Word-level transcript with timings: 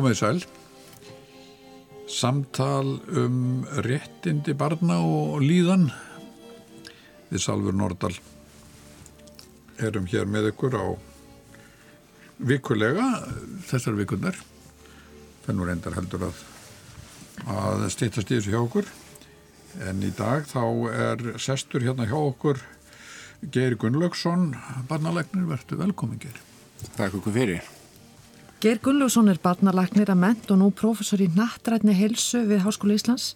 komið 0.00 0.16
sæl. 0.16 0.38
Samtal 2.08 2.94
um 3.20 3.66
réttindi 3.84 4.54
barna 4.56 4.96
og 5.04 5.42
líðan. 5.44 5.90
Við 7.28 7.42
Salfur 7.44 7.76
Nordal 7.76 8.14
erum 9.80 10.08
hér 10.08 10.24
með 10.28 10.50
ykkur 10.50 10.76
á 10.80 10.86
vikulega 12.48 13.06
þessar 13.68 13.98
vikunar. 13.98 14.38
Fennur 15.44 15.68
endar 15.72 15.98
heldur 15.98 16.30
að, 16.30 16.40
að 17.44 17.84
stýttast 17.92 18.32
í 18.32 18.38
þessu 18.38 18.54
hjá 18.54 18.60
okkur. 18.62 18.88
En 19.84 20.00
í 20.00 20.12
dag 20.16 20.48
þá 20.48 20.64
er 20.94 21.26
sestur 21.40 21.84
hérna 21.84 22.08
hjá 22.08 22.16
okkur 22.16 22.62
Geir 23.52 23.76
Gunnlaugsson, 23.80 24.54
barnalegnir, 24.88 25.44
verður 25.48 25.84
velkomin 25.84 26.24
Geir. 26.24 26.40
Takk 26.96 27.20
okkur 27.20 27.36
fyrir. 27.36 27.79
Geir 28.60 28.76
Gunnlaugsson 28.84 29.30
er 29.32 29.38
barnalagnir 29.40 30.10
að 30.12 30.18
ment 30.20 30.50
og 30.52 30.58
nú 30.60 30.66
professor 30.76 31.20
í 31.24 31.30
nattrætni 31.32 31.94
helsu 31.96 32.42
við 32.44 32.58
Háskóla 32.60 32.92
Íslands. 32.98 33.30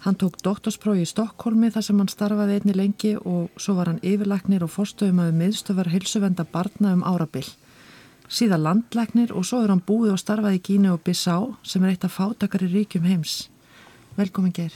Hann 0.00 0.16
tók 0.16 0.38
doktorsprófi 0.40 1.02
í 1.04 1.08
Stokkólmi 1.10 1.68
þar 1.74 1.84
sem 1.84 1.98
hann 2.00 2.08
starfaði 2.08 2.54
einni 2.56 2.72
lengi 2.78 3.10
og 3.18 3.50
svo 3.60 3.74
var 3.76 3.90
hann 3.90 4.00
yfirlagnir 4.00 4.64
og 4.64 4.72
forstöðum 4.72 5.20
að 5.26 5.34
miðstöfar 5.42 5.90
helsuvenda 5.92 6.46
barna 6.48 6.94
um 6.96 7.04
árabill. 7.04 7.50
Síðan 8.32 8.64
landlagnir 8.64 9.34
og 9.36 9.44
svo 9.44 9.60
er 9.60 9.74
hann 9.74 9.84
búið 9.84 10.14
og 10.14 10.22
starfaði 10.24 10.62
í 10.62 10.64
Gínu 10.70 10.94
og 10.94 11.04
Bissá 11.04 11.36
sem 11.60 11.84
er 11.84 11.92
eitt 11.92 12.08
af 12.08 12.16
fátakari 12.16 12.70
ríkjum 12.72 13.04
heims. 13.10 13.50
Velkomin 14.16 14.56
Geir. 14.56 14.72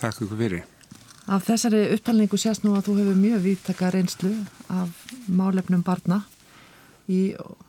Takk 0.00 0.24
okkur 0.24 0.40
fyrir. 0.40 0.64
Af 1.28 1.44
þessari 1.50 1.84
upptalningu 1.98 2.40
sést 2.40 2.64
nú 2.64 2.72
að 2.80 2.88
þú 2.88 2.98
hefur 3.02 3.20
mjög 3.20 3.44
viðtaka 3.44 3.92
reynslu 3.92 4.32
af 4.72 5.04
málefnum 5.28 5.84
barna 5.84 6.22
í 7.08 7.20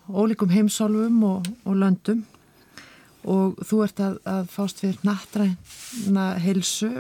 ólíkum 0.10 0.52
heimsálfum 0.52 1.24
og, 1.28 1.48
og 1.66 1.80
löndum. 1.80 2.26
Og 3.30 3.60
þú 3.68 3.82
ert 3.86 4.00
að, 4.04 4.20
að 4.28 4.52
fást 4.54 4.84
fyrir 4.84 5.00
nattræna 5.08 6.28
heilsu 6.40 6.92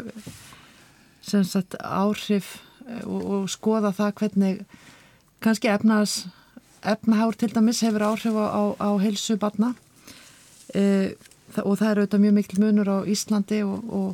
sem 1.23 1.45
sagt 1.47 1.77
áhrif 1.79 2.57
og, 3.05 3.19
og 3.19 3.49
skoða 3.51 3.93
það 3.95 4.15
hvernig 4.21 4.63
kannski 5.43 5.71
efnaðs 5.71 6.23
efnahár 6.87 7.35
til 7.35 7.51
dæmis 7.53 7.83
hefur 7.83 8.07
áhrif 8.11 8.35
á, 8.35 8.47
á, 8.51 8.63
á 8.79 8.89
heilsu 8.99 9.37
barna. 9.39 9.73
E, 10.75 11.15
og 11.63 11.79
það 11.79 11.89
er 11.89 12.01
auðvitað 12.01 12.23
mjög 12.23 12.35
mikil 12.39 12.63
munur 12.63 12.91
á 12.91 12.97
Íslandi 13.09 13.63
og, 13.65 13.85
og 13.89 14.09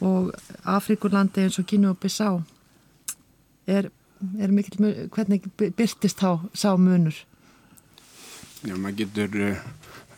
og 0.00 0.32
Afrikulandi 0.64 1.42
eins 1.42 1.58
og 1.58 1.66
Kínu 1.66 1.90
og 1.90 1.98
Bissá 1.98 2.30
er, 3.66 3.90
er 4.40 4.52
mikil 4.54 5.08
hvernig 5.14 5.46
byrtist 5.58 6.20
þá 6.20 6.48
sá 6.54 6.72
munur? 6.78 7.16
Já, 8.66 8.74
maður 8.74 8.96
getur 9.04 9.36
uh, 9.46 9.60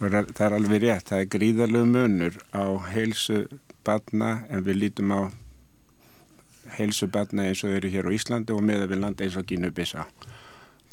það 0.00 0.44
er 0.46 0.56
alveg 0.56 0.82
rétt, 0.84 1.10
það 1.10 1.22
er 1.22 1.30
gríðarlegu 1.34 1.90
munur 1.90 2.38
á 2.56 2.64
heilsu 2.92 3.44
badna 3.84 4.46
en 4.48 4.64
við 4.64 4.80
lítum 4.84 5.12
á 5.12 5.20
heilsu 6.78 7.08
badna 7.12 7.48
eins 7.48 7.64
og 7.66 7.74
eru 7.76 7.90
hér 7.92 8.08
á 8.08 8.16
Íslandi 8.16 8.54
og 8.54 8.64
meða 8.64 8.88
við 8.90 9.02
landa 9.02 9.26
eins 9.26 9.36
og 9.36 9.74
Bissá 9.76 10.06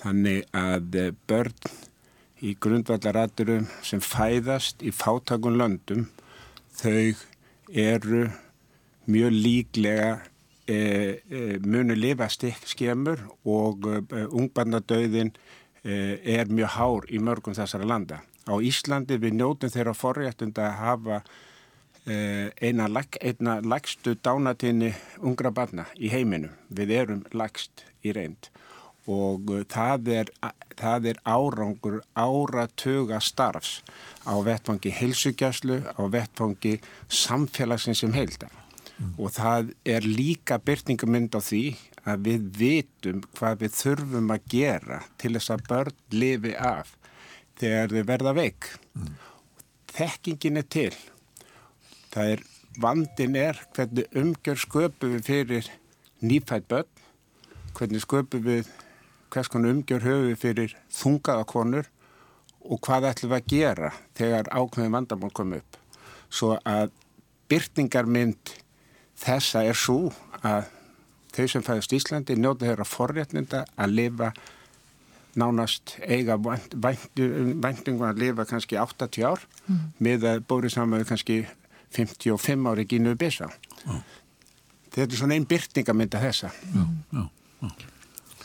þannig 0.01 0.43
að 0.55 0.99
uh, 0.99 1.11
börn 1.27 1.55
í 2.43 2.53
grundvallaraturum 2.61 3.65
sem 3.81 4.01
fæðast 4.03 4.83
í 4.85 4.91
fátakun 4.93 5.57
löndum 5.57 6.05
þau 6.77 7.15
eru 7.73 8.27
mjög 9.09 9.33
líklega 9.33 10.11
munu 10.67 11.95
lifa 11.95 12.27
skemur 12.29 13.21
og 13.47 13.87
e, 13.87 14.25
ungbarnadauðin 14.27 15.31
er 15.87 16.49
mjög 16.51 16.73
hár 16.75 17.05
í 17.07 17.19
mörgum 17.23 17.55
þessara 17.55 17.87
landa. 17.87 18.17
Á 18.43 18.55
Íslandi 18.59 19.15
við 19.21 19.37
njótum 19.39 19.71
þeirra 19.71 19.93
forréttund 19.95 20.59
að 20.59 20.73
hafa 20.81 21.19
eina, 22.59 22.89
eina 23.21 23.53
lagstu 23.63 24.17
dánatinni 24.19 24.91
ungra 25.23 25.51
barna 25.51 25.85
í 25.95 26.11
heiminum. 26.11 26.51
Við 26.67 26.91
erum 26.97 27.23
lagst 27.31 27.85
í 28.03 28.11
reynd 28.15 28.51
og 29.07 29.51
það 29.71 30.09
er, 30.11 30.31
það 30.75 31.11
er 31.13 31.19
árangur 31.23 32.01
áratuga 32.11 33.21
starfs 33.23 33.79
á 34.27 34.35
vettfangi 34.43 34.91
heilsugjastlu, 34.91 35.79
á 35.95 36.03
vettfangi 36.11 36.77
samfélagsins 37.07 38.03
sem 38.03 38.15
heildar 38.15 38.51
mm. 38.97 39.13
og 39.17 39.33
það 39.35 39.71
er 39.87 40.07
líka 40.07 40.57
byrtingamind 40.61 41.37
á 41.37 41.41
því 41.41 41.63
að 42.07 42.27
við 42.27 42.45
vitum 42.57 43.23
hvað 43.37 43.63
við 43.63 43.75
þurfum 43.77 44.33
að 44.33 44.49
gera 44.53 44.99
til 45.19 45.33
þess 45.35 45.53
að 45.55 45.65
börn 45.71 45.97
lifi 46.15 46.53
af 46.55 46.93
þegar 47.59 47.93
þau 47.93 48.03
verða 48.11 48.35
veik. 48.37 48.69
Mm. 48.95 49.15
Þekkingin 49.97 50.61
er 50.61 50.67
til. 50.77 50.93
Það 52.13 52.33
er, 52.35 52.43
vandin 52.77 53.37
er 53.39 53.61
hvernig 53.75 54.17
umgjör 54.17 54.61
sköpum 54.61 55.15
við 55.15 55.27
fyrir 55.27 55.71
nýfætt 56.21 56.69
börn, 56.69 56.89
hvernig 57.77 58.05
sköpum 58.05 58.45
við, 58.45 58.69
hvers 59.33 59.51
konar 59.51 59.75
umgjör 59.75 60.05
höfum 60.05 60.29
við 60.31 60.41
fyrir 60.41 60.77
þungaða 60.93 61.47
konur 61.49 61.89
og 62.67 62.79
hvað 62.83 63.11
ætlum 63.11 63.33
við 63.33 63.37
að 63.37 63.51
gera 63.51 63.91
þegar 64.17 64.49
ákveðin 64.51 64.95
vandamál 64.95 65.33
kom 65.35 65.53
upp. 65.57 65.77
Svo 66.29 66.55
að 66.67 66.91
byrtingarmynd 67.47 68.55
Þessa 69.17 69.63
er 69.65 69.77
svo 69.77 70.11
að 70.45 70.67
þau 71.33 71.47
sem 71.51 71.65
fæðast 71.65 71.93
í 71.93 71.99
Íslandi 71.99 72.37
njóta 72.37 72.67
þeirra 72.67 72.85
forrétninda 72.87 73.63
að 73.77 73.97
lifa 73.97 74.31
nánast 75.37 75.97
eiga 76.01 76.37
væntingum 76.41 78.05
að 78.07 78.21
lifa 78.23 78.45
kannski 78.49 78.77
80 78.81 79.25
ár 79.27 79.43
mm. 79.67 79.81
með 80.01 80.25
að 80.31 80.45
bórið 80.49 80.73
saman 80.73 81.05
kannski 81.05 81.43
55 81.93 82.71
ári 82.71 82.87
gínuðu 82.89 83.19
bisa. 83.21 83.49
Mm. 83.85 84.01
Þetta 84.95 85.05
er 85.13 85.19
svona 85.19 85.37
einn 85.37 85.45
byrtingamynda 85.49 86.21
þessa. 86.23 86.49
Mm. 86.73 87.27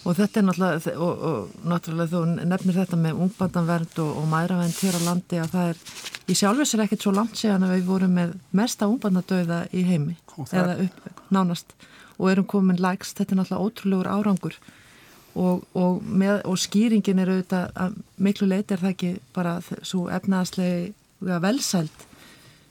Og 0.03 0.17
þetta 0.19 0.41
er 0.41 0.47
náttúrulega, 0.49 0.95
og, 0.99 1.21
og 1.29 1.67
náttúrulega 1.71 2.11
þú 2.11 2.23
nefnir 2.51 2.79
þetta 2.81 2.99
með 2.99 3.21
ungbandanvernd 3.23 4.01
og, 4.03 4.11
og 4.19 4.29
mæravernd 4.33 4.79
hér 4.83 4.99
á 4.99 5.03
landi 5.07 5.39
að 5.39 5.53
það 5.53 5.71
er, 5.71 5.83
í 6.27 6.37
sjálfis 6.41 6.75
er 6.75 6.85
ekkert 6.85 7.07
svo 7.07 7.13
langt 7.15 7.39
séðan 7.39 7.67
að 7.69 7.75
við 7.77 7.89
vorum 7.93 8.17
með 8.19 8.33
mesta 8.59 8.89
ungbandadauða 8.91 9.61
í 9.71 9.85
heimi. 9.87 10.17
Eða 10.51 10.77
upp, 10.89 11.11
nánast. 11.31 11.77
Og 12.19 12.33
erum 12.33 12.49
komin 12.51 12.83
lægst, 12.83 13.15
þetta 13.21 13.37
er 13.37 13.41
náttúrulega 13.43 13.69
ótrúlegur 13.69 14.11
árangur. 14.11 14.59
Og, 15.39 16.03
með, 16.03 16.43
og 16.51 16.59
skýringin 16.61 17.23
er 17.23 17.31
auðvitað 17.33 17.71
að 17.87 17.95
miklu 18.21 18.51
leiti 18.51 18.75
er 18.75 18.83
það 18.83 18.91
ekki 18.91 19.13
bara 19.33 19.55
svo 19.65 20.09
efnaðslega 20.13 21.39
velsælt 21.41 22.05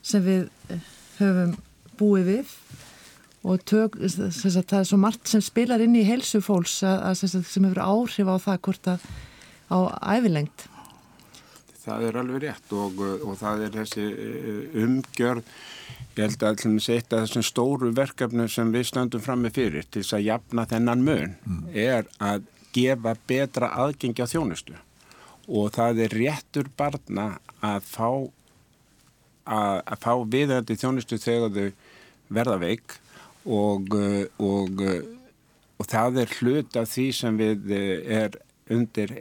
sem 0.05 0.21
við 0.25 0.43
eh, 0.69 0.83
höfum 1.17 1.55
búið 1.97 2.27
við 2.27 2.53
og 3.41 3.63
tök, 3.65 3.97
sagt, 4.05 4.69
það 4.69 4.79
er 4.79 4.89
svo 4.89 4.99
margt 5.01 5.31
sem 5.31 5.41
spilar 5.41 5.81
inn 5.81 5.97
í 5.97 6.05
helsu 6.05 6.43
fólks 6.45 6.81
að, 6.85 7.07
að, 7.09 7.21
sem 7.49 7.65
hefur 7.65 7.81
áhrif 7.81 8.29
á 8.29 8.37
það 8.43 8.61
hvort 8.67 8.91
að 8.95 9.07
á 9.71 9.79
æfilengt 10.17 10.67
Það 11.81 12.03
er 12.05 12.17
alveg 12.21 12.43
rétt 12.43 12.73
og, 12.77 12.99
og 13.25 13.37
það 13.39 13.63
er 13.65 13.77
þessi 13.79 14.03
eh, 14.05 14.81
umgjörð 14.83 15.47
ég 16.11 16.25
held 16.27 16.43
að 16.43 16.49
allum 16.51 16.79
setja 16.83 17.21
þessum 17.23 17.45
stóru 17.47 17.89
verkefnu 17.95 18.45
sem 18.51 18.71
við 18.73 18.89
stöndum 18.91 19.23
fram 19.23 19.41
með 19.45 19.55
fyrir 19.57 19.87
til 19.87 20.03
þess 20.03 20.17
að 20.17 20.25
jafna 20.27 20.65
þennan 20.69 21.05
mun 21.07 21.35
mm. 21.39 21.61
er 21.71 22.09
að 22.21 22.45
gefa 22.75 23.15
betra 23.27 23.71
aðgengi 23.81 24.23
á 24.23 24.31
þjónustu. 24.31 24.75
Og 25.51 25.71
það 25.75 26.03
er 26.05 26.15
réttur 26.15 26.69
barna 26.77 27.27
að 27.63 27.87
fá 27.87 28.09
að, 28.11 29.77
að 29.81 29.97
fá 30.03 30.13
viðhandi 30.35 30.77
þjónustu 30.79 31.19
þegar 31.19 31.55
þau 31.55 31.71
verða 32.31 32.59
veik 32.61 33.00
og, 33.45 33.95
eh, 33.95 34.25
og, 34.39 34.81
eh, 34.81 35.03
og 35.79 35.87
það 35.87 36.21
er 36.21 36.35
hlut 36.39 36.75
af 36.77 36.89
því 36.89 37.07
sem 37.13 37.37
við 37.37 37.71
eh, 37.71 38.23
er 38.23 38.39
undir 38.71 39.17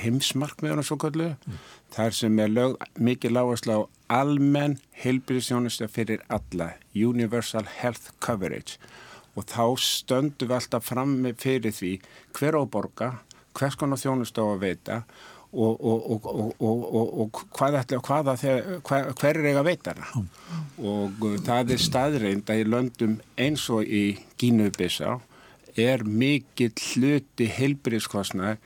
heimsmarkmiðuna 0.00 0.84
svo 0.86 0.96
kallu 0.96 1.34
mm. 1.34 1.56
þar 1.92 2.14
sem 2.16 2.38
er 2.40 2.48
lög, 2.48 2.78
mikið 2.96 3.34
lágast 3.36 3.68
á 3.68 3.84
almenn 4.08 4.78
heilbyrðisjónusta 5.02 5.90
fyrir 5.92 6.22
alla 6.32 6.70
Universal 6.94 7.66
Health 7.68 8.14
Coverage 8.24 8.78
og 9.34 9.44
þá 9.50 9.76
stöndum 9.82 10.48
við 10.48 10.56
alltaf 10.56 10.88
fram 10.88 11.18
með 11.20 11.36
fyrir 11.42 11.74
því 11.74 11.92
hver 12.38 12.56
áborga, 12.56 13.10
hvers 13.58 13.76
konar 13.76 14.00
þjónusta 14.00 14.40
á 14.40 14.46
að 14.54 14.62
veita 14.62 14.96
og, 15.02 15.10
og, 15.54 15.84
og, 17.20 17.42
hvað 17.54 17.78
ætla, 17.80 18.00
hvaða, 18.04 18.34
hver, 18.40 19.12
hver 19.12 19.38
er 19.38 19.48
eiga 19.50 19.62
að 19.62 19.68
veita 19.68 19.94
hana? 19.94 20.24
Og 20.80 21.22
uh, 21.24 21.36
það 21.44 21.74
er 21.74 21.84
staðreind 21.84 22.50
að 22.50 22.62
í 22.62 22.66
löndum 22.68 23.14
eins 23.40 23.68
og 23.72 23.86
í 23.86 24.04
Gínu-Bissá 24.40 25.18
er 25.80 26.04
mikill 26.06 26.74
hluti 26.74 27.48
heilbyrðiskostnaði 27.50 28.58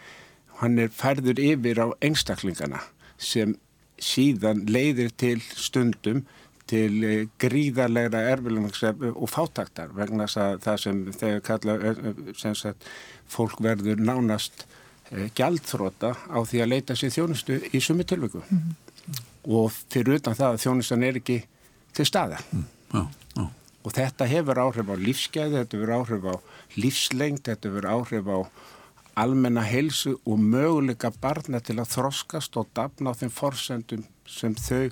hann 0.62 0.82
er 0.82 0.90
færður 0.92 1.40
yfir 1.40 1.80
á 1.80 1.86
einstaklingana 2.04 2.82
sem 3.18 3.54
síðan 4.02 4.64
leiðir 4.68 5.14
til 5.18 5.38
stundum 5.54 6.24
til 6.68 7.04
uh, 7.04 7.22
gríðarlegra 7.40 8.24
erfilegum 8.32 9.14
og 9.14 9.30
fátaktar 9.32 9.94
vegna 9.96 10.28
það 10.28 10.82
sem 10.82 11.06
þegar 11.16 11.46
kalla 11.46 11.94
sem 12.36 12.56
sagt, 12.58 12.84
fólk 13.28 13.60
verður 13.64 14.00
nánast 14.00 14.66
gjaldþróta 15.10 16.12
á 16.28 16.38
því 16.44 16.62
að 16.62 16.70
leita 16.72 16.96
sér 16.96 17.14
þjónustu 17.14 17.60
í 17.72 17.80
sumi 17.80 18.04
tilvöku 18.04 18.42
mm 18.42 18.58
-hmm. 18.58 19.22
og 19.56 19.72
fyrir 19.72 20.20
utan 20.20 20.36
það 20.36 20.52
að 20.52 20.62
þjónustan 20.64 21.04
er 21.04 21.20
ekki 21.22 21.38
til 21.92 22.06
staða. 22.06 22.38
Mm. 22.52 22.64
Já, 22.92 23.02
já. 23.36 23.46
Og 23.84 23.94
þetta 23.94 24.26
hefur 24.28 24.58
áhrif 24.58 24.90
á 24.92 24.96
lífsgæði, 24.96 25.56
þetta 25.62 25.76
hefur 25.76 25.94
áhrif 25.96 26.24
á 26.28 26.34
lífslengt, 26.76 27.44
þetta 27.48 27.68
hefur 27.68 27.86
áhrif 27.86 28.26
á 28.28 28.38
almenna 29.18 29.62
heilsu 29.66 30.18
og 30.26 30.38
möguleika 30.38 31.10
barna 31.20 31.60
til 31.60 31.78
að 31.80 31.90
þroskast 31.96 32.56
og 32.60 32.68
dafna 32.74 33.10
á 33.10 33.18
þeim 33.18 33.32
forsendum 33.34 34.04
sem 34.26 34.54
þau 34.54 34.90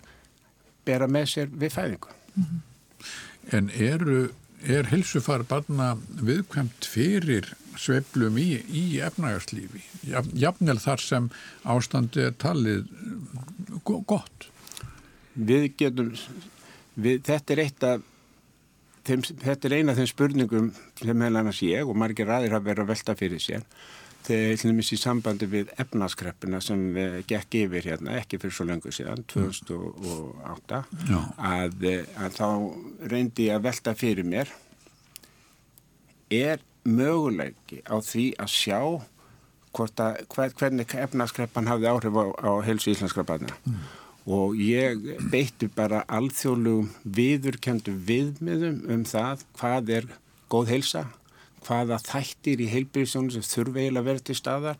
bera 0.86 1.06
með 1.10 1.28
sér 1.34 1.52
við 1.52 1.74
fæðingu. 1.76 2.14
En 3.54 3.70
eru, 3.70 4.30
er 4.66 4.88
helsufar 4.90 5.44
barna 5.48 5.92
viðkvæmt 6.20 6.86
fyrir 6.90 7.48
sveiflum 7.78 8.38
í, 8.40 8.48
í 8.66 8.84
efnagarslífi? 9.04 9.82
Jafnvel 10.08 10.78
þar 10.82 11.02
sem 11.02 11.30
ástandi 11.68 12.28
talið 12.40 12.86
go- 13.84 14.02
gott? 14.08 14.48
Við 15.36 15.68
getum, 15.78 16.12
við, 16.96 17.20
þetta 17.28 17.52
er 17.56 17.62
eitt 17.66 17.84
af 17.84 18.04
þeim, 19.06 19.22
þetta 19.44 19.68
er 19.68 19.76
eina 19.78 19.92
af 19.92 20.00
þeim 20.00 20.10
spurningum 20.10 20.70
sem 21.02 21.12
meðal 21.20 21.42
annars 21.42 21.60
ég 21.66 21.86
og 21.86 21.98
margir 22.00 22.32
aðrir 22.32 22.56
hafa 22.56 22.70
verið 22.70 22.86
að 22.86 22.92
velta 22.94 23.16
fyrir 23.20 23.42
sér 23.44 23.66
dæmis 24.28 24.92
í 24.94 24.98
sambandi 25.00 25.48
við 25.50 25.72
efnaskreppina 25.80 26.60
sem 26.64 26.80
við 26.94 27.18
gekk 27.30 27.58
yfir 27.62 27.90
hérna 27.92 28.16
ekki 28.20 28.40
fyrir 28.42 28.54
svo 28.56 28.66
lengur 28.68 28.94
síðan 28.94 29.24
2008 29.32 30.80
Já. 31.10 31.20
að, 31.36 31.84
eh, 31.90 32.06
að 32.18 32.38
þá 32.38 32.48
reyndi 33.12 33.50
ég 33.50 33.58
að 33.58 33.68
velta 33.68 33.94
fyrir 33.98 34.26
mér 34.26 34.50
er 36.30 36.64
möguleiki 36.86 37.82
á 37.86 37.96
því 37.98 38.26
að 38.38 38.50
sjá 38.54 38.80
að, 39.76 40.24
hver, 40.32 40.52
hvernig 40.56 40.94
efnaskreppan 40.96 41.68
hafði 41.68 41.90
áhrif 41.90 42.16
á, 42.16 42.24
á 42.40 42.52
helsu 42.64 42.94
íslenskra 42.94 43.26
barna? 43.26 43.52
Og 44.26 44.56
ég 44.58 45.02
beitti 45.30 45.68
bara 45.70 46.02
alþjóðlugum 46.08 46.88
viðurkendu 47.04 47.92
viðmiðum 48.08 48.80
um 48.90 49.04
það 49.06 49.44
hvað 49.60 49.92
er 49.98 50.08
góð 50.50 50.72
heilsa, 50.72 51.04
hvaða 51.66 51.98
þættir 52.04 52.62
í 52.62 52.70
heilbyrðisjónu 52.72 53.34
sem 53.34 53.44
þurfa 53.46 53.82
eiginlega 53.82 54.02
að 54.02 54.08
vera 54.10 54.24
til 54.28 54.38
staðar, 54.38 54.78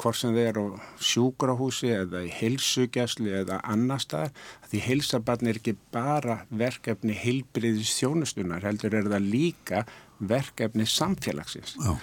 hvort 0.00 0.18
sem 0.18 0.32
þeir 0.34 0.48
eru 0.48 0.64
á 0.72 0.80
sjúkrahúsi 1.04 1.90
eða 1.92 2.22
í 2.26 2.30
heilsugjæslu 2.32 3.34
eða 3.42 3.60
annar 3.68 4.00
staðar, 4.02 4.32
því 4.70 4.80
heilsabarn 4.86 5.50
er 5.50 5.60
ekki 5.60 5.76
bara 5.94 6.40
verkefni 6.48 7.16
heilbyrðisjónustunar, 7.20 8.64
heldur 8.64 8.96
er 8.98 9.12
það 9.12 9.28
líka 9.34 9.84
verkefni 10.22 10.86
samfélagsins 10.88 11.76
Já. 11.82 11.94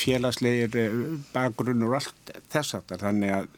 félagslegir 0.00 0.76
eh, 0.80 0.98
bakgrunn 1.34 1.84
og 1.86 1.98
allt 2.00 2.34
þess 2.52 2.78
aftar. 2.78 3.02
Þannig 3.02 3.34
að 3.34 3.48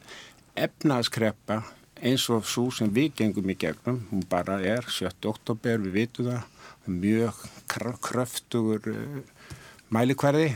efnaðskreppa 0.67 1.61
eins 2.05 2.27
og 2.33 2.45
svo 2.45 2.67
sem 2.73 2.89
við 2.93 3.13
gengum 3.21 3.49
í 3.49 3.57
gegnum, 3.57 4.03
hún 4.11 4.25
bara 4.29 4.59
er 4.61 4.85
7. 4.89 5.09
oktober, 5.29 5.81
við 5.87 5.95
vitum 6.01 6.29
það, 6.31 6.43
mjög 6.87 7.43
kr- 7.71 7.99
kröftugur 8.03 8.89
uh, 8.91 9.53
mælikvarði 9.93 10.55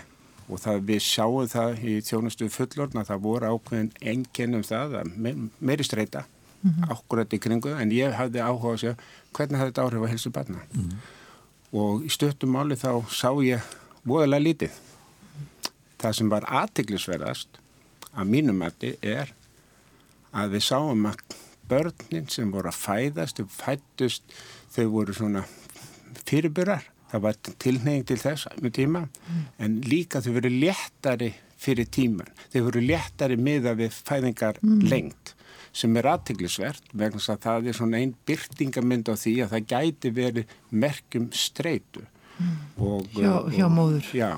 og 0.51 0.59
það 0.59 0.81
við 0.89 1.01
sjáum 1.05 1.47
það 1.47 1.83
í 1.87 1.95
þjónustu 2.03 2.49
fullorna, 2.51 3.05
það 3.07 3.21
voru 3.23 3.51
ákveðin 3.53 3.91
enginn 4.01 4.57
um 4.57 4.63
það, 4.67 4.97
að 4.99 5.11
me 5.15 5.31
meiri 5.59 5.85
streyta, 5.87 6.25
ákkurat 6.91 7.31
í 7.33 7.39
kringu, 7.39 7.71
en 7.79 7.91
ég 7.95 8.11
hafði 8.17 8.41
áhuga 8.43 8.73
að 8.73 8.81
segja 8.81 8.95
hvernig 9.31 9.61
hafði 9.61 9.71
þetta 9.71 9.85
áhrif 9.85 10.03
á 10.03 10.11
helsu 10.11 10.31
barna. 10.35 10.65
Og 11.71 12.03
í 12.03 12.11
stöttum 12.11 12.51
máli 12.51 12.75
þá 12.75 12.99
sá 13.07 13.31
ég 13.41 13.63
voðalega 14.03 14.43
lítið. 14.43 14.75
Það 16.01 16.17
sem 16.17 16.29
var 16.29 16.49
aðtiklisverðast 16.49 17.61
að 18.11 18.27
mínum 18.27 18.59
mati 18.59 18.97
er 19.01 19.31
að 20.35 20.57
við 20.57 20.67
sáum 20.67 21.07
að 21.07 21.23
börnin 21.71 22.27
sem 22.27 22.51
voru 22.51 22.67
að 22.67 22.81
fæðast 22.81 23.39
og 23.39 23.49
fættust, 23.55 24.23
þau 24.75 24.85
voru 24.91 25.15
svona 25.15 25.45
fyrirburar. 26.27 26.83
Það 27.11 27.21
var 27.25 27.37
tilneying 27.59 28.05
til 28.07 28.15
þess 28.21 28.47
með 28.63 28.71
tíma, 28.77 29.01
en 29.59 29.81
líka 29.83 30.21
þau 30.23 30.31
voru 30.37 30.49
léttari 30.53 31.33
fyrir 31.59 31.89
tíman. 31.91 32.29
Þau 32.53 32.61
voru 32.69 32.81
léttari 32.85 33.35
miða 33.37 33.73
við 33.75 33.97
fæðingar 34.07 34.61
lengt 34.63 35.33
sem 35.75 35.93
er 35.95 36.07
aðtiklisvert 36.11 36.89
vegna 36.99 37.19
að 37.31 37.37
það 37.45 37.67
er 37.71 37.75
svona 37.77 37.99
einn 38.03 38.15
byrtingamind 38.27 39.07
á 39.11 39.15
því 39.15 39.33
að 39.43 39.51
það 39.53 39.67
gæti 39.71 40.09
verið 40.15 40.55
merkjum 40.71 41.29
streitu. 41.31 42.01
Og, 42.77 43.05
Hjá- 43.13 43.37
og- 43.43 43.51
hjá 43.53 43.67
móður. 43.71 44.07
Já, 44.15 44.31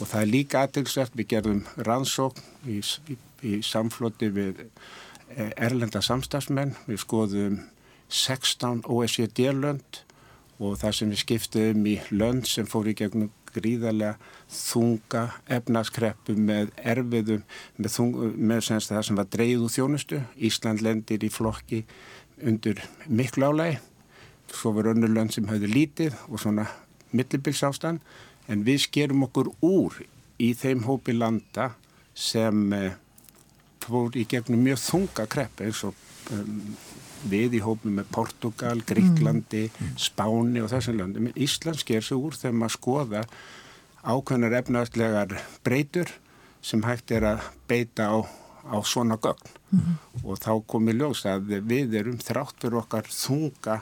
og 0.00 0.06
það 0.06 0.20
er 0.22 0.30
líka 0.32 0.62
aðtilsvært, 0.66 1.14
við 1.18 1.28
gerðum 1.34 1.62
rannsókn 1.76 2.42
í, 2.66 2.78
í, 3.12 3.16
í 3.42 3.60
samfloti 3.62 4.30
við 4.34 4.64
eh, 5.36 5.50
erlenda 5.56 6.00
samstagsmenn, 6.02 6.74
við 6.88 7.02
skoðum 7.04 7.60
16 8.08 8.82
OECD-lönd 8.86 10.02
og 10.58 10.78
það 10.80 10.94
sem 10.98 11.10
við 11.12 11.22
skiptum 11.22 11.88
í 11.88 11.96
lönd 12.10 12.48
sem 12.48 12.68
fór 12.68 12.88
í 12.90 12.96
gegnum 12.96 13.32
gríðarlega 13.56 14.16
þunga 14.52 15.22
efnaskreppu 15.56 16.36
með 16.36 16.72
erfiðum, 16.76 17.44
með, 17.78 17.92
þung, 17.94 18.16
með 18.36 18.62
senst, 18.68 18.92
það 18.92 19.06
sem 19.08 19.20
var 19.20 19.30
dreigð 19.32 19.66
úr 19.66 19.74
þjónustu. 19.76 20.20
Ísland 20.36 20.84
lendir 20.84 21.24
í 21.24 21.32
flokki 21.32 21.82
undir 22.44 22.82
miklu 23.08 23.48
álægi, 23.48 23.78
svo 24.52 24.74
var 24.76 24.92
önnur 24.92 25.12
lönd 25.12 25.34
sem 25.34 25.48
höfðu 25.48 25.72
lítið 25.72 26.18
og 26.28 26.42
svona 26.42 26.66
millibilsástand, 27.16 28.02
en 28.46 28.62
við 28.66 28.84
skerum 28.84 29.24
okkur 29.26 29.50
úr 29.64 30.02
í 30.42 30.52
þeim 30.56 30.84
hópi 30.84 31.16
landa 31.16 31.70
sem 32.16 32.72
eh, 32.76 32.92
fór 33.84 34.16
í 34.16 34.26
gegnum 34.28 34.62
mjög 34.64 34.82
þunga 34.84 35.26
krepp 35.30 35.62
eins 35.64 35.82
og 35.86 35.96
um, 36.34 36.76
við 37.24 37.58
í 37.58 37.62
hópi 37.64 37.92
með 37.92 38.08
Portugal, 38.14 38.76
Gríklandi, 38.86 39.66
Spáni 40.00 40.62
og 40.62 40.70
þessum 40.72 40.98
löndum. 41.00 41.30
Ísland 41.34 41.80
sker 41.80 42.04
sig 42.04 42.18
úr 42.18 42.36
þegar 42.36 42.58
maður 42.60 42.76
skoða 42.76 43.22
ákveðnar 44.06 44.58
efnaðslegar 44.60 45.36
breytur 45.66 46.12
sem 46.62 46.82
hægt 46.86 47.10
er 47.14 47.26
að 47.34 47.46
beita 47.70 48.10
á, 48.10 48.16
á 48.70 48.76
svona 48.86 49.18
gögn. 49.22 49.54
Og 50.24 50.38
þá 50.42 50.52
kom 50.66 50.88
í 50.88 50.96
ljós 50.96 51.24
að 51.26 51.56
við 51.66 51.94
erum 52.00 52.18
þrátt 52.22 52.60
fyrir 52.62 52.80
okkar 52.82 53.08
þunga, 53.10 53.80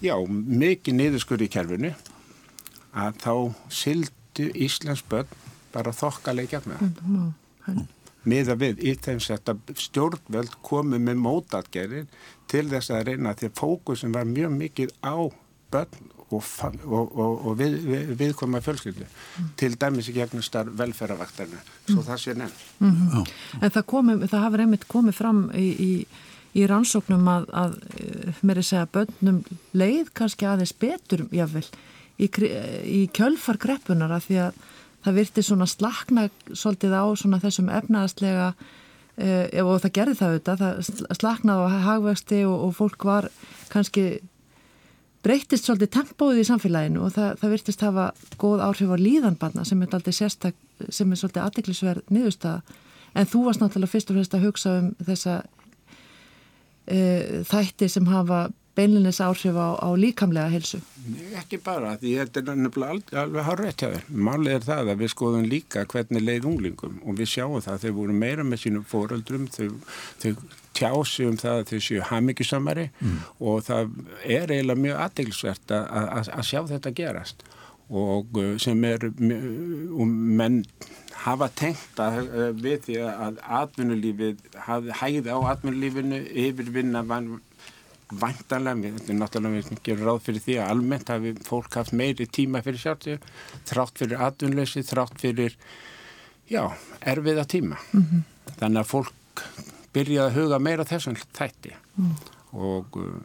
já, 0.00 0.16
mikið 0.28 0.98
niðurskur 0.98 1.42
í 1.44 1.48
kerfinu 1.52 1.94
að 2.92 3.16
þá 3.22 3.34
sildu 3.72 4.50
Íslands 4.52 5.04
börn 5.08 5.28
bara 5.72 5.92
þokkalega 5.96 6.58
gegna 6.58 6.78
miða 8.28 8.56
við 8.58 8.82
í 8.86 8.94
sett 9.20 9.48
að 9.48 9.74
stjórnveld 9.76 10.56
komi 10.62 10.98
með 10.98 11.22
mótatgerin 11.22 12.10
til 12.50 12.66
þess 12.70 12.90
að 12.90 13.06
reyna 13.10 13.34
því 13.34 13.50
að 13.50 13.58
fókusin 13.58 14.14
var 14.14 14.28
mjög 14.28 14.52
mikið 14.58 14.92
á 15.02 15.16
börn 15.72 16.10
og, 16.32 16.44
og, 16.86 17.12
og, 17.18 17.46
og 17.46 17.56
við, 17.58 17.78
við, 17.86 18.12
viðkoma 18.20 18.62
fjölskyldu 18.64 19.06
til 19.60 19.72
dæmis 19.80 20.08
í 20.08 20.16
gegnum 20.16 20.44
starf 20.44 20.72
velferðavaktarna 20.78 21.60
svo 21.88 22.04
það 22.06 22.20
sé 22.22 22.34
nefn. 22.38 23.24
En 23.60 23.70
það, 23.70 23.86
komi, 23.92 24.18
það 24.24 24.44
hafur 24.46 24.64
einmitt 24.64 24.86
komið 24.90 25.18
fram 25.18 25.42
í, 25.56 25.68
í, 25.72 25.92
í 26.56 26.66
rannsóknum 26.70 27.28
að, 27.32 27.48
að 27.62 27.78
mér 28.42 28.62
er 28.62 28.68
segja 28.68 28.90
bönnum 28.96 29.42
leið 29.76 30.12
kannski 30.16 30.48
aðeins 30.48 30.74
betur 30.76 31.26
jáfnvel 31.32 31.66
í, 32.16 32.28
í 32.28 33.00
kjölfar 33.12 33.60
greppunar 33.60 34.16
af 34.16 34.28
því 34.28 34.40
að 34.48 34.62
það 35.02 35.18
virti 35.18 35.44
svona 35.46 35.68
slakna 35.70 36.28
svolítið 36.52 36.96
á 36.96 37.04
svona 37.18 37.40
þessum 37.42 37.70
efnaðaslega 37.72 38.50
eh, 39.16 39.62
og 39.64 39.80
það 39.82 39.94
gerði 39.98 40.18
það 40.18 40.34
auðvitað, 40.34 40.62
það 40.62 40.82
sl- 40.88 41.08
slaknaði 41.20 41.64
á 41.66 41.86
hagvexti 41.88 42.44
og, 42.48 42.58
og 42.68 42.76
fólk 42.78 43.08
var 43.08 43.28
kannski 43.72 44.06
breytist 45.22 45.66
svolítið 45.66 45.92
tempóið 45.96 46.42
í 46.42 46.46
samfélaginu 46.48 47.02
og 47.06 47.12
það, 47.14 47.34
það 47.40 47.52
virtist 47.54 47.84
hafa 47.86 48.06
góð 48.42 48.64
áhrif 48.66 48.94
á 48.94 48.96
líðanbarna 48.98 49.66
sem 49.66 49.82
er 49.84 50.08
sérstak, 50.10 50.56
sem 50.88 51.12
er 51.12 51.20
svolítið 51.20 51.44
aðdeklisverð 51.44 52.10
niðurstaða. 52.10 52.78
En 53.14 53.28
þú 53.28 53.44
varst 53.46 53.60
náttúrulega 53.62 53.92
fyrst 53.92 54.10
og 54.10 54.16
fremst 54.16 54.34
að 54.34 54.46
hugsa 54.46 54.72
um 54.80 54.88
þessa 55.04 55.34
e, 56.86 56.98
þætti 57.46 57.88
sem 57.92 58.08
hafa 58.08 58.46
beinlinis 58.76 59.20
áhrif 59.20 59.56
á, 59.58 59.68
á 59.76 59.88
líkamlega 59.98 60.52
helsu. 60.52 60.80
Ekki 61.38 61.58
bara, 61.64 61.96
því 62.00 62.14
þetta 62.20 62.42
er 62.42 62.58
nefnilega 62.62 62.94
alveg, 62.94 63.14
alveg 63.22 63.46
hár 63.48 63.62
rétt 63.64 63.84
hjá 63.84 63.88
þér. 63.92 64.10
Málið 64.28 64.56
er 64.56 64.66
það 64.68 64.92
að 64.92 65.02
við 65.02 65.12
skoðum 65.12 65.46
líka 65.50 65.86
hvernig 65.92 66.26
leið 66.26 66.48
unglingum 66.52 66.98
og 67.02 67.18
við 67.20 67.32
sjáum 67.34 67.64
það 67.64 67.74
að 67.74 67.86
þau 67.86 67.96
voru 68.00 68.18
meira 68.24 68.46
með 68.46 68.62
sínum 68.64 68.86
fóröldrum, 68.88 69.48
þau, 69.52 69.68
þau 70.22 70.30
tjási 70.72 71.28
um 71.28 71.40
það 71.40 71.62
að 71.62 71.72
þau 71.72 71.80
séu 71.88 72.04
hamingisamari 72.08 72.86
og 73.40 73.64
það 73.66 73.96
er 74.24 74.54
eiginlega 74.54 74.84
mjög 74.86 75.02
aðtilsvert 75.06 75.74
að 75.76 76.46
sjá 76.48 76.62
þetta 76.70 76.94
gerast 76.96 77.44
og 77.92 78.38
uh, 78.40 78.56
sem 78.62 78.84
er 78.88 79.04
og 79.10 80.06
menn 80.08 80.62
hafa 81.22 81.48
tengt 81.54 82.00
að, 82.00 82.22
uh, 82.24 82.50
við 82.56 82.86
því 82.86 82.98
að 83.10 83.40
atvinnulífið 83.60 84.44
hafði 84.66 84.98
hæði 85.00 85.34
á 85.34 85.38
atvinnulífinu 85.52 86.20
yfirvinna 86.46 87.02
vann 87.08 87.34
væntanlega, 88.20 88.92
þetta 88.98 89.12
er 89.12 89.18
náttúrulega 89.20 89.60
við 89.70 89.82
gerum 89.86 90.08
ráð 90.08 90.20
fyrir 90.26 90.44
því 90.44 90.58
að 90.60 90.72
almennt 90.74 91.12
hafi 91.12 91.32
fólk 91.46 91.78
haft 91.78 91.94
meiri 91.96 92.26
tíma 92.28 92.62
fyrir 92.64 92.82
sjálfsög, 92.82 93.26
þrátt 93.70 94.02
fyrir 94.02 94.24
atvinnleysi, 94.28 94.84
þrátt 94.86 95.22
fyrir 95.22 95.56
já, 96.50 96.64
erfiða 97.00 97.46
tíma. 97.48 97.80
Þannig 98.58 98.82
að 98.82 98.90
fólk 98.90 99.46
byrjaði 99.92 100.28
að 100.28 100.36
huga 100.40 100.58
meira 100.62 100.88
þessum 100.88 101.16
þætti 101.36 101.72
mm. 102.00 102.12
og 102.56 103.00
uh, 103.00 103.16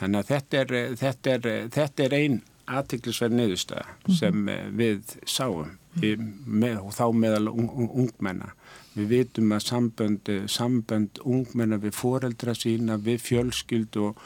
þannig 0.00 0.20
að 0.20 0.28
þetta 0.32 0.60
er, 0.60 0.74
þetta 1.00 1.32
er, 1.34 1.48
þetta 1.74 2.04
er 2.04 2.18
ein 2.18 2.42
aðtiklisverð 2.64 3.38
niðurstaða 3.38 3.96
mm. 3.96 4.14
sem 4.18 4.52
við 4.78 5.16
sáum 5.28 5.74
við, 6.00 6.22
með, 6.46 6.80
og 6.82 6.94
þá 6.96 7.04
meðal 7.14 7.48
un, 7.52 7.68
un, 7.68 7.90
ungmenna. 8.04 8.54
Við 8.94 9.10
vitum 9.10 9.54
að 9.56 9.64
sambönd, 9.66 10.32
sambönd 10.50 11.20
ungmenna 11.24 11.80
við 11.82 11.96
foreldra 11.98 12.54
sína, 12.54 12.98
við 13.02 13.22
fjölskyld 13.24 13.98
og 14.02 14.20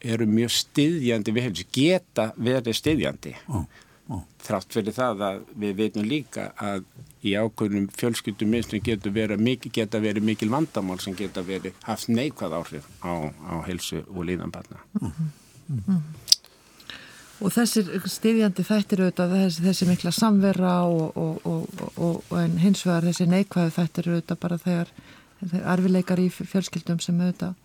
eru 0.00 0.26
mjög 0.30 0.52
styðjandi 0.54 1.34
við 1.36 1.46
hefðis, 1.48 1.70
geta 1.74 2.26
verið 2.40 2.78
styðjandi. 2.78 3.34
Oh, 3.50 3.66
oh. 4.14 4.22
Þrátt 4.40 4.76
fyrir 4.76 4.96
það 4.96 5.24
að 5.26 5.42
við 5.64 5.76
veitum 5.82 6.06
líka 6.08 6.46
að 6.56 6.86
í 7.20 7.34
ákveðnum 7.36 7.90
fjölskyldum 7.92 8.54
minnstum 8.54 8.80
geta 8.80 9.12
verið 10.00 10.24
mikil 10.24 10.48
vandamál 10.52 11.00
sem 11.02 11.16
geta 11.18 11.44
verið 11.44 11.76
haft 11.84 12.08
neikvæð 12.08 12.56
áhrif 12.56 12.88
á, 13.04 13.28
á 13.28 13.54
helsu 13.66 14.04
og 14.08 14.24
líðanbarna. 14.30 14.80
Mm 15.00 15.12
-hmm. 15.12 16.29
Og 17.40 17.54
þessir 17.54 17.88
stiðjandi 18.04 18.64
þættir 18.68 19.00
auðvitað, 19.06 19.30
þessi, 19.38 19.62
þessi 19.64 19.88
mikla 19.88 20.12
samverra 20.12 20.74
og, 20.84 21.16
og, 21.16 21.48
og, 21.48 22.18
og 22.28 22.36
en 22.36 22.58
hins 22.60 22.84
vegar 22.84 23.06
þessi 23.08 23.26
neikvæðu 23.30 23.72
þættir 23.78 24.10
auðvitað 24.10 24.40
bara 24.42 24.60
þegar 24.60 24.92
arfileikar 25.72 26.20
í 26.20 26.28
fjölskyldum 26.28 27.00
sem 27.00 27.20
auðvitað 27.20 27.56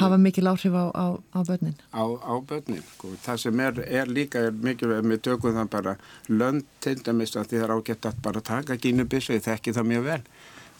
hafa 0.00 0.16
mikil 0.18 0.48
áhrif 0.50 0.74
á, 0.74 0.84
á, 0.90 1.06
á 1.36 1.40
börnin. 1.46 1.76
Á, 1.94 2.02
á 2.02 2.34
börnin, 2.42 2.82
sko. 2.96 3.12
það 3.22 3.36
sem 3.44 3.60
er, 3.60 3.78
er 3.86 4.10
líka 4.10 4.42
er 4.48 4.56
mikilvæg 4.56 5.06
með 5.06 5.22
tökum 5.28 5.54
það 5.54 5.70
bara 5.76 5.94
lönd 6.32 6.66
til 6.82 6.96
dæmis 7.04 7.36
að 7.36 7.52
því 7.52 7.60
það 7.60 7.68
er 7.68 7.76
ágætt 7.76 8.10
að 8.10 8.18
bara 8.24 8.44
taka 8.48 8.80
gínubissu, 8.80 9.36
ég 9.36 9.46
þekki 9.46 9.76
það 9.76 9.90
mjög 9.92 10.08
vel. 10.08 10.20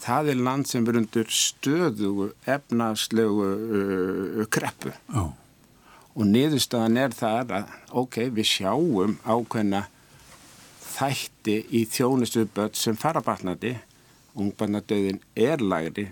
Það 0.04 0.32
er 0.32 0.42
land 0.48 0.68
sem 0.68 0.84
verður 0.84 1.04
undir 1.04 1.30
stöðu 1.30 2.32
efnaslegu 2.56 3.48
uh, 3.54 4.44
kreppu. 4.50 4.96
Já 5.14 5.24
og 6.14 6.28
niðurstaðan 6.30 7.00
er 7.00 7.14
það 7.16 7.56
að 7.58 7.72
ok, 8.02 8.20
við 8.34 8.50
sjáum 8.50 9.16
ákveðna 9.26 9.86
þætti 10.94 11.56
í 11.74 11.82
þjónustuðböld 11.90 12.78
sem 12.78 12.98
farabarnandi 12.98 13.74
ungbarnadauðin 14.38 15.20
er 15.34 15.62
lagri 15.62 16.08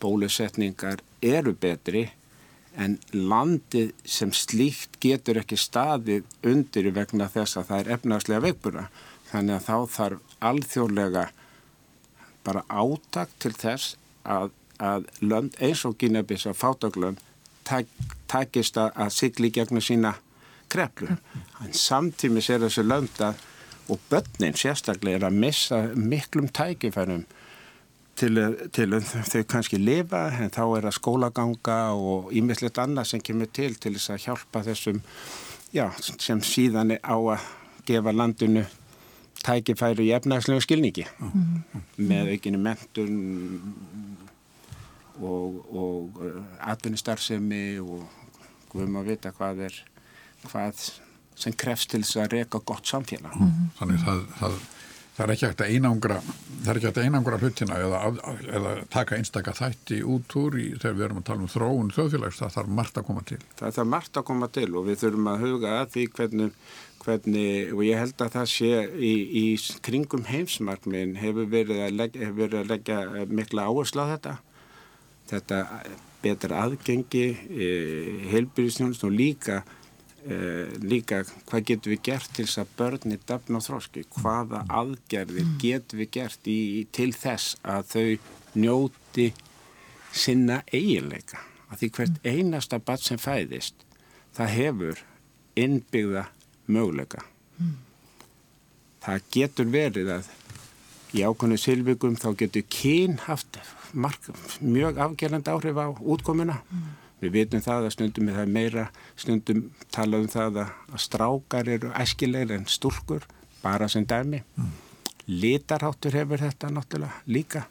bólusetningar 0.00 1.02
eru 1.20 1.52
betri 1.52 2.06
en 2.80 2.96
landið 3.12 3.92
sem 4.08 4.32
slíkt 4.32 4.96
getur 5.02 5.40
ekki 5.40 5.58
staðið 5.58 6.28
undir 6.46 6.90
vegna 6.96 7.28
þess 7.28 7.58
að 7.60 7.70
það 7.70 7.80
er 7.82 7.92
efnagslega 7.96 8.44
veikbura 8.46 8.84
þannig 9.30 9.56
að 9.56 9.66
þá 9.66 9.96
þarf 9.96 10.36
alþjóðlega 10.50 11.24
bara 12.46 12.64
átakt 12.68 13.36
til 13.42 13.52
þess 13.52 13.96
að, 14.24 14.54
að 14.78 15.08
lönd 15.20 15.58
eins 15.60 15.84
og 15.84 15.98
Gínabissa 16.00 16.54
fátaglönd 16.56 17.20
tak, 17.20 17.29
takist 17.64 18.76
að, 18.76 18.90
að 18.94 19.12
sigli 19.14 19.50
gegnum 19.50 19.82
sína 19.84 20.14
kreplu. 20.70 21.16
En 21.64 21.72
samtímis 21.74 22.50
er 22.50 22.62
þessu 22.64 22.86
lönda 22.86 23.34
og 23.90 24.00
börnin 24.10 24.56
sérstaklega 24.56 25.18
er 25.18 25.28
að 25.28 25.38
missa 25.42 25.80
miklum 25.94 26.48
tækifærum 26.54 27.24
til, 28.20 28.40
til 28.72 28.98
þau 29.00 29.44
kannski 29.48 29.80
lifa 29.80 30.26
en 30.36 30.52
þá 30.52 30.62
er 30.78 30.88
að 30.90 30.98
skólaganga 30.98 31.78
og 31.96 32.30
ímiðslegt 32.36 32.80
annað 32.82 33.12
sem 33.12 33.24
kemur 33.24 33.50
til 33.52 33.72
til 33.80 33.96
þess 33.96 34.14
að 34.14 34.26
hjálpa 34.26 34.62
þessum 34.68 35.00
já, 35.74 35.86
sem 36.00 36.42
síðan 36.44 36.96
er 36.96 37.02
á 37.02 37.16
að 37.16 37.48
gefa 37.88 38.14
landinu 38.14 38.66
tækifæru 39.44 40.04
í 40.04 40.12
efnægslegu 40.16 40.60
skilningi 40.60 41.06
mm 41.08 41.30
-hmm. 41.30 41.86
með 41.96 42.34
aukinu 42.34 42.58
mentun 42.58 43.16
og, 45.20 45.60
og 45.70 46.20
uh, 46.24 46.42
atvinnistarfsemi 46.72 47.64
og 47.82 48.04
við 48.72 48.82
erum 48.84 49.00
að 49.00 49.14
vita 49.14 49.32
hvað 49.36 49.64
er 49.68 49.80
hvað 50.46 50.84
sem 51.40 51.56
krefst 51.56 51.92
til 51.92 52.02
þess 52.04 52.20
að 52.20 52.36
reyka 52.36 52.60
gott 52.64 52.86
samfélag. 52.86 53.34
Mm 53.34 53.48
-hmm. 53.48 53.70
Þannig 53.78 54.04
það, 54.04 54.20
það, 54.40 54.60
það 55.16 55.24
er 55.24 55.32
ekki 55.34 55.46
hægt 55.46 55.60
að 55.60 55.70
einangra 55.74 56.20
það 56.60 56.70
er 56.70 56.76
ekki 56.76 56.88
hægt 56.88 57.00
að 57.00 57.08
einangra 57.08 57.38
hlutina 57.38 57.78
eða, 57.78 58.00
eða 58.58 58.74
taka 58.92 59.16
einstakar 59.16 59.56
þætti 59.56 60.02
út 60.02 60.36
úr 60.36 60.58
í, 60.60 60.66
þegar 60.76 60.96
við 60.98 61.06
erum 61.06 61.22
að 61.22 61.24
tala 61.30 61.40
um 61.46 61.48
þróun 61.54 61.94
þjóðfélags, 61.96 62.40
það 62.42 62.54
þarf 62.56 62.68
margt 62.68 63.00
að 63.00 63.08
koma 63.08 63.22
til. 63.22 63.40
Það 63.60 63.74
þarf 63.78 63.90
margt 63.94 64.16
að 64.16 64.28
koma 64.30 64.48
til 64.48 64.70
og 64.74 64.86
við 64.86 65.00
þurfum 65.04 65.32
að 65.32 65.40
huga 65.46 65.72
að 65.80 65.90
því 65.94 66.06
hvernig, 66.16 66.52
hvernig 67.04 67.72
og 67.72 67.82
ég 67.84 67.98
held 67.98 68.20
að 68.20 68.32
það 68.36 68.46
sé 68.56 68.72
í, 69.10 69.14
í 69.42 69.46
kringum 69.80 70.24
heimsmarkminn 70.24 71.16
hefur 71.16 71.48
verið 71.48 71.82
að 71.86 71.98
leggja, 72.02 72.30
verið 72.32 72.60
að 72.60 72.70
leggja 72.74 73.26
mikla 73.26 73.68
áherslu 73.70 74.04
á 74.04 74.12
þetta 74.14 74.36
þetta 75.30 75.60
betra 76.20 76.64
aðgengi 76.64 77.26
e, 77.32 77.68
heilbyrjusnjónust 78.32 79.04
og 79.08 79.14
líka 79.16 79.60
e, 80.24 80.66
líka 80.84 81.22
hvað 81.48 81.66
getur 81.70 81.94
við 81.94 82.02
gert 82.10 82.32
til 82.36 82.46
þess 82.46 82.62
að 82.62 82.74
börni 82.80 83.20
dafna 83.28 83.62
þróski, 83.64 84.04
hvaða 84.18 84.64
aðgerðir 84.68 85.46
mm. 85.46 85.54
getur 85.62 86.02
við 86.02 86.10
gert 86.18 86.50
í, 86.50 86.58
til 86.92 87.12
þess 87.16 87.56
að 87.64 87.94
þau 87.94 88.06
njóti 88.60 89.30
sinna 90.12 90.60
eiginleika 90.72 91.40
að 91.70 91.82
því 91.82 91.92
hvert 91.96 92.18
mm. 92.18 92.34
einasta 92.34 92.80
bat 92.82 93.04
sem 93.04 93.20
fæðist 93.20 93.86
það 94.36 94.54
hefur 94.56 95.04
innbyggða 95.60 96.26
möguleika 96.70 97.24
mm. 97.58 97.74
það 99.06 99.28
getur 99.34 99.72
verið 99.72 100.14
að 100.18 100.30
í 101.16 101.24
ákvæmnu 101.26 101.58
silvikum 101.58 102.18
þá 102.18 102.32
getur 102.38 102.66
kyn 102.70 103.18
haft 103.24 103.58
mark, 103.94 104.30
mjög 104.60 104.98
afgerðandi 105.00 105.52
áhrif 105.52 105.80
á 105.80 105.86
útkomuna. 106.00 106.60
Mm. 106.70 106.90
Við 107.20 107.32
vitum 107.34 107.64
það 107.64 107.86
að 107.86 107.94
stundum 107.94 108.30
er 108.30 108.38
það 108.38 108.52
meira, 108.54 108.84
stundum 109.18 109.64
tala 109.92 110.20
um 110.22 110.28
það 110.30 110.62
að 110.62 111.00
strákar 111.04 111.68
eru 111.68 111.90
æskilegir 112.00 112.54
en 112.56 112.68
stúrkur, 112.70 113.26
bara 113.62 113.88
sem 113.92 114.06
dæmi. 114.08 114.42
Mm. 114.56 114.70
Litarháttur 115.30 116.16
hefur 116.16 116.40
þetta 116.40 116.72
náttúrulega 116.74 117.20
líka 117.26 117.66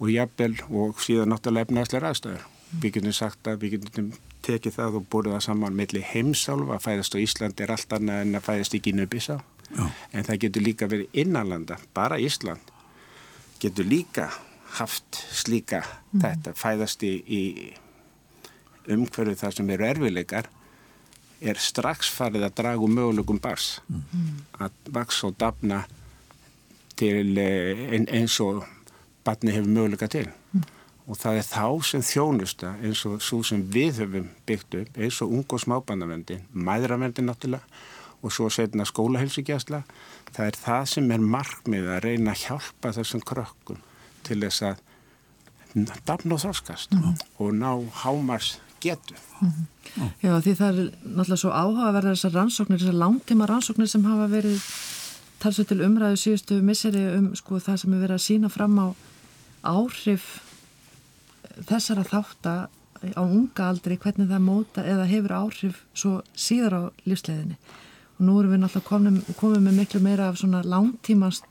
og 0.00 0.10
jafnvel 0.12 0.56
og 0.70 1.00
síðan 1.02 1.32
náttúrulega 1.32 1.68
efnaðslega 1.68 2.10
aðstöður. 2.10 2.44
Mm. 2.44 2.82
Við 2.82 2.92
getum 2.98 3.16
sagt 3.16 3.48
að 3.48 3.62
við 3.64 3.78
getum 3.78 4.10
tekið 4.44 4.76
það 4.76 4.98
og 5.00 5.08
búið 5.12 5.32
það 5.34 5.46
saman 5.46 5.76
melli 5.76 6.04
heimsálfa 6.04 6.76
að 6.76 6.84
fæðast 6.84 7.16
á 7.16 7.18
Íslandi 7.20 7.64
er 7.64 7.72
allt 7.74 7.96
annað 7.96 8.22
en 8.24 8.38
að 8.38 8.46
fæðast 8.46 8.76
í 8.76 8.82
Gínubísá. 8.84 9.40
En 10.10 10.26
það 10.26 10.40
getur 10.44 10.64
líka 10.66 10.88
verið 10.90 11.18
innanlanda, 11.22 11.76
bara 11.94 12.18
Ísland 12.18 12.72
getur 13.60 13.84
líka 13.84 14.30
haft 14.78 15.18
slíka 15.34 15.82
mm. 15.82 16.22
þetta 16.22 16.54
fæðast 16.58 17.04
í, 17.06 17.12
í 17.26 17.42
umhverju 18.90 19.36
þar 19.40 19.56
sem 19.56 19.70
eru 19.74 19.86
erfileikar 19.88 20.50
er 21.40 21.60
strax 21.60 22.10
farið 22.12 22.44
að 22.48 22.58
draga 22.60 22.84
um 22.84 22.92
möguleikum 22.94 23.40
bars 23.42 23.78
mm. 23.88 24.42
að 24.60 24.92
vaks 24.96 25.22
og 25.28 25.38
dafna 25.40 25.84
til 27.00 27.38
eh, 27.40 27.86
ein, 27.94 28.06
eins 28.12 28.36
og 28.44 28.66
barni 29.24 29.54
hefur 29.56 29.72
möguleika 29.72 30.10
til 30.12 30.28
mm. 30.28 30.66
og 31.06 31.20
það 31.20 31.40
er 31.40 31.48
þá 31.48 31.66
sem 31.90 32.04
þjónusta 32.12 32.74
eins 32.80 33.04
og 33.08 33.20
svo 33.24 33.40
sem 33.46 33.64
við 33.72 34.04
höfum 34.04 34.28
byggt 34.48 34.78
upp 34.82 35.00
eins 35.00 35.22
og 35.24 35.38
ung 35.38 35.56
og 35.56 35.64
smábandavendin 35.64 36.44
mæðravendin 36.52 37.30
náttúrulega 37.30 37.64
og 38.20 38.34
svo 38.36 38.50
setna 38.52 38.84
skólahelsugjastla 38.84 39.82
það 40.34 40.46
er 40.46 40.58
það 40.60 40.82
sem 40.94 41.14
er 41.14 41.30
markmið 41.36 41.88
að 41.94 42.02
reyna 42.04 42.34
að 42.34 42.42
hjálpa 42.44 42.92
þessum 42.98 43.24
krökkum 43.24 43.80
til 44.26 44.40
þess 44.40 44.62
að 44.62 44.76
dafna 46.06 46.34
og 46.34 46.42
þorskast 46.42 46.92
mm 46.92 47.02
-hmm. 47.02 47.16
og 47.38 47.52
ná 47.54 47.90
hámars 48.02 48.58
getu. 48.80 49.14
Mm 49.40 49.48
-hmm. 49.48 50.10
Já 50.22 50.40
því 50.40 50.54
það 50.54 50.78
er 50.78 50.92
náttúrulega 51.04 51.36
svo 51.36 51.50
áhuga 51.50 51.88
að 51.88 51.92
vera 51.92 52.12
þessar 52.14 52.32
rannsóknir, 52.32 52.78
þessar 52.78 53.02
langtíma 53.04 53.46
rannsóknir 53.46 53.88
sem 53.88 54.04
hafa 54.04 54.26
verið 54.26 54.62
talsveit 55.38 55.68
til 55.68 55.80
umræðu 55.80 56.16
síðustu 56.16 56.62
misseri 56.62 57.16
um 57.16 57.34
sko 57.36 57.58
það 57.58 57.76
sem 57.76 57.94
er 57.94 58.00
verið 58.00 58.14
að 58.14 58.26
sína 58.28 58.48
fram 58.48 58.78
á 58.78 58.86
áhrif 59.62 60.40
þessara 61.68 62.04
þáttar 62.04 62.68
á 63.16 63.22
unga 63.24 63.68
aldri, 63.68 63.96
hvernig 63.96 64.28
það 64.28 64.44
móta 64.44 64.84
eða 64.84 65.06
hefur 65.08 65.32
áhrif 65.32 65.84
svo 65.94 66.22
síðar 66.36 66.76
á 66.76 66.82
lífsleðinni 67.08 67.56
og 68.18 68.26
nú 68.26 68.40
erum 68.40 68.52
við 68.52 68.60
náttúrulega 68.64 69.36
komið 69.40 69.60
með 69.64 69.78
miklu 69.78 70.00
meira 70.04 70.28
af 70.28 70.38
svona 70.40 70.60
langtímast 70.64 71.44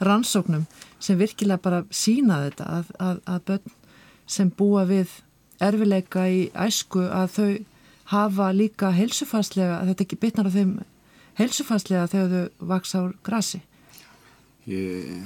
rannsóknum 0.00 0.66
sem 1.00 1.18
virkilega 1.20 1.62
bara 1.62 1.82
sína 1.90 2.42
þetta 2.46 2.68
að, 2.78 2.92
að, 2.98 3.20
að 3.26 3.42
börn 3.50 3.74
sem 4.30 4.52
búa 4.56 4.84
við 4.88 5.16
erfileika 5.60 6.26
í 6.30 6.46
æsku 6.54 7.04
að 7.08 7.34
þau 7.36 7.50
hafa 8.10 8.50
líka 8.56 8.90
heilsufarslega, 8.94 9.82
þetta 9.90 10.06
ekki 10.06 10.20
bitnar 10.20 10.50
á 10.50 10.52
þeim 10.54 10.78
heilsufarslega 11.38 12.08
þegar 12.10 12.30
þau 12.30 12.70
vaks 12.72 12.94
á 12.96 13.00
grasi. 13.26 13.60
Ég, 14.68 15.22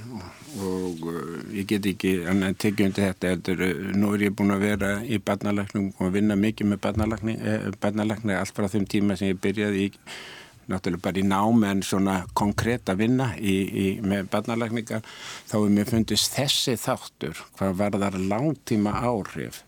og, 0.63 1.01
og 1.03 1.49
ég 1.53 1.67
get 1.69 1.87
ekki 1.91 2.13
annað 2.31 2.55
tekið 2.63 2.87
undir 2.87 3.09
þetta 3.09 3.33
Eldur, 3.35 3.65
nú 3.99 4.13
er 4.15 4.29
ég 4.29 4.37
búin 4.37 4.55
að 4.55 4.63
vera 4.63 4.93
í 5.03 5.19
barnalæknum 5.19 5.91
og 5.99 6.13
vinna 6.15 6.37
mikið 6.39 6.71
með 6.71 6.81
barnalækni, 6.87 7.35
eh, 7.43 7.67
barnalækni 7.83 8.37
allt 8.39 8.55
frá 8.55 8.71
þeim 8.71 8.87
tíma 8.89 9.19
sem 9.19 9.33
ég 9.33 9.41
byrjaði 9.43 9.89
í 9.89 9.91
náttúrulega 10.71 11.05
bara 11.05 11.21
í 11.21 11.27
námi 11.27 11.69
en 11.69 11.83
svona 11.85 12.17
konkréta 12.37 12.97
vinna 12.99 13.33
í, 13.37 13.55
í, 13.65 13.87
með 14.05 14.29
barnalækningar 14.33 15.05
þá 15.51 15.57
er 15.61 15.75
mér 15.77 15.91
fundist 15.91 16.37
þessi 16.37 16.77
þáttur 16.81 17.45
hvað 17.59 17.79
varðar 17.81 18.19
langtíma 18.21 18.95
áhrif 19.05 19.63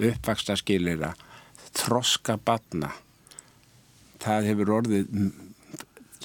uppvaksta 0.00 0.56
skilira 0.58 1.12
þroska 1.76 2.36
barna. 2.42 2.92
Það 4.22 4.50
hefur 4.50 4.74
orðið 4.78 5.14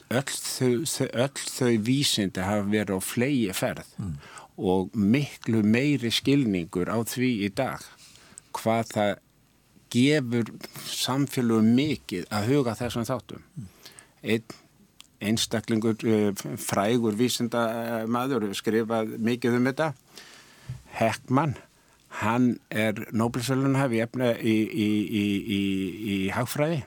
öll 0.07 0.33
þau, 0.39 1.07
öll 1.07 1.45
þau 1.51 1.71
vísindi 1.83 2.43
hafa 2.45 2.67
verið 2.71 2.99
á 2.99 3.01
flegi 3.03 3.53
ferð 3.57 3.87
mm. 3.99 4.17
og 4.57 4.93
miklu 4.95 5.63
meiri 5.65 6.11
skilningur 6.13 6.91
á 6.91 6.97
því 7.03 7.31
í 7.47 7.49
dag 7.55 7.83
hvað 8.57 8.93
það 8.93 9.15
gefur 9.93 10.53
samfélagum 10.91 11.73
mikið 11.77 12.27
að 12.33 12.53
huga 12.53 12.75
þessum 12.77 13.07
þáttum. 13.07 13.43
Mm 13.55 13.73
einn 14.23 14.57
einstaklingur 15.21 15.97
eh, 16.05 16.33
frægur 16.61 17.15
vísindamaður 17.17 18.51
skrifað 18.57 19.15
mikið 19.23 19.57
um 19.59 19.71
þetta. 19.71 19.93
Heckmann 20.97 21.57
hann 22.21 22.57
er 22.69 23.03
Nobel-sölunhafi 23.13 24.01
í, 24.01 24.55
í, 24.85 24.87
í, 25.21 25.23
í 26.13 26.17
hagfræði. 26.33 26.83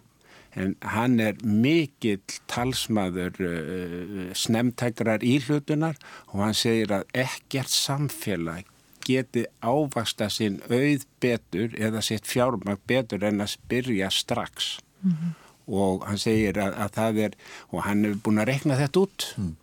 En 0.58 0.74
hann 0.82 1.20
er 1.22 1.36
mikill 1.46 2.24
talsmaður 2.50 3.36
uh, 3.38 4.32
snemtækrar 4.34 5.22
íhlutunar 5.22 5.94
og 6.32 6.40
hann 6.42 6.56
segir 6.58 6.90
að 6.96 7.04
ekkert 7.22 7.70
samfélag 7.70 8.66
geti 9.06 9.44
ávasta 9.62 10.26
sinn 10.30 10.58
auð 10.66 11.06
betur 11.22 11.76
eða 11.78 12.02
sitt 12.02 12.26
fjármag 12.26 12.82
betur 12.90 13.22
en 13.30 13.46
að 13.46 13.54
spyrja 13.54 14.10
strax. 14.10 14.80
Mm 15.04 15.14
-hmm 15.14 15.49
og 15.70 16.04
hann 16.08 16.20
segir 16.20 16.58
að, 16.60 16.76
að 16.82 16.92
það 16.96 17.22
er 17.26 17.38
og 17.70 17.84
hann 17.86 18.04
hefur 18.06 18.22
búin 18.26 18.42
að 18.42 18.50
rekna 18.50 18.78
þetta 18.80 19.04
út 19.04 19.26
mm. 19.38 19.54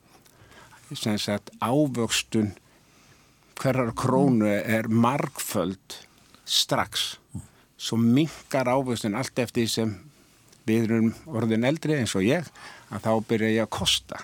sem 0.96 1.20
sagt 1.22 1.52
ávöxtun 1.60 2.54
hverjar 3.58 3.94
krónu 3.98 4.50
er 4.50 4.90
margföld 4.90 6.02
strax 6.48 7.18
mm. 7.34 7.48
svo 7.78 8.00
mingar 8.02 8.72
ávöxtun 8.72 9.18
allt 9.20 9.44
eftir 9.44 9.70
sem 9.72 9.96
við 10.68 10.90
erum 10.90 11.12
orðin 11.28 11.68
eldri 11.68 11.98
eins 11.98 12.16
og 12.18 12.26
ég 12.28 12.48
að 12.92 13.04
þá 13.08 13.12
byrja 13.28 13.54
ég 13.56 13.68
að 13.68 13.76
kosta 13.78 14.24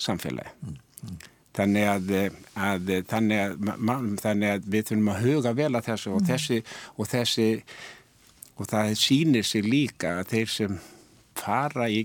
samfélagi 0.00 0.52
mm. 0.64 1.20
þannig 1.56 1.88
að, 1.92 2.12
að, 2.56 2.92
þannig, 3.10 3.40
að 3.44 4.12
þannig 4.24 4.54
að 4.54 4.68
við 4.72 4.90
þurfum 4.90 5.14
að 5.14 5.24
huga 5.26 5.56
vel 5.56 5.72
að 5.74 5.88
þessu 5.90 6.14
og 6.16 6.28
þessi 6.28 6.62
og 6.96 7.10
þessi 7.10 7.48
og 8.60 8.68
það 8.68 8.94
sýnir 9.00 9.46
sig 9.46 9.64
líka 9.64 10.18
að 10.20 10.34
þeir 10.34 10.50
sem 10.52 10.80
fara 11.40 11.88
í, 11.90 12.04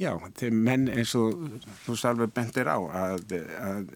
já, 0.00 0.12
þeir 0.38 0.56
menn 0.56 0.88
eins 0.92 1.14
og 1.18 1.46
þú 1.84 2.00
salver 2.00 2.32
bentir 2.32 2.70
á 2.70 2.78
að, 2.78 3.36
að 3.60 3.94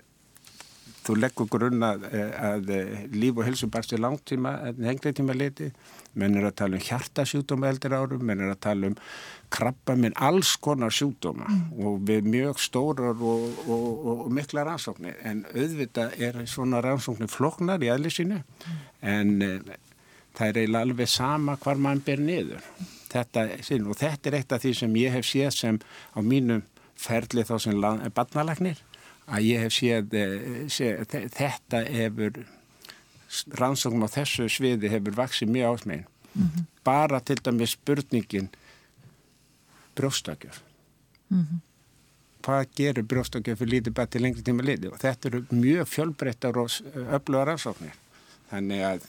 þú 1.05 1.17
leggur 1.17 1.49
grunn 1.51 1.85
að, 1.85 2.05
að 2.37 2.71
líf 3.17 3.39
og 3.39 3.47
helsu 3.49 3.69
barst 3.73 3.95
í 3.97 4.01
langtíma 4.01 4.53
en 4.69 4.85
hengri 4.85 5.13
tíma 5.17 5.35
liti 5.37 5.71
menn 6.19 6.37
er 6.39 6.49
að 6.49 6.57
tala 6.61 6.79
um 6.79 6.85
hjartasjúdóma 6.85 7.71
eldir 7.71 7.95
árum, 7.95 8.23
menn 8.27 8.43
er 8.43 8.53
að 8.53 8.63
tala 8.67 8.91
um 8.91 8.97
krabba 9.51 9.97
minn 9.99 10.17
alls 10.17 10.55
konar 10.63 10.95
sjúdóma 10.95 11.49
mm. 11.49 11.83
og 11.87 12.01
við 12.09 12.31
mjög 12.31 12.63
stórar 12.63 13.15
og, 13.15 13.47
og, 13.65 13.85
og, 14.05 14.25
og 14.27 14.33
mikla 14.35 14.67
rannsóknir 14.69 15.19
en 15.27 15.45
auðvitað 15.55 16.17
er 16.29 16.41
svona 16.51 16.83
rannsóknir 16.85 17.31
floknar 17.33 17.83
í 17.83 17.91
aðlisínu 17.95 18.41
mm. 18.43 18.81
en 19.15 19.37
e, 19.47 19.53
það 20.37 20.47
er 20.49 20.63
eiginlega 20.63 20.89
alveg 20.89 21.13
sama 21.13 21.59
hvar 21.63 21.81
mann 21.83 22.03
ber 22.07 22.23
niður 22.23 22.67
þetta 23.11 23.47
sinn 23.67 23.87
og 23.87 23.99
þetta 24.01 24.31
er 24.31 24.39
eitt 24.41 24.53
af 24.53 24.63
því 24.63 24.75
sem 24.75 24.97
ég 24.97 25.13
hef 25.13 25.27
séð 25.27 25.51
sem 25.57 25.81
á 26.17 26.19
mínum 26.23 26.63
ferli 27.01 27.45
þá 27.45 27.59
sem 27.59 27.85
barnalagnir 28.15 28.81
að 29.31 29.47
ég 29.47 29.65
hef 29.65 29.75
séð, 29.75 30.15
eh, 30.15 30.65
séð 30.69 31.05
þetta 31.35 31.85
hefur 31.87 32.45
rannsókn 33.61 34.03
á 34.03 34.09
þessu 34.11 34.49
sviði 34.51 34.91
hefur 34.91 35.15
vaksið 35.19 35.53
mjög 35.55 35.75
ásmegin 35.75 36.07
mm 36.35 36.47
-hmm. 36.47 36.65
bara 36.85 37.21
til 37.21 37.39
dæmis 37.45 37.77
spurningin 37.77 38.51
brjóstakjöf 39.95 40.63
mm 41.29 41.43
-hmm. 41.43 41.61
hvað 42.43 42.67
gerur 42.77 43.03
brjóstakjöf 43.05 43.59
fyrir 43.59 43.73
lítið 43.73 43.95
bara 43.95 44.07
til 44.07 44.23
lengri 44.23 44.43
tíma 44.43 44.63
liti 44.63 44.89
og 44.89 44.99
þetta 44.99 45.29
eru 45.29 45.45
mjög 45.51 45.87
fjölbreyttar 45.89 46.57
og 46.57 46.71
öfluga 47.17 47.45
rannsóknir 47.45 47.95
þannig 48.51 48.81
að 48.83 49.01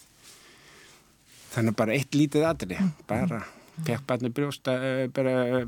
þannig 1.52 1.76
bara 1.76 1.94
eitt 1.94 2.16
lítið 2.16 2.44
aðri 2.46 2.78
mm 2.80 2.88
-hmm. 2.88 3.08
bara 3.08 3.44
fekk 3.88 4.06
barni 4.08 4.30
brjósta 4.30 4.76
eh, 4.78 5.10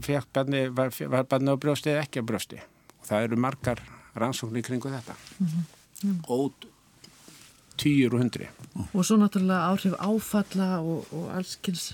fekk 0.03 0.29
barni, 0.33 0.67
var, 0.69 0.93
var 1.09 1.27
barni 1.29 1.53
á 1.53 1.57
brjósti 1.57 1.93
eða 1.93 2.05
ekki 2.05 2.23
á 2.23 2.29
brjósti? 2.29 2.61
Og 2.99 3.09
það 3.09 3.27
eru 3.27 3.39
margar 3.45 3.81
rannsóknir 4.15 4.65
kringu 4.65 4.91
þetta. 4.93 5.15
Mm 5.39 5.47
-hmm. 5.47 6.19
og 6.27 6.53
týjur 7.77 8.13
og 8.13 8.19
hundri 8.19 8.49
og 8.93 9.05
svo 9.05 9.17
náttúrulega 9.17 9.69
áhrif 9.71 9.93
áfalla 9.97 10.81
og, 10.81 11.07
og 11.11 11.31
allskils 11.37 11.93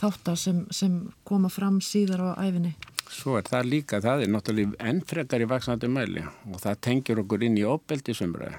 þáttar 0.00 0.36
sem, 0.36 0.66
sem 0.70 1.12
koma 1.24 1.48
fram 1.48 1.80
síðar 1.80 2.20
á 2.20 2.30
æfinni 2.44 2.74
Svo 3.14 3.36
er 3.38 3.44
það 3.46 3.68
líka, 3.68 4.00
það 4.00 4.22
er 4.22 4.30
náttúrulega 4.32 4.88
ennfrekar 4.90 5.42
í 5.44 5.46
vaksnandi 5.46 5.88
mæli. 5.92 6.22
Og 6.50 6.56
það 6.58 6.78
tengjur 6.80 7.20
okkur 7.20 7.44
inn 7.46 7.58
í 7.60 7.66
ofbeldisumræði 7.68 8.56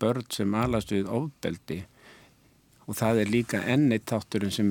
börn 0.00 0.30
sem 0.32 0.54
alast 0.58 0.92
við 0.94 1.10
ofbeldi 1.10 1.82
og 2.84 2.98
það 2.98 3.22
er 3.22 3.32
líka 3.32 3.62
enneitt 3.70 4.06
þátturinn 4.10 4.52
sem 4.52 4.70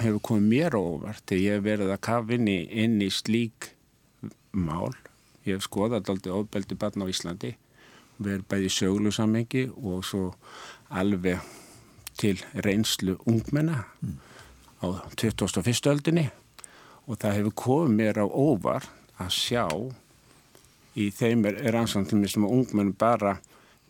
hefur 0.00 0.20
komið 0.28 0.48
mér 0.50 0.76
óvart 0.78 1.34
ég 1.36 1.56
hef 1.56 1.64
verið 1.64 1.94
að 1.94 2.04
kafa 2.04 2.36
inn 2.36 2.48
í, 2.50 2.58
inn 2.68 3.00
í 3.02 3.10
slík 3.12 3.70
mál 4.52 4.92
ég 5.44 5.56
hef 5.56 5.66
skoðað 5.68 6.12
aldrei 6.12 6.34
ofbeldi 6.34 6.78
barn 6.78 7.04
á 7.04 7.08
Íslandi 7.08 7.54
verið 8.18 8.46
bæði 8.50 8.70
söglu 8.70 9.12
samengi 9.14 9.66
og 9.74 10.04
svo 10.06 10.34
alveg 10.94 11.42
til 12.20 12.38
reynslu 12.54 13.16
ungmenna 13.26 13.82
mm. 14.00 14.16
á 14.84 14.86
2001. 15.18 15.88
öldinni 15.90 16.28
og 17.08 17.18
það 17.20 17.38
hefur 17.40 17.56
komið 17.64 17.96
mér 17.98 18.22
á 18.22 18.26
óvar 18.28 18.88
að 19.18 19.34
sjá 19.34 19.66
í 20.94 21.10
þeim 21.10 21.44
er, 21.48 21.74
ansvöndum 21.74 22.22
sem 22.30 22.46
ungmenn 22.46 22.94
bara 22.94 23.38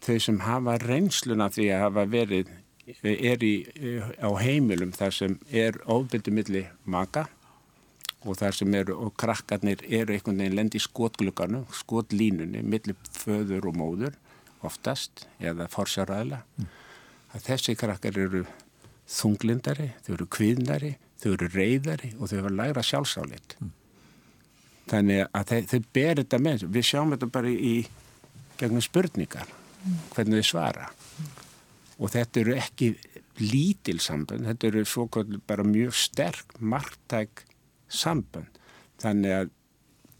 þau 0.05 0.19
sem 0.21 0.41
hafa 0.45 0.79
reynsluna 0.81 1.51
því 1.53 1.69
að 1.75 1.85
hafa 1.85 2.07
verið 2.11 2.53
er 2.87 3.45
í, 3.45 3.55
á 4.21 4.29
heimilum 4.41 4.93
þar 4.97 5.17
sem 5.17 5.39
er 5.51 5.79
ofbeldi 5.91 6.35
milli 6.35 6.65
maka 6.85 7.27
og 8.25 8.39
þar 8.41 8.57
sem 8.57 8.75
eru, 8.77 8.97
og 9.07 9.15
krakkarnir 9.21 9.85
eru 9.85 10.15
einhvern 10.15 10.41
veginn 10.41 10.57
lendi 10.57 10.81
í 10.81 10.85
skotgluganu, 10.85 11.65
skotlínunni, 11.77 12.63
milli 12.65 12.97
föður 13.13 13.69
og 13.71 13.79
móður 13.81 14.19
oftast, 14.65 15.27
eða 15.45 15.69
forsjáraðila 15.69 16.41
mm. 16.57 16.69
að 17.37 17.49
þessi 17.51 17.75
krakkar 17.77 18.17
eru 18.21 18.45
þunglindari, 19.05 19.91
þau 20.07 20.15
eru 20.17 20.29
kviðnari 20.33 20.95
þau 21.21 21.33
eru 21.35 21.51
reyðari 21.53 22.13
og 22.19 22.31
þau 22.31 22.39
eru 22.41 22.55
læra 22.57 22.85
sjálfsáleitt 22.85 23.57
mm. 23.61 23.73
þannig 24.93 25.27
að 25.31 25.55
þau, 25.71 25.79
ber 25.97 26.21
þetta 26.23 26.41
með 26.43 26.67
við 26.73 26.89
sjáum 26.91 27.15
þetta 27.15 27.31
bara 27.37 27.53
í 27.53 27.77
gegnum 28.61 28.85
spurningar 28.85 29.49
mm. 29.49 29.99
hvernig 30.17 30.45
þau 30.45 30.51
svara 30.55 30.91
og 31.99 32.11
þetta 32.15 32.41
eru 32.41 32.57
ekki 32.59 32.95
lítil 33.41 33.99
sambönd, 34.03 34.47
þetta 34.47 34.71
eru 34.71 34.85
svo 34.87 35.09
bara 35.47 35.67
mjög 35.67 35.95
sterk 35.99 36.57
margtæk 36.61 37.45
sambönd 37.91 38.61
þannig 39.03 39.37
að 39.39 39.51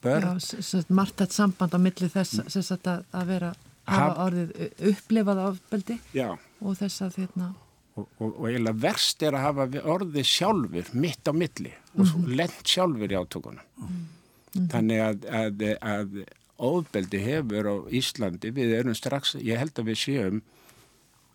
börn 0.05 0.41
Já, 0.41 0.85
margtækt 0.89 1.33
samband 1.33 1.75
á 1.75 1.79
milli 1.81 2.09
þess 2.13 2.41
mm. 2.43 2.81
að, 2.85 3.05
að 3.15 3.29
vera 3.31 3.53
hafa 3.85 4.27
orðið 4.27 4.55
upplifað 4.91 5.43
áfbeldi 5.49 5.99
og 6.25 6.79
þess 6.79 7.05
að 7.05 7.21
hérna 7.23 7.51
og, 7.95 8.07
og, 8.19 8.31
og 8.31 8.47
eiginlega 8.49 8.81
verst 8.85 9.23
er 9.23 9.37
að 9.39 9.47
hafa 9.49 9.85
orðið 9.95 10.31
sjálfur 10.31 10.91
mitt 10.99 11.31
á 11.31 11.33
milli 11.33 11.71
mm 11.71 12.03
-hmm. 12.03 12.25
og 12.25 12.33
lent 12.41 12.65
sjálfur 12.75 13.13
í 13.13 13.21
átökunum 13.21 13.61
mm 13.77 13.87
-hmm. 13.89 14.69
þannig 14.73 15.01
að, 15.09 15.29
að, 15.43 15.65
að 15.81 16.25
ofbeldi 16.57 17.19
hefur 17.19 17.71
á 17.71 17.77
Íslandi 17.91 18.51
við 18.55 18.75
erum 18.79 18.95
strax, 18.95 19.35
ég 19.35 19.59
held 19.59 19.79
að 19.79 19.89
við 19.93 19.99
séum 19.99 20.43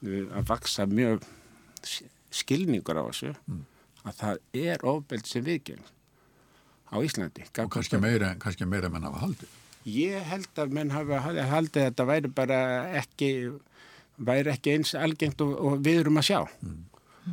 að 0.04 0.50
vaksa 0.50 0.86
mjög 0.90 1.24
skilningur 2.32 3.00
á 3.00 3.04
þessu 3.10 3.32
mm. 3.34 3.64
að 4.06 4.20
það 4.20 4.44
er 4.66 4.86
ofbeld 4.88 5.30
sem 5.30 5.46
viðgjörn 5.46 5.88
á 6.90 6.96
Íslandi 7.06 7.48
og 7.64 7.72
kannski 7.74 8.00
meira, 8.02 8.34
kannski 8.42 8.68
meira 8.70 8.92
menn 8.92 9.08
hafa 9.08 9.24
haldið 9.26 9.58
ég 9.90 10.30
held 10.30 10.62
að 10.62 10.76
menn 10.76 10.94
hafa 10.94 11.22
haldið 11.24 11.82
að 11.82 11.90
þetta 11.90 12.08
væri 12.10 12.32
bara 12.36 12.60
ekki 13.00 13.32
væri 14.20 14.54
ekki 14.54 14.76
eins 14.76 14.94
algengt 14.98 15.42
og, 15.46 15.56
og 15.56 15.84
við 15.86 16.04
erum 16.04 16.20
að 16.22 16.30
sjá 16.30 16.40
mm. 16.44 16.78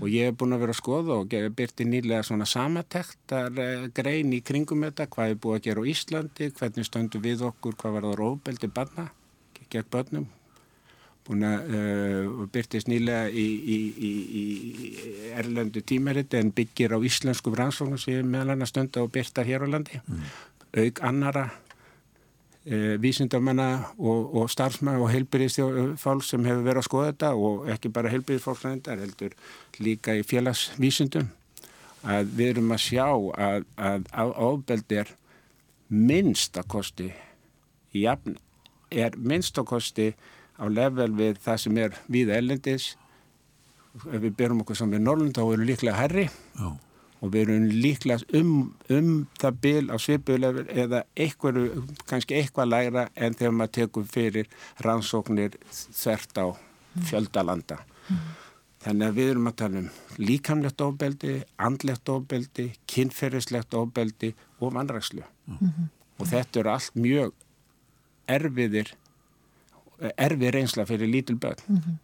og 0.00 0.08
ég 0.12 0.30
hef 0.30 0.38
búin 0.40 0.56
að 0.56 0.64
vera 0.64 0.76
að 0.76 0.80
skoða 0.80 1.18
og 1.20 1.36
byrti 1.58 1.88
nýlega 1.88 2.22
svona 2.26 2.48
samatektar 2.48 3.52
uh, 3.52 3.86
grein 3.96 4.34
í 4.36 4.42
kringum 4.46 4.86
þetta 4.86 5.08
hvað 5.12 5.34
er 5.34 5.42
búið 5.42 5.60
að 5.60 5.68
gera 5.68 5.86
á 5.86 5.90
Íslandi 5.92 6.50
hvernig 6.60 6.88
stöndu 6.88 7.22
við 7.22 7.46
okkur 7.50 7.78
hvað 7.80 7.98
var 7.98 8.10
það 8.10 8.26
ofbeldi 8.30 8.72
banna 8.78 9.08
gegn 9.66 9.90
börnum 9.90 10.28
búin 11.26 11.44
að 11.46 11.76
uh, 11.76 12.46
byrtist 12.52 12.90
nýlega 12.90 13.28
í, 13.30 13.46
í, 13.76 13.78
í, 14.08 14.10
í 14.40 14.44
erlendu 15.36 15.82
tímaritt 15.86 16.34
en 16.38 16.52
byggir 16.54 16.96
á 16.96 16.98
íslensku 16.98 17.52
rannsóknum 17.54 18.00
sem 18.00 18.26
meðal 18.26 18.54
annars 18.54 18.74
stönda 18.74 19.04
og 19.04 19.12
byrtar 19.14 19.48
hér 19.48 19.66
á 19.66 19.68
landi 19.68 20.00
mm. 20.00 20.26
auk 20.82 21.00
annara 21.06 21.46
e, 22.66 22.96
vísindamanna 23.02 23.68
og, 23.98 24.36
og 24.36 24.50
starfsmann 24.50 25.00
og 25.00 25.10
heilbyrðisfólk 25.12 26.24
sem 26.26 26.46
hefur 26.46 26.64
verið 26.66 26.82
að 26.82 26.88
skoða 26.88 27.10
þetta 27.12 27.32
og 27.48 27.68
ekki 27.74 27.92
bara 27.94 28.12
heilbyrðisfólk 28.14 28.88
heldur 28.90 29.36
líka 29.82 30.16
í 30.16 30.24
félagsvísindum 30.26 31.30
að 32.06 32.32
við 32.38 32.52
erum 32.54 32.74
að 32.74 32.82
sjá 32.84 33.06
að, 33.06 33.68
að 33.76 34.34
ábeldi 34.36 35.00
er 35.02 35.12
minnst 35.88 36.58
að 36.58 36.68
kosti 36.74 37.10
jafn, 37.96 38.36
er 38.90 39.16
minnst 39.18 39.58
að 39.58 39.68
kosti 39.70 40.08
á 40.56 40.64
level 40.68 41.10
við 41.16 41.42
það 41.44 41.62
sem 41.64 41.82
er 41.84 42.00
við 42.08 42.32
ellendis 42.36 42.94
ef 43.96 44.20
við 44.20 44.32
berum 44.36 44.60
okkur 44.64 44.76
saman 44.76 44.98
við 44.98 45.06
Norrlund 45.06 45.36
þá 45.36 45.44
erum 45.44 45.64
við 45.64 45.70
líklega 45.72 46.00
herri 46.00 46.28
Já 46.56 46.68
og 47.20 47.32
við 47.32 47.42
erum 47.46 47.66
líklega 47.70 48.38
um, 48.38 48.56
um 48.92 49.10
það 49.40 49.60
bil 49.64 49.84
á 49.88 49.96
svipulegur 50.00 50.68
eða 50.68 51.02
eitthvað, 51.16 51.60
kannski 52.08 52.38
eitthvað 52.38 52.72
læra 52.72 53.06
en 53.14 53.36
þegar 53.36 53.54
maður 53.56 53.74
tekur 53.78 54.08
fyrir 54.10 54.50
rannsóknir 54.84 55.56
þert 55.72 56.42
á 56.42 56.46
fjöldalanda. 57.08 57.80
Mm. 58.08 58.26
Þannig 58.86 59.08
að 59.08 59.16
við 59.18 59.32
erum 59.32 59.50
að 59.50 59.56
tala 59.62 59.82
um 59.82 59.88
líkamlegt 60.22 60.84
ofbeldi, 60.84 61.32
andlegt 61.58 62.12
ofbeldi, 62.12 62.68
kynferðislegt 62.90 63.74
ofbeldi 63.74 64.34
og 64.60 64.76
vannrækslu. 64.76 65.24
Mm 65.46 65.58
-hmm. 65.58 65.88
Og 66.18 66.26
þetta 66.26 66.60
eru 66.60 66.70
allt 66.70 66.94
mjög 66.94 67.32
erfiðir, 68.26 68.94
erfið 70.16 70.50
reynsla 70.50 70.86
fyrir 70.86 71.08
lítil 71.08 71.36
börn. 71.36 71.62
Mm 71.68 71.76
-hmm. 71.76 71.96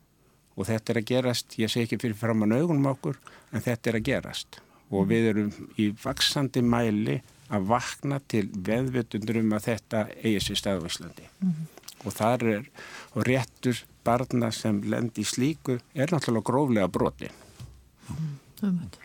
Og 0.56 0.66
þetta 0.66 0.92
er 0.92 0.98
að 0.98 1.08
gerast, 1.08 1.58
ég 1.58 1.70
segi 1.70 1.84
ekki 1.84 1.98
fyrir 1.98 2.16
fram 2.16 2.42
á 2.44 2.46
naugunum 2.46 2.86
okkur, 2.86 3.16
en 3.52 3.60
þetta 3.60 3.90
er 3.90 3.96
að 3.96 4.04
gerast 4.04 4.60
og 4.92 5.08
við 5.10 5.28
erum 5.32 5.52
í 5.80 5.88
vaksandi 6.02 6.62
mæli 6.64 7.20
að 7.52 7.68
vakna 7.68 8.18
til 8.28 8.44
veðvötundur 8.66 9.40
um 9.42 9.54
að 9.56 9.68
þetta 9.70 10.02
eigi 10.20 10.42
sér 10.46 10.60
stað 10.60 10.84
á 10.84 10.88
Íslandi 10.88 11.28
mm 11.28 11.48
-hmm. 11.48 11.66
og 12.04 12.12
þar 12.18 12.44
er 12.54 12.68
og 13.14 13.26
réttur 13.28 13.84
barna 14.04 14.50
sem 14.50 14.82
lend 14.82 15.18
í 15.18 15.24
slíku 15.24 15.78
er 15.94 16.12
náttúrulega 16.12 16.48
gróflega 16.48 16.88
broti 16.88 17.28
mm 17.28 18.16
-hmm. 18.60 19.01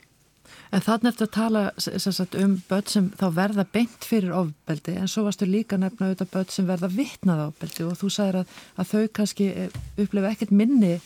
En 0.78 0.84
þannig 0.86 1.16
þetta 1.16 1.26
að 1.26 1.34
tala 1.34 1.62
sagt, 1.98 2.36
um 2.38 2.52
börn 2.70 2.90
sem 2.92 3.06
þá 3.18 3.28
verða 3.34 3.64
beint 3.74 4.06
fyrir 4.06 4.34
ofbeldi 4.38 4.94
en 5.02 5.10
svo 5.10 5.24
varstu 5.26 5.48
líka 5.50 5.80
nefna 5.82 6.12
auðvitað 6.12 6.34
börn 6.36 6.52
sem 6.54 6.68
verða 6.70 6.90
vittnað 6.94 7.46
ofbeldi 7.48 7.86
og 7.88 7.96
þú 7.98 8.10
sagðir 8.14 8.42
að, 8.44 8.58
að 8.78 8.92
þau 8.92 9.14
kannski 9.20 9.48
eh, 9.64 9.80
upplefa 10.04 10.36
ekkert 10.36 10.54
minni. 10.60 11.00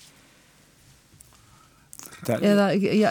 Það, 2.22 2.44
eða 2.52 2.66
já, 2.78 3.08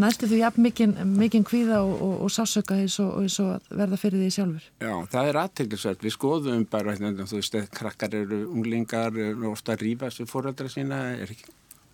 næstu 0.00 0.30
þú 0.30 0.38
jafn 0.38 0.64
mikinn 0.64 1.44
kvíða 1.44 1.82
og, 1.82 1.90
og, 2.06 2.14
og 2.24 2.32
sásöka 2.32 2.78
eins 2.78 2.96
og, 3.04 3.18
eins 3.20 3.36
og 3.42 3.66
verða 3.68 3.98
fyrir 4.00 4.22
því 4.22 4.30
sjálfur? 4.38 4.70
Já, 4.80 4.94
það 5.12 5.28
er 5.28 5.40
aðteglisvært, 5.42 6.06
við 6.06 6.14
skoðum 6.14 6.64
bara 6.70 6.94
hérna, 6.94 7.26
þú 7.28 7.42
veist, 7.42 7.58
krakkar 7.74 8.16
eru 8.22 8.44
unglingar 8.46 9.18
eru 9.26 9.50
ofta 9.50 9.74
að 9.74 9.84
rýfast 9.88 10.22
við 10.22 10.30
fóröldra 10.30 10.72
sína 10.72 11.02
er, 11.18 11.34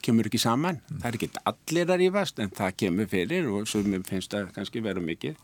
kemur 0.05 0.29
ekki 0.29 0.41
saman 0.43 0.81
mm. 0.81 1.03
það 1.03 1.11
er 1.11 1.19
ekki 1.19 1.31
allir 1.51 1.93
að 1.95 2.01
rýfast 2.05 2.41
en 2.45 2.55
það 2.55 2.79
kemur 2.85 3.11
fyrir 3.11 3.51
og 3.51 3.69
svo 3.71 3.83
finnst 4.09 4.35
það 4.35 4.53
kannski 4.57 4.85
vera 4.85 5.03
mikið 5.05 5.39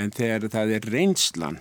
en 0.00 0.14
þegar 0.16 0.48
það 0.54 0.76
er 0.78 0.90
reynslan 0.96 1.60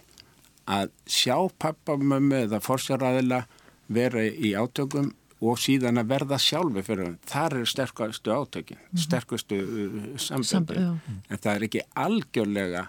að 0.67 0.91
sjá 1.07 1.37
pappa, 1.59 1.95
mömmu 1.95 2.43
eða 2.45 2.59
forsjárraðila 2.63 3.45
vera 3.87 4.25
í 4.27 4.51
átökum 4.59 5.13
og 5.37 5.59
síðan 5.61 6.01
að 6.01 6.09
verða 6.11 6.39
sjálfi 6.41 6.83
fyrir 6.85 7.05
hann. 7.05 7.19
Þar 7.29 7.59
er 7.59 7.69
sterkastu 7.69 8.33
átökin, 8.33 8.79
mm 8.81 9.03
sterkustu 9.03 9.59
uh, 9.61 10.07
sambandi. 10.17 10.81
En 11.29 11.37
það 11.37 11.51
er 11.53 11.65
ekki 11.67 11.83
algjörlega 11.95 12.87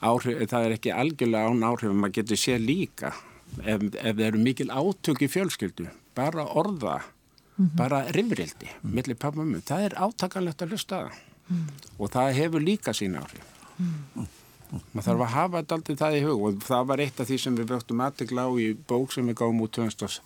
áhrif, 0.00 0.40
það 0.48 0.66
er 0.66 0.76
ekki 0.78 0.94
algjörlega 0.96 1.52
án 1.52 1.66
áhrifum 1.68 2.08
að 2.08 2.16
geta 2.16 2.40
séð 2.40 2.64
líka 2.64 3.12
ef, 3.60 3.82
ef 3.82 4.14
það 4.16 4.26
eru 4.30 4.42
mikil 4.42 4.70
átök 4.72 5.24
í 5.26 5.30
fjölskyldu, 5.30 5.90
bara 6.16 6.46
orða, 6.56 7.00
mm 7.60 7.66
-hmm. 7.66 7.76
bara 7.76 8.02
rifrildi, 8.16 8.66
mm 8.66 8.90
-hmm. 8.90 8.94
millir 8.94 9.14
pappa 9.14 9.40
og 9.40 9.46
mjög. 9.46 9.62
Það 9.64 9.80
er 9.84 9.94
átakanlegt 10.04 10.62
að 10.62 10.68
hlusta 10.68 10.96
það 10.96 11.12
mhm. 11.48 11.66
og 11.98 12.10
það 12.10 12.32
hefur 12.32 12.60
líka 12.60 12.92
sín 12.92 13.16
áhrif. 13.16 13.46
Mhm. 13.78 14.26
maður 14.92 15.06
þarf 15.06 15.20
að 15.20 15.34
hafa 15.34 15.62
þetta 15.62 15.94
það 15.96 16.16
í 16.16 16.24
hug 16.24 16.42
og 16.46 16.62
það 16.62 16.86
var 16.86 17.00
eitt 17.00 17.20
af 17.20 17.28
því 17.28 17.38
sem 17.38 17.56
við 17.56 17.70
vöktum 17.72 18.00
aðtegla 18.00 18.42
á 18.46 18.50
í 18.54 18.66
bók 18.88 19.12
sem 19.12 19.26
við 19.26 19.34
gáum 19.40 19.62
út 19.64 19.72
2000 19.72 20.20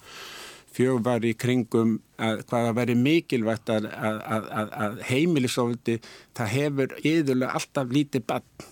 fjög 0.75 1.01
var 1.07 1.25
í 1.25 1.33
kringum 1.38 1.97
að 2.18 2.42
hvaða 2.51 2.75
veri 2.75 2.97
mikilvægt 2.99 3.70
að, 3.70 3.88
að, 3.94 4.20
að, 4.27 4.70
að 4.87 5.01
heimilisofildi 5.09 5.97
það 6.37 6.53
hefur 6.57 6.94
yðurlega 7.01 7.59
alltaf 7.61 7.94
lítið 7.94 8.27
bann 8.27 8.68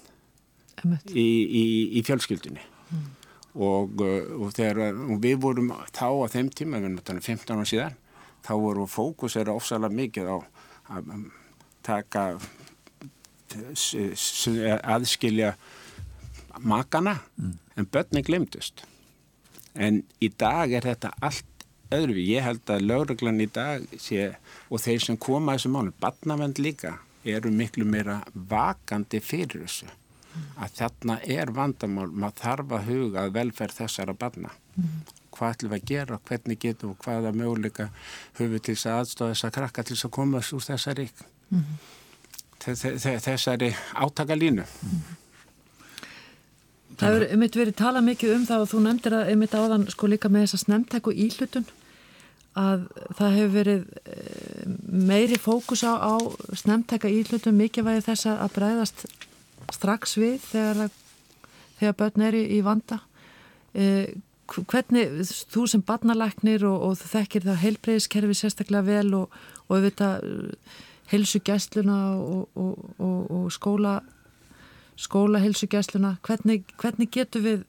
í, 1.14 1.26
í, 1.46 1.64
í 1.98 2.02
fjölskyldunni 2.06 2.62
mm. 2.62 3.04
og, 3.54 4.02
uh, 4.02 4.32
og, 4.40 4.48
þegar, 4.56 4.98
og 5.06 5.22
við 5.22 5.38
vorum 5.44 5.72
þá 5.94 6.08
á 6.10 6.26
þeim 6.34 6.50
tíma, 6.50 6.82
við 6.82 6.90
erum 6.90 7.22
15 7.28 7.54
ára 7.54 7.68
síðan 7.68 7.98
þá 8.42 8.52
voru 8.60 8.88
fókus 8.90 9.36
er 9.36 9.52
ofsalega 9.52 9.98
mikið 9.98 10.32
á 10.32 10.36
að 10.98 11.12
taka 11.82 12.26
aðskilja 14.82 15.54
makana 16.60 17.18
mm. 17.36 17.54
en 17.76 17.88
börni 17.92 18.22
glemdust 18.24 18.84
en 19.74 20.02
í 20.20 20.28
dag 20.38 20.72
er 20.72 20.84
þetta 20.86 21.12
allt 21.20 21.48
öðru 21.92 22.16
við. 22.16 22.28
Ég 22.36 22.46
held 22.46 22.70
að 22.72 22.86
lauruglan 22.88 23.40
í 23.42 23.48
dag 23.52 23.84
sé, 24.00 24.32
og 24.72 24.82
þeir 24.84 25.06
sem 25.06 25.18
koma 25.20 25.52
að 25.52 25.60
þessu 25.60 25.72
mánu, 25.74 25.94
badnavend 26.02 26.60
líka, 26.62 26.96
eru 27.24 27.52
miklu 27.54 27.86
meira 27.88 28.20
vakandi 28.34 29.20
fyrir 29.22 29.66
þessu. 29.66 29.88
Mm. 30.32 30.46
Að 30.64 30.76
þarna 30.78 31.18
er 31.36 31.52
vandamál, 31.52 32.08
maður 32.08 32.38
þarf 32.40 32.76
að 32.78 32.86
huga 32.88 33.26
að 33.26 33.34
velferð 33.36 33.82
þessara 33.82 34.16
badna. 34.16 34.54
Mm. 34.76 35.02
Hvað 35.32 35.56
ætlum 35.56 35.72
við 35.72 35.80
að 35.80 35.90
gera, 35.90 36.20
hvernig 36.28 36.60
getum 36.60 36.92
við, 36.92 37.00
hvaða 37.06 37.32
möguleika 37.36 37.88
höfum 38.36 38.52
við 38.52 38.62
til 38.66 38.76
þess 38.76 38.90
að 38.90 39.00
aðstofa 39.00 39.32
þessa 39.32 39.50
krakka 39.56 39.84
til 39.88 39.96
þess 39.96 40.08
að 40.08 40.14
komast 40.18 40.56
úr 40.56 40.64
þessari, 40.66 41.08
mm. 41.50 41.66
þessari 43.26 43.72
átakalínu. 44.06 44.66
Það 46.92 47.08
hefur 47.08 47.28
um 47.34 47.44
eitt 47.46 47.56
verið 47.58 47.78
talað 47.78 48.08
mikið 48.10 48.34
um 48.36 48.42
það 48.46 48.64
og 48.64 48.68
þú 48.70 48.82
nefndir 48.86 49.16
að 49.16 49.30
um 49.32 49.46
eitt 49.46 49.54
áðan 49.56 49.86
sko 49.90 50.10
líka 50.12 50.30
með 50.30 50.44
þess 50.44 50.58
að 50.58 50.64
snemntæk 50.66 51.08
og 51.08 51.22
íhlutun 51.26 51.70
að 52.58 52.82
það 53.16 53.36
hefur 53.38 53.52
verið 53.54 53.84
eh, 54.12 54.64
meiri 55.08 55.38
fókus 55.40 55.84
á, 55.88 55.96
á 55.96 56.14
snemtæka 56.58 57.08
íhlutum 57.08 57.56
mikilvægi 57.56 58.04
þess 58.10 58.28
að 58.28 58.52
breyðast 58.58 59.06
strax 59.72 60.18
við 60.20 60.42
þegar, 60.50 60.92
þegar 61.78 61.96
börn 62.02 62.26
er 62.28 62.36
í, 62.36 62.42
í 62.58 62.60
vanda 62.64 63.00
eh, 63.72 64.12
hvernig 64.52 65.26
þú 65.52 65.66
sem 65.70 65.82
barnalæknir 65.86 66.64
og, 66.68 66.88
og 66.88 66.96
þekkir 67.00 67.46
það 67.48 67.62
heilbreyðiskerfi 67.66 68.38
sérstaklega 68.38 68.86
vel 68.86 69.14
og, 69.22 69.36
og 69.68 69.76
auðvitað 69.78 70.26
heilsugjæsluna 71.12 71.98
og, 72.16 72.48
og 72.56 73.46
skóla 73.52 74.00
skóla 74.96 75.40
heilsugjæsluna 75.42 76.16
hvernig, 76.26 76.64
hvernig 76.80 77.10
getur 77.12 77.44
við 77.44 77.64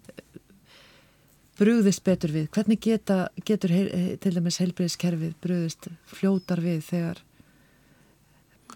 brúðist 1.60 2.04
betur 2.06 2.34
við? 2.34 2.48
Hvernig 2.54 2.82
geta, 2.82 3.28
getur 3.46 3.74
heil, 3.74 3.90
til 4.22 4.34
dæmis 4.36 4.60
heilbreyðskerfið 4.62 5.36
brúðist 5.44 5.90
fljótar 6.10 6.62
við 6.64 6.82
þegar, 6.88 7.22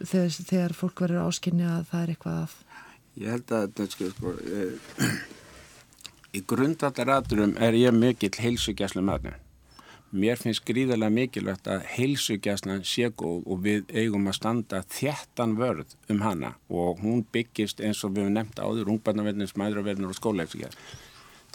þegar, 0.03 0.35
þegar 0.51 0.75
fólk 0.77 1.01
verður 1.05 1.25
áskynni 1.25 1.65
að 1.67 1.87
það 1.91 2.03
er 2.03 2.13
eitthvað 2.13 2.43
af? 2.43 2.59
Ég 3.17 3.33
held 3.33 3.55
að 3.57 3.83
sko, 3.95 4.11
sko 4.13 4.35
e, 4.45 4.67
í 6.37 6.45
grundvallaradurum 6.47 7.57
er 7.57 7.77
ég 7.77 7.95
mikill 7.97 8.37
heilsugjæslu 8.37 9.03
maður. 9.05 9.35
Mér 10.11 10.39
finnst 10.39 10.63
gríðarlega 10.63 11.11
mikilvægt 11.11 11.67
að 11.67 11.83
heilsugjæslan 11.97 12.85
sé 12.87 13.09
góð 13.11 13.43
og 13.43 13.59
við 13.65 13.89
eigum 13.91 14.29
að 14.31 14.37
standa 14.37 14.79
þjættan 14.93 15.57
vörð 15.59 15.97
um 16.13 16.23
hana 16.23 16.53
og 16.71 17.01
hún 17.03 17.25
byggist 17.33 17.83
eins 17.83 18.05
og 18.07 18.15
við 18.15 18.29
hefum 18.29 18.37
nefnt 18.37 18.61
áður, 18.63 18.93
ungbarnaverðnir, 18.93 19.51
smæðraverðnir 19.51 20.13
og 20.13 20.19
skóleifsíkjar 20.21 20.79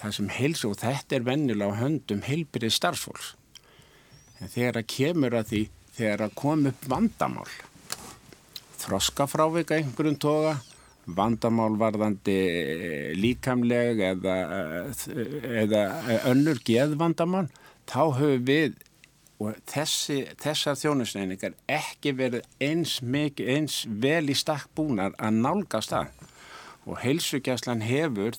það 0.02 0.16
sem 0.16 0.30
heilsu 0.34 0.70
og 0.72 0.80
þetta 0.80 1.16
er 1.16 1.26
vennilega 1.26 1.70
á 1.70 1.80
höndum 1.82 2.24
heilbyrðið 2.26 2.74
starfsfólks. 2.74 3.32
En 4.42 4.50
þegar 4.50 4.80
að 4.80 4.88
kemur 4.90 5.36
að 5.38 5.48
því, 5.52 5.62
þegar 5.98 6.24
að 6.26 6.36
kom 6.40 6.66
upp 6.72 6.86
vandamál, 6.90 7.50
þroskafrávika 8.82 9.78
einhverjum 9.78 10.18
toga, 10.22 10.56
vandamál 11.06 11.74
varðandi 11.80 12.36
eh, 12.36 13.10
líkamleg 13.18 14.00
eða, 14.12 14.36
eh, 14.46 15.04
eða 15.64 15.82
önnur 16.30 16.62
geðvandamál, 16.66 17.48
þá 17.90 18.02
höfum 18.20 18.48
við 18.48 18.80
og 19.42 19.56
þessi, 19.66 20.20
þessar 20.38 20.78
þjónusneiningar 20.78 21.56
ekki 21.66 22.12
verið 22.14 22.46
eins, 22.62 23.00
mikið, 23.02 23.48
eins 23.56 23.78
vel 23.86 24.30
í 24.30 24.36
stakk 24.38 24.70
búnar 24.78 25.16
að 25.18 25.40
nálgast 25.42 25.90
það. 25.90 26.12
Og 26.86 27.00
heilsugjastlan 27.02 27.82
hefur 27.82 28.38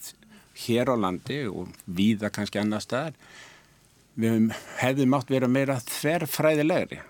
hér 0.65 0.91
á 0.91 0.95
landi 0.95 1.43
og 1.49 1.71
víða 1.83 2.31
kannski 2.31 2.61
annar 2.61 2.83
staðar 2.83 3.17
við 4.19 4.51
hefðum 4.79 5.15
átt 5.17 5.31
vera 5.33 5.49
meira 5.49 5.79
þverfræðilegri 5.81 7.01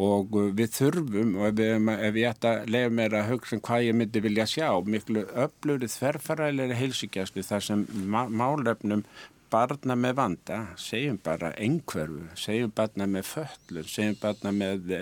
og 0.00 0.36
uh, 0.38 0.46
við 0.56 0.72
þurfum 0.78 1.34
og 1.40 1.60
ef, 1.60 2.14
ég 2.16 2.30
ætta 2.30 2.54
að 2.60 2.72
lefa 2.74 2.94
mér 2.96 3.18
að 3.18 3.28
hugsa 3.34 3.56
um 3.56 3.64
hvað 3.66 3.88
ég 3.88 3.98
myndi 3.98 4.22
vilja 4.24 4.46
sjá 4.48 4.68
miklu 4.86 5.26
öflurið 5.44 5.92
þverfaræðilega 5.96 6.78
heilsugjastlu 6.80 7.44
þar 7.46 7.66
sem 7.66 7.84
málefnum 8.08 9.04
barna 9.50 9.96
með 9.98 10.16
vanda, 10.20 10.58
segjum 10.78 11.16
bara 11.24 11.50
einhverfu, 11.58 12.28
segjum 12.38 12.72
barna 12.74 13.08
með 13.10 13.32
föllur, 13.32 13.88
segjum 13.90 14.18
barna 14.20 14.52
með 14.54 14.92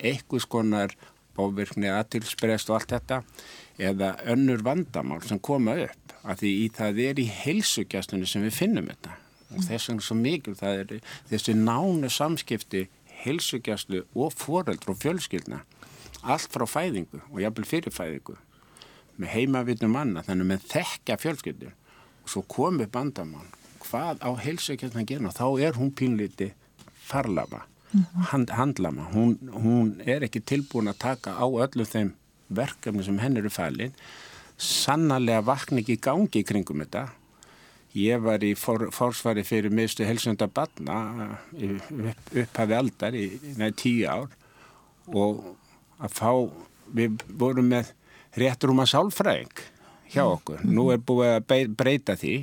eitthvað 0.00 0.46
skonar 0.46 0.94
bóvirkni 1.36 1.90
aðtilsprest 1.92 2.70
og 2.70 2.78
allt 2.78 2.94
þetta 2.94 3.20
eða 3.80 4.14
önnur 4.32 4.64
vandamál 4.64 5.20
sem 5.24 5.40
koma 5.40 5.76
upp 5.84 6.14
að 6.20 6.42
því 6.42 6.52
í 6.62 6.70
það 6.76 7.02
er 7.06 7.20
í 7.20 7.26
heilsugjastunni 7.32 8.28
sem 8.28 8.44
við 8.44 8.56
finnum 8.56 8.88
þetta. 8.90 9.16
Og 9.50 9.64
þess 9.66 9.90
vegna 9.90 10.04
svo 10.06 10.16
mikil 10.18 10.56
það 10.58 10.80
er 10.82 10.90
þessi 11.30 11.54
nánu 11.58 12.10
samskipti 12.12 12.84
heilsugjastlu 13.24 14.04
og 14.14 14.34
foreldru 14.36 14.94
og 14.94 15.00
fjölskyldna. 15.02 15.62
Allt 16.22 16.52
frá 16.52 16.66
fæðingu 16.68 17.22
og 17.30 17.40
jafnvel 17.40 17.68
fyrir 17.68 17.94
fæðingu. 17.94 18.36
Með 19.20 19.34
heimavinnum 19.34 19.94
manna 19.94 20.24
þannig 20.26 20.52
með 20.52 20.68
þekka 20.72 21.18
fjölskyldu. 21.20 21.72
Og 22.24 22.32
svo 22.34 22.44
komið 22.48 22.92
bandamál 22.94 23.48
hvað 23.80 24.20
á 24.22 24.30
heilsugjastna 24.36 25.04
að 25.04 25.12
gera? 25.12 25.34
Þá 25.34 25.46
er 25.66 25.78
hún 25.80 25.92
pínliti 25.96 26.52
farlafa 27.10 27.64
hand, 28.30 28.50
handlama. 28.54 29.08
Hún, 29.14 29.38
hún 29.50 29.94
er 30.06 30.26
ekki 30.26 30.42
tilbúin 30.46 30.90
að 30.90 31.00
taka 31.06 31.34
á 31.34 31.44
öllum 31.46 31.88
þeim 31.88 32.12
verkefni 32.50 33.06
sem 33.06 33.18
henn 33.22 33.38
eru 33.38 33.50
fælin 33.52 33.94
sannarlega 34.60 35.44
vakna 35.46 35.80
ekki 35.80 35.96
í 35.96 36.02
gangi 36.04 36.42
kringum 36.44 36.82
þetta 36.82 37.06
Ég 37.98 38.22
var 38.22 38.44
í 38.46 38.52
for, 38.54 38.86
forsvari 38.94 39.42
fyrir 39.46 39.72
mistu 39.74 40.04
helsönda 40.06 40.46
batna 40.46 41.00
upp, 41.50 42.30
upphafi 42.30 42.76
aldar 42.76 43.16
í 43.18 43.24
næði 43.58 43.74
tíu 43.80 44.06
ár 44.06 44.36
og 45.10 45.40
að 45.98 46.14
fá, 46.14 46.30
við 46.94 47.18
vorum 47.40 47.72
með 47.72 47.90
réttrúma 48.38 48.86
sálfræðing 48.86 49.64
hjá 50.12 50.22
mm. 50.22 50.32
okkur. 50.36 50.62
Nú 50.70 50.86
er 50.94 51.02
búið 51.02 51.34
að 51.40 51.74
breyta 51.74 52.14
því 52.18 52.36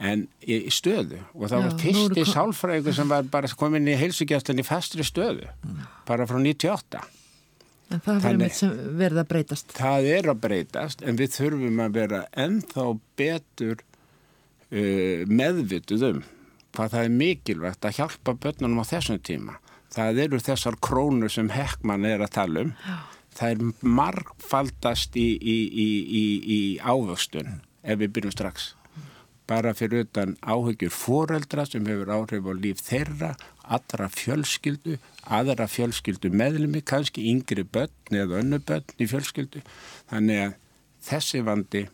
en 0.00 0.26
í, 0.44 0.60
stöðu 0.72 1.22
og 1.34 1.48
það 1.48 1.56
Já, 1.56 1.64
var 1.64 1.78
fyrsti 1.84 2.26
sálfræðingu 2.28 2.94
sem 2.96 3.10
var 3.10 3.26
bara 3.32 3.50
komin 3.56 3.88
í 3.88 3.96
heilsugjastlunni 4.00 4.64
fastri 4.64 5.04
stöðu, 5.06 5.48
mm. 5.64 5.80
bara 6.08 6.28
frá 6.28 6.40
98. 6.40 7.02
En 7.90 8.02
það 8.04 8.20
Þannig, 8.22 8.58
verið 9.00 9.18
að 9.18 9.30
breytast? 9.32 9.72
Það 9.74 10.08
er 10.12 10.28
að 10.30 10.42
breytast 10.44 11.00
en 11.02 11.16
við 11.18 11.32
þurfum 11.34 11.80
að 11.82 11.96
vera 11.96 12.20
ennþá 12.38 12.84
betur 13.18 13.80
meðvituð 14.70 16.04
um 16.12 16.20
hvað 16.74 16.94
það 16.94 17.06
er 17.06 17.14
mikilvægt 17.20 17.86
að 17.86 17.96
hjálpa 17.98 18.34
börnunum 18.44 18.82
á 18.82 18.90
þessum 18.90 19.20
tíma. 19.26 19.56
Það 19.90 20.20
eru 20.24 20.42
þessar 20.42 20.76
krónur 20.82 21.32
sem 21.32 21.50
Heckmann 21.50 22.06
er 22.06 22.22
að 22.22 22.34
tala 22.36 22.66
um. 22.66 22.74
Já. 22.86 22.98
Það 23.40 23.54
er 23.54 23.88
margfaldast 23.98 25.16
í, 25.18 25.28
í, 25.38 25.56
í, 25.70 26.26
í 26.40 26.60
ávöxtun 26.82 27.60
ef 27.82 27.98
við 28.00 28.14
byrjum 28.16 28.34
strax. 28.34 28.74
Bara 29.50 29.72
fyrir 29.74 30.04
utan 30.04 30.36
áhugjur 30.46 30.92
foreldra 30.94 31.64
sem 31.66 31.86
hefur 31.90 32.12
áhrif 32.14 32.46
á 32.46 32.54
líf 32.54 32.82
þeirra, 32.86 33.32
allra 33.66 34.06
fjölskyldu, 34.14 34.98
aðra 35.26 35.66
fjölskyldu 35.70 36.30
meðlumi, 36.30 36.84
kannski 36.86 37.26
yngri 37.32 37.64
börn 37.66 38.14
eða 38.14 38.42
önnu 38.44 38.60
börn 38.62 38.94
í 38.98 39.08
fjölskyldu. 39.10 39.64
Þannig 40.12 40.44
að 40.44 40.54
þessi 41.08 41.42
vandi, 41.46 41.84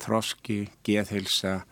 þroski, 0.00 0.58
geðhilsa, 0.84 1.62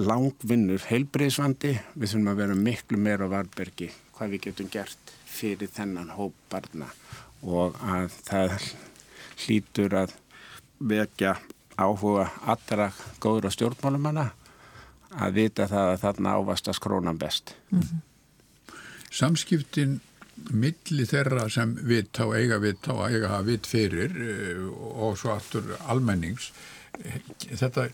langvinnur 0.00 0.82
heilbreyðsvandi 0.88 1.72
við 1.94 2.12
þurfum 2.12 2.30
að 2.32 2.40
vera 2.42 2.58
miklu 2.58 2.98
meira 2.98 3.28
á 3.28 3.32
varbergi 3.32 3.90
hvað 4.16 4.34
við 4.34 4.44
getum 4.46 4.70
gert 4.72 5.14
fyrir 5.26 5.70
þennan 5.72 6.12
hóp 6.16 6.36
barna. 6.52 6.88
Og 7.42 7.74
að 7.82 8.12
það 8.28 8.52
hlýtur 9.42 9.96
að 10.04 10.14
vekja 10.92 11.34
áhuga 11.80 12.28
allra 12.46 12.92
góður 13.22 13.48
og 13.50 13.56
stjórnmálumanna 13.56 14.28
að 15.12 15.36
vita 15.40 15.66
það 15.68 15.90
að 15.90 16.00
þarna 16.04 16.36
ávastast 16.38 16.82
krónan 16.82 17.18
best. 17.18 17.54
Mm 17.70 17.80
-hmm. 17.80 18.00
Samskiptin 19.10 20.00
milli 20.50 21.04
þeirra 21.06 21.48
sem 21.52 21.74
vitt 21.86 22.18
á 22.18 22.26
eiga 22.32 22.58
vitt 22.58 22.88
á 22.88 22.94
eiga 23.06 23.28
hafa 23.28 23.46
vitt 23.46 23.66
fyrir 23.66 24.10
eh, 24.16 24.64
og 24.96 25.18
svo 25.18 25.34
aftur 25.34 25.76
almennings 25.86 26.52
þetta 27.38 27.88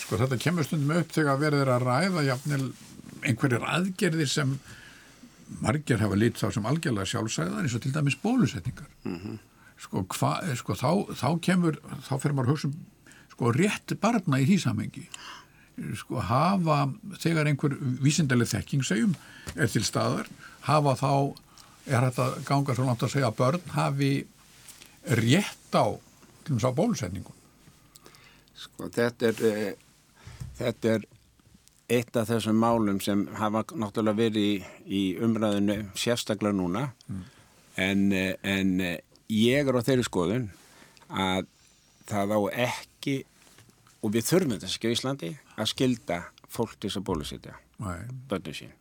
sko 0.00 0.18
þetta 0.22 0.38
kemur 0.40 0.66
stundum 0.66 0.96
upp 0.96 1.12
þegar 1.14 1.40
verður 1.40 1.72
að 1.74 1.86
ræða 1.86 2.26
jafnvel 2.30 2.64
einhverjir 3.26 3.64
aðgerðir 3.66 4.30
sem 4.30 4.58
margir 5.62 6.02
hafa 6.02 6.18
lít 6.18 6.40
þá 6.40 6.48
sem 6.54 6.66
algjörlega 6.66 7.10
sjálfsæðar 7.10 7.62
eins 7.62 7.76
og 7.76 7.82
til 7.84 7.94
dæmis 7.94 8.18
bólusetningar. 8.22 8.88
Mm 9.04 9.16
-hmm. 9.18 9.38
sko, 9.78 10.06
hva, 10.14 10.32
sko 10.56 10.74
þá, 10.74 10.90
þá 11.14 11.28
kemur 11.40 11.80
þá 12.08 12.14
fyrir 12.20 12.34
maður 12.34 12.54
hugsa 12.54 12.68
um 12.68 12.76
sko 13.36 13.52
rétt 13.52 13.92
barna 14.00 14.40
í 14.40 14.46
því 14.48 14.56
samengi 14.62 15.04
sko 16.00 16.22
hafa 16.24 16.86
þegar 17.20 17.50
einhver 17.50 17.76
vísindaleg 18.00 18.48
þekking 18.48 18.84
segjum 18.86 19.12
er 19.54 19.68
til 19.68 19.84
staðar 19.84 20.30
hafa 20.64 20.96
þá 20.96 21.12
er 21.86 22.08
þetta 22.08 22.26
ganga 22.48 22.74
svo 22.74 22.86
langt 22.88 23.04
að 23.04 23.12
segja 23.12 23.28
að 23.28 23.38
börn 23.42 23.74
hafi 23.76 24.12
rétt 25.20 25.76
á 25.76 25.86
sá 26.56 26.70
bólusetningum 26.72 27.35
Sko 28.66 28.90
þetta 28.92 29.30
er, 29.30 29.44
e, 29.46 29.74
þetta 30.58 30.96
er 30.96 31.06
eitt 31.92 32.16
af 32.18 32.30
þessum 32.30 32.58
málum 32.58 32.98
sem 33.02 33.24
hafa 33.38 33.62
náttúrulega 33.78 34.18
verið 34.18 34.46
í, 34.46 34.54
í 34.86 35.02
umræðinu 35.22 35.78
sérstaklega 35.98 36.56
núna 36.58 36.88
mm. 37.06 37.20
en, 37.82 38.06
eh, 38.12 38.32
en 38.42 38.72
eh, 38.82 38.96
ég 39.30 39.68
er 39.68 39.78
á 39.78 39.86
þeirri 39.86 40.06
skoðun 40.06 40.48
að 41.06 41.46
það 42.10 42.34
á 42.34 42.40
ekki 42.66 43.20
og 44.02 44.14
við 44.14 44.26
þurfum 44.30 44.58
þess 44.62 44.78
ekki 44.78 44.90
á 44.90 44.94
Íslandi 44.96 45.30
að 45.56 45.70
skilda 45.72 46.18
fólk 46.50 46.74
til 46.76 46.90
þess 46.90 47.00
að 47.00 47.06
bólusetja 47.06 47.54
börnum 48.30 48.56
sín. 48.56 48.74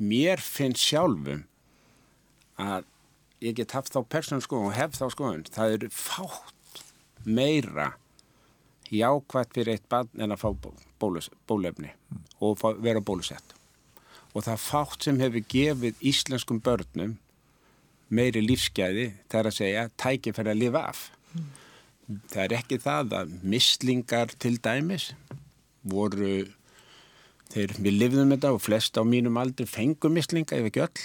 Mér 0.00 0.42
finnst 0.42 0.82
sjálfum 0.82 1.44
að 2.58 2.86
ég 3.44 3.58
get 3.58 3.74
haft 3.76 3.92
þá 3.94 4.00
persónum 4.10 4.42
skoðun 4.42 4.70
og 4.70 4.78
hef 4.78 4.96
þá 4.96 5.06
skoðun, 5.12 5.46
það 5.52 5.76
eru 5.76 5.90
fátt 5.92 6.82
meira 7.24 7.92
jákvæmt 8.92 9.54
fyrir 9.54 9.74
eitt 9.74 9.88
barn 9.88 10.08
en 10.20 10.34
að 10.34 10.42
fá 10.44 10.72
bólus, 11.00 11.30
bólefni 11.48 11.90
mm. 11.90 12.22
og 12.44 12.58
fá, 12.60 12.72
vera 12.80 13.00
bólusett. 13.00 13.54
Og 14.34 14.44
það 14.46 14.64
fátt 14.64 15.06
sem 15.06 15.20
hefur 15.22 15.44
gefið 15.48 16.00
íslenskum 16.02 16.60
börnum 16.64 17.16
meiri 18.14 18.42
lífsgæði 18.44 19.10
þar 19.32 19.50
að 19.50 19.58
segja 19.58 19.86
tækifæri 20.00 20.52
að 20.52 20.60
lifa 20.60 20.84
af. 20.90 21.04
Mm. 21.32 21.48
Það 22.30 22.42
er 22.44 22.56
ekki 22.58 22.80
það 22.84 23.16
að 23.20 23.34
mislingar 23.54 24.34
til 24.42 24.56
dæmis 24.60 25.10
voru, 25.88 26.44
þeir, 27.52 27.74
við 27.78 27.98
lifðum 28.02 28.34
þetta 28.34 28.52
og 28.56 28.62
flest 28.64 29.00
á 29.00 29.02
mínum 29.08 29.38
aldri 29.40 29.66
fengum 29.68 30.16
mislinga 30.16 30.58
ef 30.58 30.68
ekki 30.68 30.84
öll. 30.84 31.04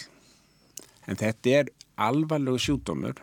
En 1.09 1.19
þetta 1.19 1.55
er 1.61 1.71
alvarlegu 1.99 2.59
sjúdómur, 2.61 3.17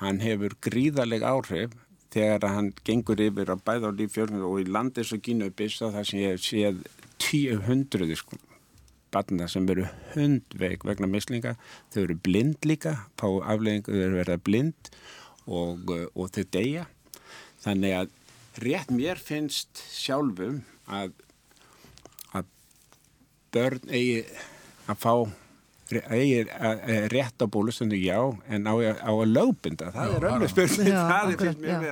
hann 0.00 0.20
hefur 0.24 0.56
gríðaleg 0.64 1.24
áhrif 1.24 1.76
þegar 2.12 2.48
hann 2.52 2.72
gengur 2.84 3.20
yfir 3.24 3.52
að 3.52 3.64
bæða 3.66 3.92
á 3.92 3.98
lífjörnum 3.98 4.46
og 4.48 4.62
í 4.62 4.68
landis 4.68 5.12
og 5.16 5.22
gínu 5.24 5.50
byrsta 5.56 5.92
þar 5.94 6.08
sem 6.08 6.22
ég 6.22 6.42
séð 6.42 6.82
tíu 7.22 7.60
hundruði 7.66 8.18
sko 8.18 8.38
batna 9.12 9.48
sem 9.50 9.66
eru 9.68 9.84
hundveik 10.14 10.86
vegna 10.88 11.08
mislinga, 11.10 11.56
þau 11.92 12.02
eru 12.06 12.16
blind 12.24 12.64
líka 12.68 12.94
á 13.20 13.28
afleggingu 13.52 13.92
þau 13.92 14.04
eru 14.06 14.20
verið 14.22 14.44
blind 14.46 14.90
og, 15.46 15.92
og 16.16 16.32
þau 16.32 16.44
deyja. 16.54 16.86
Þannig 17.62 17.98
að 17.98 18.62
rétt 18.64 18.90
mér 18.92 19.20
finnst 19.20 19.84
sjálfum 19.92 20.62
að 20.88 21.12
að 22.32 22.48
börn 23.54 23.92
eigi 23.92 24.24
að 24.88 25.00
fá 25.04 25.14
eigir 26.12 26.48
rétt 27.12 27.42
á 27.42 27.46
bólustundu 27.46 27.98
já 27.98 28.18
en 28.48 28.66
á, 28.66 28.74
á 28.80 29.12
að 29.12 29.32
lögbynda 29.32 29.90
það 29.94 30.08
já, 30.08 30.16
er 30.16 30.26
öllum 30.30 30.50
spurning. 30.52 30.88
Já, 30.88 31.02
það, 31.08 31.32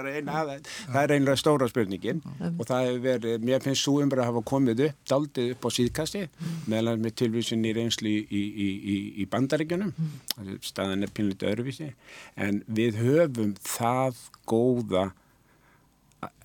er 0.00 0.08
ein, 0.10 0.30
það, 0.30 0.52
það 0.86 1.00
er 1.02 1.14
einlega 1.16 1.40
stóra 1.40 1.68
spurningin. 1.70 2.22
Og 2.50 2.62
það 2.68 2.86
hefur 2.86 3.02
verið, 3.06 3.46
mér 3.46 3.64
finnst 3.64 3.86
svo 3.86 3.96
umbrað 4.04 4.24
að 4.24 4.30
hafa 4.30 4.44
komið 4.50 4.84
upp, 4.88 5.00
daldið 5.12 5.54
upp 5.54 5.66
á 5.66 5.70
síðkasti 5.76 6.22
mm. 6.26 6.56
meðan 6.72 7.04
með 7.04 7.16
tilvísin 7.22 7.66
í 7.66 7.74
reynslu 7.76 8.12
í, 8.12 8.22
í, 8.30 8.70
í, 8.94 8.96
í 9.22 9.28
bandaríkjunum. 9.30 9.92
Mm. 9.96 10.54
staðan 10.64 11.06
er 11.06 11.14
pinlítið 11.14 11.52
öðruvísi. 11.52 11.92
En 12.40 12.62
við 12.70 13.00
höfum 13.00 13.54
það 13.66 14.24
góða 14.50 15.10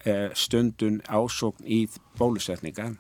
eh, 0.05 0.29
stundun 0.37 1.01
ásókn 1.07 1.65
í 1.65 1.85
bólusetningan 2.19 2.99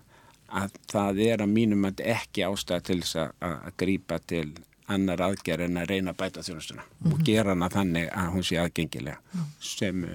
að 0.55 0.79
það 0.91 1.21
er 1.27 1.43
að 1.43 1.53
mínum 1.53 1.85
að 1.89 2.05
ekki 2.15 2.45
ástæða 2.47 2.87
til 2.89 3.01
þess 3.03 3.21
að 3.25 3.69
grýpa 3.81 4.19
til 4.27 4.47
annar 4.91 5.23
aðgerð 5.25 5.65
en 5.65 5.79
að 5.81 5.91
reyna 5.93 6.13
að 6.13 6.19
bæta 6.19 6.43
þjónustuna 6.45 6.83
mm 6.83 6.89
-hmm. 6.89 7.13
og 7.13 7.17
mhm. 7.17 7.23
gera 7.25 7.49
hana 7.53 7.69
þannig 7.69 8.09
að 8.11 8.33
hún 8.33 8.43
sé 8.43 8.57
aðgengilega 8.61 9.17
mm. 9.33 9.47
sem, 9.59 10.05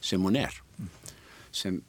sem 0.00 0.22
hún 0.22 0.36
er 0.36 0.62
sem 1.52 1.82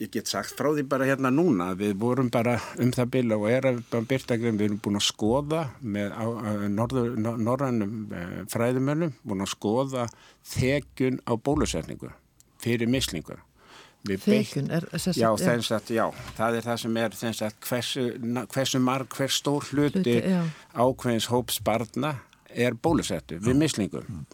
Ég 0.00 0.08
get 0.08 0.30
sagt 0.32 0.54
frá 0.56 0.70
því 0.72 0.86
bara 0.88 1.04
hérna 1.04 1.28
núna, 1.28 1.74
við 1.76 1.98
vorum 2.00 2.30
bara 2.32 2.54
um 2.80 2.88
það 2.90 3.10
bila 3.12 3.36
og 3.36 3.50
erum 3.50 3.82
bara 3.90 4.06
byrtagrinn, 4.08 4.56
við 4.56 4.70
erum 4.70 4.78
búin 4.80 4.96
að 4.96 5.04
skoða 5.04 5.64
með 5.82 6.14
norrannum 7.44 8.14
eh, 8.16 8.38
fræðumönnum, 8.48 9.12
búin 9.20 9.44
að 9.44 9.50
skoða 9.52 10.06
þekjun 10.54 11.20
á 11.28 11.36
bólusetningu 11.36 12.08
fyrir 12.64 12.88
mislingur. 12.88 13.44
Þekjun 14.08 14.70
er 14.72 14.86
þess 14.88 15.10
að... 15.10 15.18
Já, 15.20 15.28
þess 15.36 15.72
að, 15.76 15.90
já, 15.92 16.04
það 16.38 16.56
er 16.56 16.66
það 16.66 16.78
sem 16.82 16.98
er 17.02 17.16
þess 17.20 17.44
að 17.44 17.56
hversu, 17.66 18.04
hversu 18.54 18.80
marg, 18.80 19.16
hver 19.16 19.34
stór 19.34 19.66
hluti, 19.68 20.00
hluti 20.00 20.36
ákveðins 20.72 21.28
hóps 21.28 21.60
barna 21.64 22.14
er 22.50 22.78
bólusettu 22.80 23.38
við 23.44 23.58
mislingum. 23.60 24.06
Mm. 24.08 24.24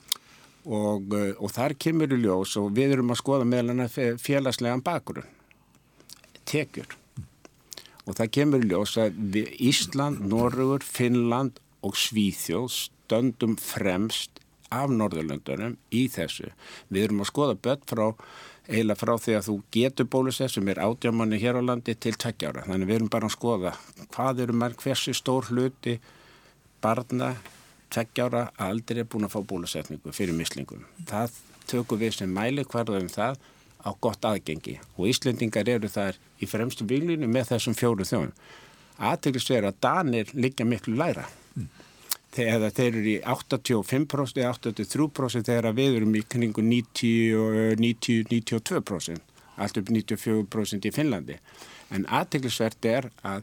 Og, 0.66 1.12
eh, 1.14 1.32
og 1.38 1.50
þar 1.54 1.76
kemur 1.78 2.14
í 2.14 2.20
ljós 2.22 2.54
og 2.60 2.70
við 2.74 2.96
erum 2.96 3.10
að 3.14 3.20
skoða 3.22 3.48
meðlan 3.48 3.84
að 3.86 3.98
félagslegan 4.22 4.84
bakgrunn 4.86 5.26
tekjur. 6.46 6.96
Og 8.06 8.14
það 8.14 8.32
kemur 8.38 8.64
í 8.64 8.70
ljós 8.70 8.96
að 9.02 9.38
Ísland, 9.58 10.22
Norrögur, 10.30 10.86
Finnland 10.86 11.58
og 11.82 11.98
Svíþjóð 11.98 12.70
stöndum 12.70 13.56
fremst 13.58 14.42
af 14.74 14.90
Norðurlöndunum 14.90 15.76
í 15.94 16.06
þessu. 16.10 16.50
Við 16.90 17.08
erum 17.08 17.22
að 17.22 17.30
skoða 17.30 17.58
börn 17.66 17.84
frá 17.86 18.06
eiginlega 18.66 18.98
frá 18.98 19.14
því 19.22 19.34
að 19.38 19.48
þú 19.48 19.56
getur 19.74 20.08
bólusett 20.10 20.54
sem 20.54 20.68
er 20.72 20.80
átjámanni 20.82 21.38
hér 21.42 21.60
á 21.60 21.62
landi 21.62 21.94
til 21.94 22.14
tveggjára. 22.18 22.66
Þannig 22.66 22.90
við 22.90 22.98
erum 22.98 23.10
bara 23.12 23.28
að 23.30 23.36
skoða 23.36 23.74
hvað 24.14 24.42
eru 24.46 24.56
marg 24.62 24.80
hversu 24.82 25.14
stór 25.14 25.50
hluti 25.50 25.98
barna 26.82 27.34
tveggjára 27.94 28.48
aldrei 28.58 29.02
er 29.02 29.10
búin 29.10 29.28
að 29.28 29.36
fá 29.36 29.40
bólusetningu 29.46 30.14
fyrir 30.14 30.36
mislingum. 30.36 30.84
Það 31.06 31.38
tökum 31.70 32.02
við 32.02 32.18
sem 32.18 32.32
mæli 32.32 32.66
hverðum 32.66 33.10
það 33.12 33.38
á 33.86 33.90
gott 34.02 34.26
aðgengi 34.26 34.78
og 34.96 35.08
Íslendingar 35.10 35.68
eru 35.70 35.88
þar 35.90 36.18
í 36.42 36.48
fremstu 36.50 36.86
výlinu 36.88 37.28
með 37.30 37.52
þessum 37.54 37.78
fjóru 37.78 38.06
þjóðum. 38.06 38.32
Aðtryggist 38.96 39.50
verið 39.52 39.70
að 39.70 39.82
Danir 39.84 40.30
liggja 40.34 40.66
miklu 40.66 40.96
læra. 40.98 41.26
Mm. 42.36 42.38
Þegar 42.52 42.70
þeir 42.76 42.92
eru 42.92 43.10
í 43.10 43.20
85% 43.24 44.38
eða 44.42 44.52
83% 44.60 45.48
þegar 45.48 45.76
við 45.76 45.92
erum 46.00 46.18
í 46.18 46.22
kringu 46.36 46.62
90-92%, 46.62 49.20
allt 49.56 49.76
upp 49.80 49.88
94% 49.88 50.84
í 50.84 50.94
Finnlandi. 50.94 51.36
En 51.94 52.02
aðtrygglisvert 52.06 52.84
er 52.90 53.04
að 53.24 53.42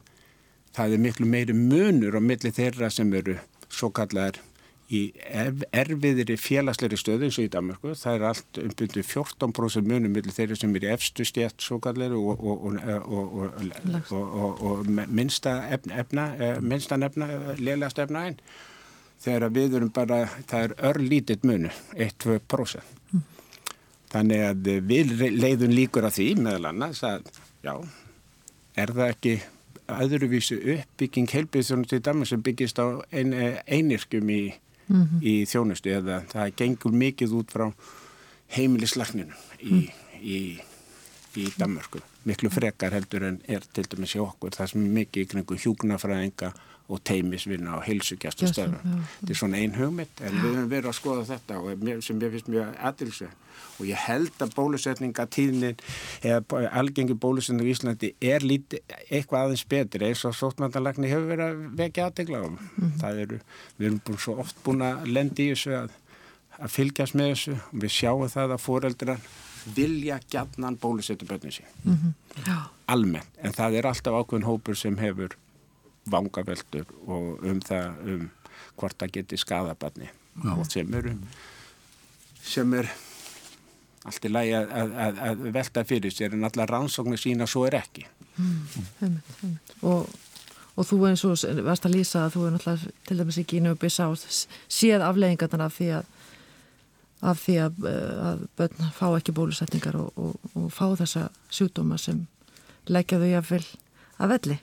það 0.76 0.96
er 0.96 1.00
miklu 1.06 1.26
meiri 1.30 1.54
munur 1.58 2.18
á 2.18 2.22
milli 2.22 2.52
þeirra 2.54 2.90
sem 2.94 3.14
eru 3.18 3.36
svo 3.74 3.90
kallar 3.94 4.34
í 4.94 5.02
erfiðri 5.74 6.36
félagsleiri 6.38 6.98
stöðu 7.00 7.26
eins 7.28 7.38
og 7.40 7.46
í 7.48 7.54
Danmarku. 7.54 7.94
Það 7.98 8.18
er 8.18 8.26
allt 8.30 8.60
umbyndu 8.62 9.02
14% 9.08 9.90
munum 9.90 10.12
millir 10.14 10.36
þeirri 10.36 10.58
sem 10.60 10.76
er 10.78 10.86
í 10.86 10.92
efstu 10.94 11.26
stjætt 11.28 11.64
svo 11.64 11.80
kallar 11.84 12.12
og, 12.18 12.44
og, 12.44 12.78
og, 13.08 13.24
og 14.70 14.78
minnsta 14.92 15.52
efna, 15.72 16.24
eh, 16.38 16.60
minnsta 16.62 17.00
nefna, 17.00 17.26
liðlast 17.58 18.04
efna 18.04 18.20
einn. 18.28 18.40
Þegar 19.24 19.54
við 19.56 19.78
erum 19.80 19.92
bara, 19.96 20.26
það 20.50 20.66
er 20.68 20.74
örlítið 20.90 21.46
munu, 21.48 21.72
1-2%. 21.96 22.94
Mm. 23.14 23.24
Þannig 24.12 24.46
að 24.50 24.72
við 24.90 25.14
leiðum 25.32 25.74
líkur 25.74 26.08
af 26.08 26.18
því 26.18 26.30
meðal 26.44 26.70
annars 26.74 27.04
að, 27.08 27.30
já, 27.64 27.74
er 28.76 28.94
það 28.94 29.14
ekki 29.14 29.36
öðruvísu 29.94 30.60
uppbygging 30.76 31.32
heilbyrðsjónu 31.34 31.88
til 31.90 32.02
dæmis 32.04 32.32
sem 32.32 32.44
byggist 32.44 32.80
á 32.80 33.04
ein, 33.12 33.34
einirkum 33.68 34.30
í, 34.30 34.54
mm 34.88 35.02
-hmm. 35.02 35.20
í 35.22 35.34
þjónustu 35.50 35.92
eða 35.92 36.24
það 36.32 36.56
gengur 36.56 36.92
mikið 36.92 37.36
út 37.40 37.52
frá 37.52 37.72
heimilislagninu 38.48 39.36
í, 39.60 39.72
mm. 39.72 39.88
í, 40.22 40.40
í 41.36 41.48
Danmarku 41.58 42.00
miklu 42.24 42.50
frekar 42.50 42.94
heldur 42.96 43.24
en 43.28 43.42
er 43.48 43.64
til 43.74 43.86
dæmis 43.90 44.16
í 44.16 44.22
okkur 44.24 44.56
það 44.56 44.72
sem 44.72 44.86
er 44.86 44.96
mikið 45.00 45.24
í 45.24 45.30
kringu 45.32 45.58
hjúknafræðinga 45.60 46.54
og 46.92 47.00
teimisvinna 47.08 47.78
og 47.78 47.86
heilsugjast 47.88 48.44
og 48.44 48.52
stöðum. 48.52 48.98
Þetta 49.20 49.32
er 49.32 49.40
svona 49.40 49.62
ein 49.62 49.76
hugmynd 49.78 50.20
en 50.22 50.36
við 50.36 50.50
höfum 50.50 50.70
verið 50.72 50.90
að 50.92 50.98
skoða 50.98 51.24
þetta 51.30 51.60
og 51.60 52.04
sem 52.04 52.20
ég 52.22 52.34
finnst 52.36 52.52
mjög 52.52 52.76
aðilsveg 52.90 53.40
og 53.80 53.88
ég 53.88 54.04
held 54.06 54.44
að 54.44 54.54
bólusetningatíðnin 54.58 55.80
eða 56.26 56.62
algengi 56.80 57.16
bólusetning 57.16 57.70
í 57.70 57.74
Íslandi 57.74 58.12
er 58.22 58.46
lítið 58.46 58.96
eitthvað 59.10 59.48
aðeins 59.48 59.66
betri 59.70 60.10
eins 60.10 60.24
og 60.28 60.36
sótmannalagni 60.38 61.12
hefur 61.12 61.30
verið 61.32 61.46
að 61.48 61.64
vekja 61.80 62.10
aðtegla 62.10 62.44
á. 62.44 62.48
Mm 62.48 62.58
-hmm. 62.78 63.22
Eru, 63.24 63.40
við 63.78 63.88
erum 63.88 64.02
búin 64.06 64.20
svo 64.20 64.38
oft 64.44 64.64
búin 64.64 64.82
að 64.82 65.08
lendi 65.08 65.48
í 65.48 65.54
þessu 65.54 65.72
að, 65.78 65.90
að 66.60 66.70
fylgjast 66.76 67.16
með 67.16 67.30
þessu 67.34 67.54
og 67.54 67.80
við 67.84 67.92
sjáum 68.00 68.30
það 68.30 68.52
að 68.52 68.66
foreldrar 68.68 69.20
vilja 69.76 70.20
gætnan 70.30 70.78
bólusetjabötnin 70.78 71.52
sín. 71.52 71.66
Mm 71.84 71.98
-hmm. 71.98 72.68
Almennt, 72.86 73.32
en 73.38 73.54
það 73.54 73.74
er 73.74 73.86
alltaf 73.86 74.14
ákveðin 74.14 74.46
hópur 74.46 74.76
sem 74.76 74.98
hefur 74.98 75.38
vangaveldur 76.12 76.90
og 77.08 77.44
um 77.48 77.62
það 77.64 78.14
um 78.14 78.30
hvort 78.78 78.98
það 79.00 79.16
geti 79.18 79.40
skadabarni 79.40 80.10
sem 80.70 80.94
eru 80.98 81.16
sem 82.44 82.74
er 82.76 82.90
allt 84.04 84.26
í 84.28 84.32
lagi 84.32 84.52
að, 84.58 84.74
að, 84.76 85.22
að 85.28 85.46
velta 85.56 85.84
fyrir 85.88 86.12
sér 86.12 86.36
en 86.36 86.44
allar 86.48 86.72
rannsóknir 86.76 87.22
sína 87.22 87.48
svo 87.48 87.64
er 87.70 87.78
ekki. 87.80 88.04
Mm, 88.36 88.58
heimitt, 89.00 89.30
heimitt. 89.40 89.76
Og, 89.88 90.10
og 90.76 90.90
þú 90.90 90.98
eins 91.08 91.24
og 91.28 91.38
varst 91.64 91.88
að 91.88 91.96
lýsa 91.96 92.26
að 92.26 92.36
þú 92.36 92.44
er 92.48 92.56
náttúrulega 92.58 92.92
til 93.08 93.20
dæmis 93.22 93.40
ekki 93.40 93.62
í 93.62 93.64
nöfnbis 93.64 94.02
á 94.04 94.08
séð 94.12 95.06
afleggingarna 95.08 95.70
af 95.70 95.78
því 95.78 95.90
að 96.02 96.12
af 97.24 97.40
því 97.40 97.54
að, 97.64 97.86
að 97.88 98.42
börn 98.60 98.90
fá 98.98 99.06
ekki 99.16 99.36
bólusetningar 99.38 99.96
og, 99.96 100.10
og, 100.20 100.50
og 100.60 100.66
fá 100.76 100.90
þessa 101.00 101.30
sjúdóma 101.54 101.96
sem 102.02 102.26
leggja 102.92 103.22
þau 103.22 103.30
að 103.38 103.52
vel 103.54 103.64
að 104.24 104.34
velli. 104.34 104.58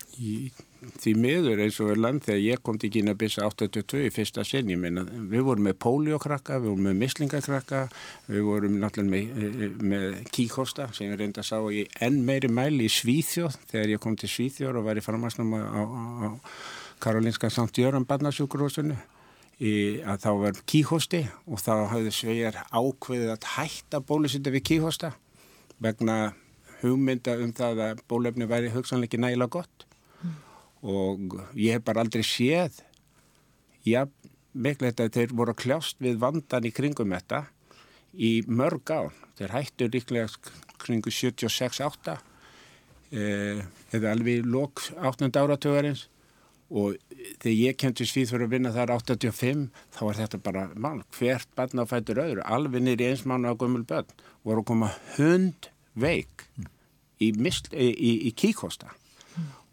Því 1.00 1.12
miður 1.20 1.60
eins 1.60 1.76
og 1.84 1.90
er 1.92 2.00
land 2.00 2.24
þegar 2.24 2.40
ég 2.40 2.62
kom 2.64 2.78
til 2.80 2.88
Kína 2.94 3.12
byrja 3.20 3.44
82 3.50 4.00
í 4.06 4.12
fyrsta 4.14 4.44
sinni 4.48 4.78
við 4.80 5.44
vorum 5.44 5.68
með 5.68 5.76
póliokrakka, 5.84 6.56
við 6.56 6.72
vorum 6.72 6.88
með 6.88 6.98
mislingakrakka 7.02 7.82
við 8.30 8.46
vorum 8.48 8.78
náttúrulega 8.80 9.12
með, 9.12 9.44
eh, 9.44 9.76
með 9.92 10.18
kíkosta 10.32 10.88
sem 10.96 11.10
ég 11.10 11.20
reynda 11.20 11.44
að 11.44 11.50
sá 11.50 11.58
í 11.68 11.84
enn 12.00 12.24
meiri 12.24 12.48
mæli 12.48 12.88
í 12.88 12.94
Svíþjóð 12.96 13.60
þegar 13.68 13.94
ég 13.94 14.00
kom 14.00 14.16
til 14.16 14.32
Svíþjóð 14.32 14.80
og 14.80 14.88
var 14.88 14.96
í 14.96 15.04
farmasnum 15.04 15.52
á, 15.52 15.60
á, 15.68 15.82
á 15.84 16.28
Karolinska 17.00 17.50
Sankt 17.52 17.76
Jöran 17.76 18.08
barnasjúkurósunu 18.08 18.96
að 19.60 20.22
þá 20.22 20.30
var 20.40 20.60
kíkosti 20.64 21.26
og 21.44 21.60
þá 21.60 21.74
hafði 21.92 22.12
svegar 22.16 22.62
ákveðið 22.72 23.34
að 23.34 23.48
hætta 23.58 24.00
bólusita 24.00 24.52
við 24.52 24.64
kíkosta 24.70 25.12
vegna 25.80 26.32
hugmynda 26.82 27.36
um 27.42 27.52
það 27.56 27.84
að 27.86 28.02
bólefni 28.10 28.48
væri 28.50 28.72
hugsanleiki 28.74 29.20
nægilega 29.20 29.60
gott. 29.60 29.86
Og 30.80 31.36
ég 31.54 31.76
hef 31.76 31.84
bara 31.84 32.04
aldrei 32.04 32.24
séð 32.24 32.80
já, 33.84 34.06
miklu 34.52 34.88
þetta 34.88 35.10
þeir 35.14 35.34
voru 35.36 35.54
að 35.54 35.62
kljást 35.64 36.00
við 36.00 36.20
vandan 36.22 36.66
í 36.68 36.72
kringum 36.74 37.12
þetta 37.14 37.44
í 38.16 38.40
mörg 38.48 38.90
án 38.90 39.12
þeir 39.38 39.54
hættu 39.54 39.88
líklega 39.92 40.28
kringu 40.80 41.12
76-8 41.12 42.16
eh, 43.12 43.60
eða 43.94 44.14
alveg 44.14 44.48
lók 44.48 44.82
8. 44.96 45.30
áratögarins 45.30 46.08
og 46.70 46.96
þegar 47.42 47.56
ég 47.56 47.78
kemti 47.78 48.06
svíð 48.06 48.32
fyrir 48.34 48.46
að 48.46 48.54
vinna 48.54 48.72
þar 48.74 48.94
85 48.94 49.66
þá 49.96 50.00
var 50.06 50.18
þetta 50.20 50.40
bara 50.44 50.64
mál, 50.74 51.02
hvert 51.16 51.50
barn 51.58 51.82
á 51.82 51.84
fættur 51.90 52.22
öðru. 52.22 52.44
Alveg 52.46 52.84
nýri 52.84 53.10
eins 53.10 53.26
mánu 53.26 53.50
á 53.50 53.58
gömul 53.58 53.82
börn 53.86 54.10
voru 54.46 54.62
að 54.62 54.68
koma 54.70 54.92
hund 55.16 55.70
veik 55.98 56.46
í, 57.20 57.30
í, 57.30 57.86
í, 57.86 58.12
í 58.28 58.32
kíkosta 58.36 58.92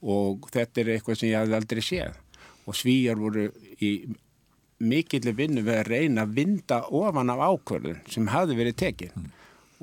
og 0.01 0.47
þetta 0.53 0.81
er 0.81 0.93
eitthvað 0.95 1.19
sem 1.19 1.31
ég 1.31 1.41
hafði 1.41 1.57
aldrei 1.57 1.83
séð. 1.83 2.17
Og 2.67 2.75
svíjar 2.75 3.19
voru 3.19 3.47
í 3.81 3.91
mikillir 4.83 5.35
vinnu 5.37 5.63
við 5.65 5.79
að 5.79 5.89
reyna 5.89 6.25
að 6.27 6.35
vinda 6.37 6.81
ofan 6.93 7.33
af 7.33 7.41
ákvörðun 7.41 8.03
sem 8.11 8.27
hafði 8.29 8.57
verið 8.59 8.75
tekið 8.77 9.15
mm. 9.17 9.29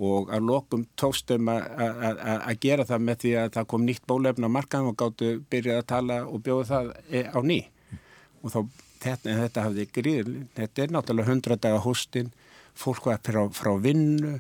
og 0.07 0.31
að 0.31 0.47
lokum 0.47 0.85
tóstum 1.01 1.51
að 1.51 2.53
gera 2.63 2.87
það 2.87 3.07
með 3.09 3.21
því 3.25 3.33
að 3.41 3.49
það 3.57 3.69
kom 3.73 3.87
nýtt 3.89 4.07
bólefn 4.07 4.47
á 4.47 4.55
markaðum 4.55 4.93
og 4.93 4.99
gáttu 5.03 5.33
byrjað 5.51 5.81
að 5.81 5.89
tala 5.91 6.21
og 6.29 6.45
bjóða 6.47 6.69
það 6.71 6.93
e, 7.11 7.25
á 7.27 7.39
ný. 7.43 7.59
Og 8.45 8.55
þá 8.55 8.61
þetta, 9.05 9.37
þetta 9.43 9.67
hafði 9.67 9.89
gríð 9.99 10.33
þetta 10.55 10.85
er 10.85 10.95
náttúrulega 10.95 11.33
hundra 11.33 11.59
daga 11.59 11.83
hústin 11.83 12.31
fólk 12.79 13.09
var 13.09 13.21
frá, 13.25 13.43
frá 13.55 13.75
vinnu 13.83 14.39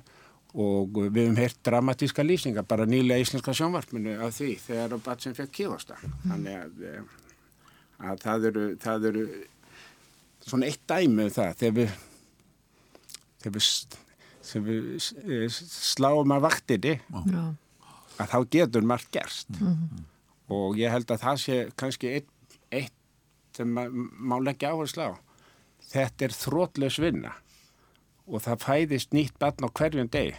og 0.54 1.00
við 1.10 1.24
hefum 1.24 1.36
heyrt 1.40 1.60
dramatíska 1.66 2.22
lýsingar 2.22 2.66
bara 2.68 2.86
nýlega 2.86 3.24
íslenska 3.24 3.54
sjónvarpinu 3.56 4.14
af 4.22 4.36
því 4.36 4.54
þegar 4.62 5.00
Batsen 5.02 5.34
fekk 5.34 5.50
kífosta 5.50 5.98
þannig 5.98 6.58
að, 6.60 6.82
eh, 6.90 7.02
að 7.98 8.20
það, 8.22 8.48
eru, 8.50 8.66
það 8.84 9.08
eru 9.10 9.24
svona 10.44 10.68
eitt 10.70 10.84
dæmi 10.86 11.26
um 11.26 11.32
það 11.34 11.56
þegar 11.58 11.78
við 11.80 11.96
þegar 13.44 13.56
við, 13.58 13.98
þegar 14.48 14.66
við 14.68 14.88
eh, 15.42 15.60
sláum 15.68 16.34
að 16.34 16.44
vaktinni 16.46 16.96
Já. 17.02 17.44
að 18.22 18.32
þá 18.32 18.38
getur 18.56 18.88
margt 18.88 19.10
gerst. 19.14 19.50
Mm 19.58 19.72
-hmm. 19.72 20.04
og 20.54 20.78
ég 20.78 20.92
held 20.92 21.10
að 21.10 21.24
það 21.24 21.40
sé 21.44 21.56
kannski 21.76 22.12
eitt, 22.18 22.58
eitt 22.70 22.92
sem 23.56 23.70
má 23.70 24.38
leggja 24.40 24.72
áherslu 24.72 25.10
á. 25.10 25.12
Þetta 25.84 26.24
er 26.24 26.32
þrótlaus 26.34 26.98
vinna 26.98 27.34
og 28.26 28.42
það 28.44 28.64
fæðist 28.64 29.14
nýtt 29.16 29.38
barn 29.38 29.66
á 29.66 29.68
hverjum 29.68 30.10
deg 30.10 30.36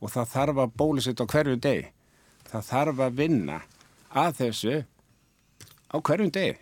og 0.00 0.12
það 0.14 0.32
þarf 0.34 0.64
að 0.64 0.74
bólusitt 0.78 1.22
á 1.22 1.26
hverjum 1.26 1.62
deg 1.62 1.92
það 2.50 2.68
þarf 2.70 3.06
að 3.06 3.16
vinna 3.22 3.60
að 4.14 4.36
þessu 4.40 4.76
á 5.90 5.96
hverjum 5.98 6.34
degi 6.34 6.58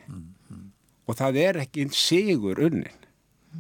og 1.09 1.19
það 1.19 1.39
er 1.43 1.61
ekki 1.65 1.89
sigur 1.97 2.61
unnin. 2.63 3.01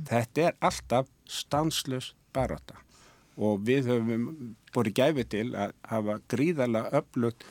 Þetta 0.08 0.46
er 0.48 0.54
alltaf 0.64 1.10
stanslust 1.28 2.14
baráta 2.32 2.78
og 3.36 3.64
við 3.66 3.88
höfum 3.90 4.24
búið 4.72 4.94
gæfi 4.96 5.24
til 5.34 5.48
að 5.56 5.74
hafa 5.88 6.18
gríðarlega 6.32 7.00
öflugt 7.00 7.44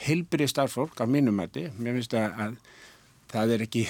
heilbyrði 0.00 0.48
starffólk 0.48 1.00
af 1.00 1.08
mínumæti. 1.12 1.68
Mér 1.76 1.98
finnst 1.98 2.16
að, 2.16 2.36
að 2.44 2.56
það 3.32 3.54
er 3.56 3.64
ekki 3.66 3.84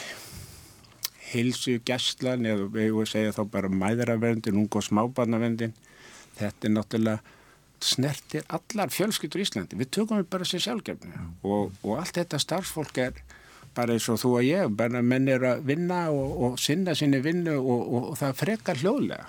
heilsu 1.30 1.78
gæslan 1.86 2.46
eða 2.48 2.68
við 2.74 2.88
hefum 2.88 3.04
að 3.04 3.12
segja 3.12 3.34
þá 3.36 3.42
bara 3.52 3.72
mæðraverndin, 3.82 4.58
ung 4.60 4.78
og 4.78 4.86
smábarnavendin. 4.86 5.76
Þetta 6.40 6.68
er 6.68 6.74
náttúrulega 6.74 7.36
snertir 7.80 8.44
allar 8.52 8.92
fjölskyldur 8.92 9.40
í 9.40 9.46
Íslandi. 9.46 9.78
Við 9.80 9.92
tökum 9.96 10.20
við 10.20 10.30
bara 10.32 10.48
sér 10.48 10.64
sjálfgefni 10.66 11.12
og, 11.42 11.72
og 11.82 11.96
allt 11.96 12.18
þetta 12.20 12.40
starffólk 12.42 13.00
er 13.00 13.20
bara 13.76 13.94
eins 13.94 14.08
og 14.10 14.18
þú 14.20 14.32
og 14.40 14.46
ég, 14.46 14.72
bara 14.76 15.02
menn 15.02 15.28
er 15.30 15.44
að 15.46 15.64
vinna 15.68 16.02
og, 16.12 16.32
og 16.44 16.56
sinna 16.60 16.94
sinni 16.98 17.22
vinnu 17.24 17.56
og, 17.60 17.92
og 17.96 18.16
það 18.20 18.40
frekar 18.42 18.80
hljóðlega. 18.82 19.28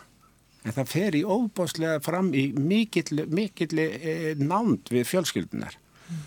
En 0.61 0.75
það 0.75 0.91
fer 0.91 1.17
í 1.17 1.23
óbáslega 1.25 2.01
fram 2.05 2.33
í 2.37 2.51
mikill, 2.53 3.21
e, 3.21 4.35
nánd 4.37 4.91
við 4.93 5.07
fjölskyldunar 5.09 5.77
mm. 5.77 6.19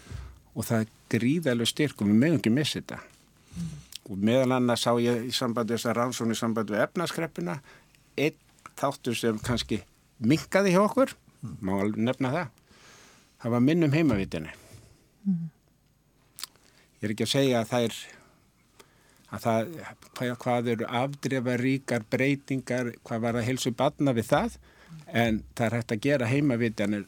og 0.55 0.67
það 0.67 0.81
er 0.81 0.95
gríðalega 1.15 1.71
styrk 1.71 2.03
og 2.03 2.11
við 2.11 2.19
mögum 2.23 2.41
ekki 2.41 2.55
missa 2.55 2.81
þetta. 2.81 3.03
Mm. 3.55 3.84
Og 4.11 4.21
meðal 4.21 4.59
annars 4.59 4.85
sá 4.85 4.93
ég 5.01 5.29
í 5.29 5.33
sambandi 5.33 5.77
þessar 5.77 5.97
rannsónu 6.01 6.37
í 6.37 6.39
sambandi 6.39 6.75
við 6.75 6.85
efnaskreppina 6.85 7.59
einn 8.21 8.41
þáttur 8.77 9.17
sem 9.17 9.39
kannski 9.45 9.81
minkaði 10.25 10.75
hjá 10.75 10.83
okkur, 10.83 11.15
mm. 11.41 11.55
má 11.65 11.73
alveg 11.79 12.03
nefna 12.09 12.33
það, 12.35 12.51
það 13.43 13.55
var 13.55 13.65
minnum 13.65 13.95
heimavitinni. 13.95 14.53
Mm. 15.25 15.49
Ég 17.01 17.09
er 17.09 17.15
ekki 17.15 17.27
að 17.27 17.35
segja 17.35 17.63
að 17.63 17.73
það 17.73 17.89
er 17.89 17.99
að 19.35 19.43
það, 19.45 19.73
hvað, 20.15 20.37
hvað 20.45 20.71
eru 20.75 20.89
afdrefa 21.01 21.57
ríkar 21.61 22.07
breytingar, 22.11 22.93
hvað 23.07 23.25
var 23.25 23.39
að 23.41 23.49
helsu 23.49 23.73
batna 23.75 24.15
við 24.17 24.31
það, 24.31 24.59
en 25.15 25.41
það 25.55 25.67
er 25.67 25.77
hægt 25.79 25.95
að 25.95 26.03
gera 26.05 26.29
heimavitjanir 26.31 27.07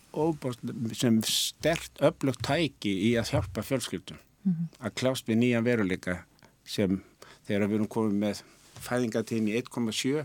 sem 0.97 1.19
stert 1.27 2.01
öflugt 2.05 2.43
tæki 2.47 2.93
í 3.09 3.13
að 3.19 3.33
hjálpa 3.35 3.65
fjölskyldum 3.67 4.19
mm 4.19 4.53
-hmm. 4.53 4.67
að 4.87 4.95
klást 5.01 5.29
við 5.29 5.39
nýjan 5.43 5.65
veruleika 5.65 6.25
sem 6.67 7.01
þegar 7.47 7.69
við 7.69 7.79
erum 7.79 7.91
komið 7.91 8.17
með 8.23 8.43
fæðingatíðin 8.87 9.51
í 9.53 9.59
1,7 9.61 10.25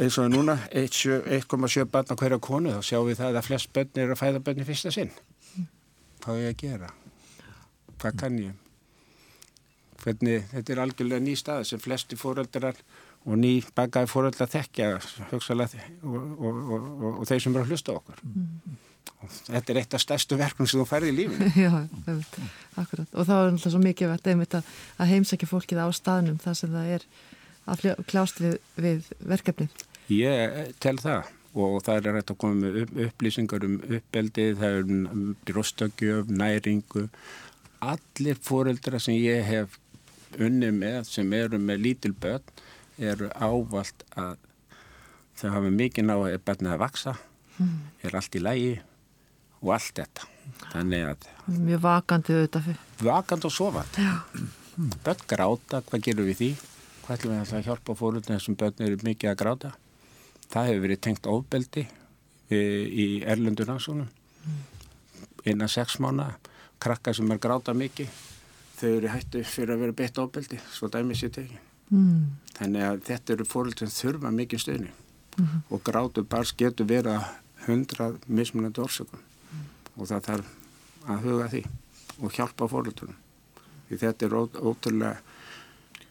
eins 0.00 0.16
og 0.18 0.30
núna 0.32 0.56
1,7 0.72 1.84
batna 1.92 2.16
hverja 2.16 2.40
konu 2.40 2.72
þá 2.72 2.80
sjáum 2.86 3.08
við 3.10 3.20
það 3.20 3.38
að 3.38 3.46
flest 3.48 3.72
bönni 3.76 4.04
eru 4.04 4.14
að 4.14 4.22
fæða 4.22 4.42
bönni 4.46 4.66
fyrsta 4.68 4.92
sinn. 4.94 5.12
Hvað 6.22 6.38
er 6.38 6.44
ég 6.46 6.54
að 6.54 6.62
gera. 6.62 6.92
Hvað 8.00 8.20
kann 8.22 8.38
ég? 8.40 8.54
Hvernig 10.02 10.46
þetta 10.50 10.72
er 10.74 10.82
algjörlega 10.82 11.22
ný 11.22 11.34
stað 11.38 11.66
sem 11.68 11.82
flesti 11.82 12.18
fóröldrar 12.18 12.78
og 13.22 13.36
ný 13.38 13.52
bakaði 13.76 14.10
fóröldrar 14.10 14.50
þekkja 14.50 14.88
og, 14.96 16.16
og, 16.40 16.48
og, 16.48 17.12
og 17.12 17.28
þeir 17.28 17.44
sem 17.44 17.54
eru 17.54 17.66
að 17.66 17.74
hlusta 17.74 17.94
okkur. 17.98 18.24
Mm. 18.26 18.80
Þetta 19.46 19.72
er 19.72 19.80
eitt 19.82 19.94
af 19.94 20.02
stærstu 20.02 20.38
verknum 20.40 20.68
sem 20.70 20.80
þú 20.80 20.88
færði 20.88 21.12
í 21.12 21.16
lífinu. 21.20 21.50
Já, 21.64 21.72
akkurat. 22.80 23.12
Og 23.14 23.28
þá 23.28 23.34
er 23.36 23.52
alltaf 23.52 23.74
svo 23.74 23.82
mikið 23.82 24.12
verðt 24.14 24.58
að, 24.58 24.72
að 24.98 25.12
heimsækja 25.12 25.50
fólkið 25.50 25.84
á 25.84 25.88
staðnum 25.94 26.40
þar 26.42 26.58
sem 26.58 26.74
það 26.74 26.92
er 26.96 27.06
að 27.72 27.86
kljást 28.10 28.42
við, 28.42 28.58
við 28.74 29.08
verkefni 29.22 29.68
Ég 30.10 30.74
tel 30.82 30.98
það. 31.00 31.30
Og 31.52 31.82
það 31.84 31.98
er 31.98 32.14
rætt 32.16 32.30
að 32.32 32.38
koma 32.40 32.56
með 32.62 32.76
upp, 32.82 32.92
upplýsingar 33.06 33.64
um 33.66 33.74
uppeldi, 33.84 34.44
það 34.56 34.76
er 34.78 34.86
um 34.88 35.24
brostökjöf, 35.44 36.30
næringu. 36.32 37.02
Allir 37.84 38.38
fóreldra 38.40 39.00
sem 39.02 39.18
ég 39.20 39.44
hef 39.44 39.76
unni 40.40 40.70
með 40.72 41.10
sem 41.10 41.34
eru 41.36 41.60
með 41.60 41.84
lítil 41.86 42.14
börn 42.16 42.62
eru 42.96 43.28
ávalt 43.36 44.06
að 44.16 44.38
þau 45.36 45.50
hafa 45.58 45.74
mikið 45.74 46.08
ná 46.08 46.14
að 46.14 46.38
börnið 46.46 46.72
að 46.72 46.82
vaksa 46.86 47.14
er 48.02 48.16
allt 48.16 48.38
í 48.38 48.42
lægi 48.42 48.72
og 49.62 49.72
allt 49.76 49.94
þetta 49.98 50.28
þannig 50.72 51.06
að 51.12 51.26
mjög 51.62 51.82
vakandi 51.84 52.36
auðvitað 52.36 52.68
vakandi 53.02 53.48
og 53.48 53.54
sofandi 53.54 54.06
börn 55.04 55.24
gráta, 55.28 55.82
hvað 55.86 56.04
gerum 56.06 56.28
við 56.30 56.38
því 56.40 56.50
hvað 57.02 57.16
ætlum 57.16 57.34
við 57.40 57.54
að 57.58 57.66
hjálpa 57.68 57.96
fóröldinu 57.98 58.38
þessum 58.38 58.58
börn 58.58 58.86
eru 58.86 58.98
mikið 59.06 59.32
að 59.32 59.40
gráta 59.42 59.72
það 60.52 60.68
hefur 60.70 60.84
verið 60.86 61.02
tengt 61.06 61.28
ofbeldi 61.30 61.86
í 62.52 63.06
erlendurnarsónum 63.24 64.08
mm. 64.08 64.62
innan 65.52 65.70
sex 65.72 65.98
mánu 66.02 66.28
krakka 66.82 67.14
sem 67.14 67.30
er 67.30 67.40
gráta 67.42 67.74
mikið 67.76 68.10
þau 68.78 68.88
eru 68.90 69.12
hættu 69.12 69.44
fyrir 69.46 69.76
að 69.76 69.84
vera 69.86 69.98
beitt 70.02 70.18
ábeldi 70.18 70.58
svo 70.72 70.90
dæmis 70.92 71.22
ég 71.22 71.34
teki 71.36 71.58
mm. 71.92 72.24
þannig 72.58 72.88
að 72.88 73.04
þetta 73.08 73.36
eru 73.36 73.48
fóröld 73.48 73.82
sem 73.82 73.92
þurfa 73.92 74.32
mikið 74.34 74.64
stöðni 74.64 74.90
mm 74.92 75.44
-hmm. 75.44 75.60
og 75.70 75.84
grátu 75.86 76.24
bars 76.24 76.54
getur 76.56 76.88
vera 76.88 77.20
hundrað 77.66 78.18
mismunandi 78.26 78.82
orsökum 78.82 79.18
mm. 79.18 79.31
Og 79.96 80.08
það 80.08 80.28
þarf 80.28 81.10
að 81.12 81.26
huga 81.26 81.48
því 81.52 81.62
og 82.22 82.36
hjálpa 82.36 82.68
fóröldunum 82.70 83.18
því 83.88 84.00
þetta 84.02 84.28
er 84.28 84.36
ótrúlega 84.38 85.16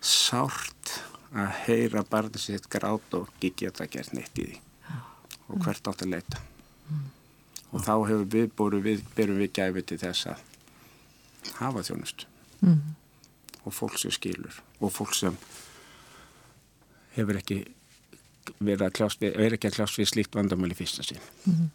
sárt 0.02 0.94
að 1.32 1.52
heyra 1.66 2.04
barnið 2.08 2.44
sitt 2.44 2.68
grát 2.72 3.18
og 3.18 3.30
ekki 3.32 3.54
geta 3.64 3.88
gert 3.90 4.14
neitt 4.16 4.38
í 4.42 4.48
því 4.50 4.62
og 5.52 5.66
hvert 5.66 5.88
átt 5.88 6.06
að 6.06 6.14
leita 6.16 6.42
mm. 6.42 7.04
og 7.72 7.86
þá 7.86 7.94
hefur 8.10 8.26
við 8.36 8.50
búið 8.58 8.80
við, 8.88 9.04
byrjum 9.16 9.42
við 9.42 9.54
gæfið 9.58 9.88
til 9.92 10.00
þess 10.06 10.32
að 10.32 10.48
hafa 11.60 11.84
þjónust 11.88 12.26
mm. 12.62 12.80
og 13.64 13.76
fólk 13.76 14.00
sem 14.02 14.14
skilur 14.16 14.62
og 14.80 14.94
fólk 14.94 15.16
sem 15.18 15.38
hefur 17.16 17.40
ekki 17.40 17.62
verið 18.60 19.00
við, 19.22 19.36
er 19.36 19.56
ekki 19.56 19.70
að 19.70 19.78
klást 19.80 20.00
við 20.00 20.12
slíkt 20.12 20.36
vandamölu 20.36 20.78
fyrsta 20.78 21.06
sín 21.06 21.22
mm. 21.46 21.70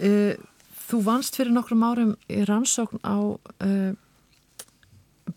Þú 0.00 1.02
vannst 1.06 1.36
fyrir 1.38 1.52
nokkrum 1.54 1.84
árum 1.86 2.14
í 2.26 2.40
rannsókn 2.48 3.02
á 3.06 3.16
uh, 3.20 3.92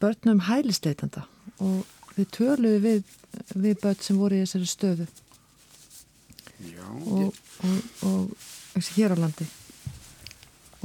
börnum 0.01 0.39
hælisteitanda 0.47 1.25
og 1.61 1.83
þið 2.15 2.29
töluðu 2.37 2.79
við, 2.83 3.03
við 3.53 3.81
börn 3.83 4.01
sem 4.01 4.17
voru 4.17 4.39
í 4.39 4.45
þessari 4.45 4.69
stöðu 4.71 5.07
Já, 6.63 6.87
og, 6.87 7.35
og, 7.67 7.77
og, 8.07 8.49
og 8.77 8.89
hér 8.95 9.13
á 9.13 9.17
landi 9.19 9.47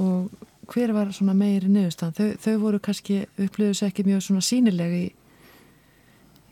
og 0.03 0.29
hver 0.69 0.93
var 0.93 1.13
svona 1.17 1.35
meiri 1.37 1.71
niðurstand? 1.73 2.19
Þau, 2.19 2.35
þau 2.45 2.57
voru 2.65 2.81
kannski 2.83 3.23
upplöðus 3.41 3.85
ekki 3.87 4.05
mjög 4.07 4.27
svona 4.27 4.45
sínilegi 4.45 5.01
í, 5.07 5.09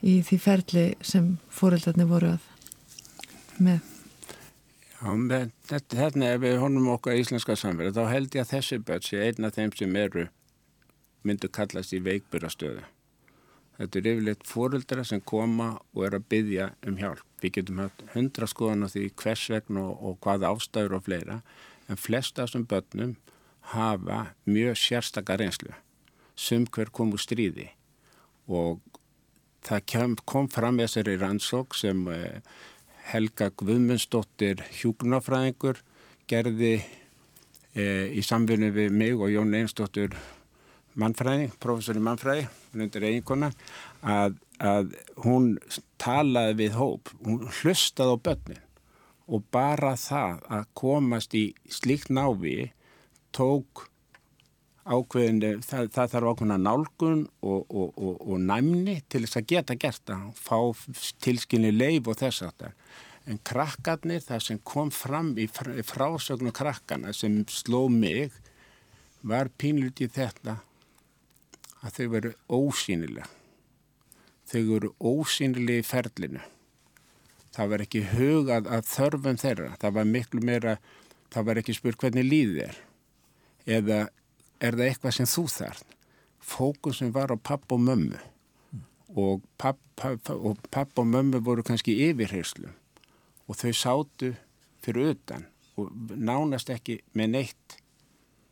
í 0.01 0.15
því 0.25 0.39
ferli 0.41 0.87
sem 1.05 1.35
fóreldarnir 1.53 2.09
voru 2.09 2.33
að 2.37 2.49
með. 3.61 3.96
Já, 4.97 5.13
þetta, 5.69 6.09
ef 6.25 6.41
við 6.41 6.59
honum 6.63 6.89
okkar 6.95 7.19
íslenska 7.21 7.57
samverð, 7.59 7.99
þá 7.99 8.13
held 8.15 8.37
ég 8.37 8.47
að 8.47 8.53
þessi 8.55 8.79
börn 8.81 9.05
sé 9.05 9.23
eina 9.27 9.51
af 9.51 9.59
þeim 9.59 9.75
sem 9.77 9.97
eru 10.01 10.27
myndu 11.27 11.51
kallast 11.53 11.93
í 11.93 12.01
veikburastöðu. 12.01 12.85
Þetta 13.77 13.99
er 14.01 14.09
yfirleitt 14.15 14.47
fóreldra 14.49 15.05
sem 15.05 15.21
koma 15.21 15.75
og 15.93 16.07
er 16.07 16.17
að 16.17 16.29
byggja 16.33 16.71
um 16.89 16.97
hjálp. 16.97 17.25
Við 17.43 17.59
getum 17.59 17.83
hatt 17.85 18.05
hundra 18.15 18.49
skoðan 18.49 18.87
á 18.87 18.89
því 18.89 19.11
hvers 19.21 19.45
vegna 19.53 19.83
og, 19.85 19.97
og 20.01 20.21
hvað 20.25 20.47
ástæður 20.49 20.97
og 20.97 21.05
fleira, 21.11 21.41
en 21.93 22.01
flesta 22.01 22.47
af 22.47 22.49
þessum 22.49 22.65
börnum 22.71 23.17
hafa 23.75 24.21
mjög 24.47 24.79
sérstakar 24.81 25.43
reynslu 25.43 25.75
sem 26.37 26.67
hver 26.73 26.93
kom 26.95 27.13
úr 27.17 27.21
stríði 27.21 27.71
og 28.47 28.81
það 29.67 30.17
kom 30.29 30.49
fram 30.53 30.79
þessari 30.79 31.17
rannsók 31.19 31.75
sem 31.75 32.05
eh, 32.13 32.41
Helga 33.07 33.51
Guðmundsdóttir 33.55 34.65
hjúknafræðingur 34.81 35.79
gerði 36.27 36.75
e, 37.75 37.85
í 38.11 38.23
samfunni 38.27 38.73
við 38.75 38.95
mig 38.95 39.15
og 39.15 39.31
Jón 39.31 39.55
Einsdóttir 39.55 40.17
mannfræði, 40.99 41.51
professor 41.63 41.99
í 41.99 42.03
mannfræði 42.03 42.47
undir 42.75 43.07
eiginkona 43.07 43.53
að, 44.03 44.39
að 44.59 44.95
hún 45.25 45.53
talaði 46.03 46.57
við 46.63 46.79
hóp, 46.81 47.13
hún 47.25 47.45
hlustaði 47.61 48.17
á 48.17 48.25
börnin 48.29 48.65
og 49.27 49.45
bara 49.55 49.95
það 49.99 50.43
að 50.59 50.67
komast 50.79 51.35
í 51.35 51.47
slíkt 51.71 52.11
návi 52.15 52.71
tók 53.35 53.87
ákveðinu, 54.87 55.51
það, 55.67 55.91
það 55.95 56.13
þarf 56.13 56.31
ákveðina 56.31 56.57
nálgun 56.63 57.23
og, 57.43 57.67
og, 57.67 57.93
og, 57.99 58.17
og 58.23 58.41
næmni 58.43 59.01
til 59.11 59.25
þess 59.25 59.41
að 59.41 59.49
geta 59.53 59.77
gert 59.83 60.03
það, 60.07 60.27
fá 60.39 60.59
tilskynni 61.25 61.73
leif 61.75 62.11
og 62.11 62.19
þess 62.21 62.47
að 62.47 62.57
það. 62.63 62.83
En 63.27 63.41
krakkarnir, 63.43 64.23
það 64.23 64.45
sem 64.45 64.61
kom 64.63 64.93
fram 64.95 65.33
í 65.43 65.49
frásögnu 65.51 66.53
krakkana 66.55 67.15
sem 67.17 67.41
sló 67.51 67.87
mig, 67.91 68.35
var 69.27 69.51
pínlutið 69.59 70.13
þetta 70.15 70.61
að 71.83 71.97
þau 71.97 72.07
veru 72.13 72.35
ósýnilega. 72.47 73.27
Þau 74.47 74.61
veru 74.69 74.93
ósýnilega 75.03 75.83
í 75.83 75.87
ferlinu. 75.87 76.45
Það 77.57 77.73
var 77.73 77.83
ekki 77.83 78.05
hugað 78.13 78.71
að 78.71 78.87
þörfum 78.93 79.41
þeirra. 79.43 79.73
Það 79.83 79.99
var 79.99 80.09
miklu 80.13 80.45
meira 80.45 80.77
það 81.33 81.49
var 81.49 81.61
ekki 81.61 81.75
spurt 81.77 82.01
hvernig 82.01 82.27
líðið 82.27 82.63
er 82.67 82.79
eða 83.79 84.01
er 84.61 84.77
það 84.77 84.89
eitthvað 84.89 85.17
sem 85.19 85.31
þú 85.31 85.45
þarf 85.53 85.85
fókusin 86.47 87.13
var 87.15 87.33
á 87.35 87.37
papp 87.37 87.73
og 87.73 87.81
mömmu. 87.83 88.19
Og 89.17 89.43
papp, 89.59 89.79
papp, 89.97 90.31
og 90.31 90.59
papp 90.71 90.99
og 90.99 91.07
mömmu 91.07 91.41
voru 91.45 91.65
kannski 91.67 91.95
yfirherslu 92.09 92.71
og 93.47 93.57
þau 93.57 93.73
sátu 93.73 94.33
fyrir 94.83 95.15
utan 95.15 95.47
og 95.79 95.93
nánast 96.11 96.71
ekki 96.73 97.01
með 97.15 97.33
neitt 97.35 97.77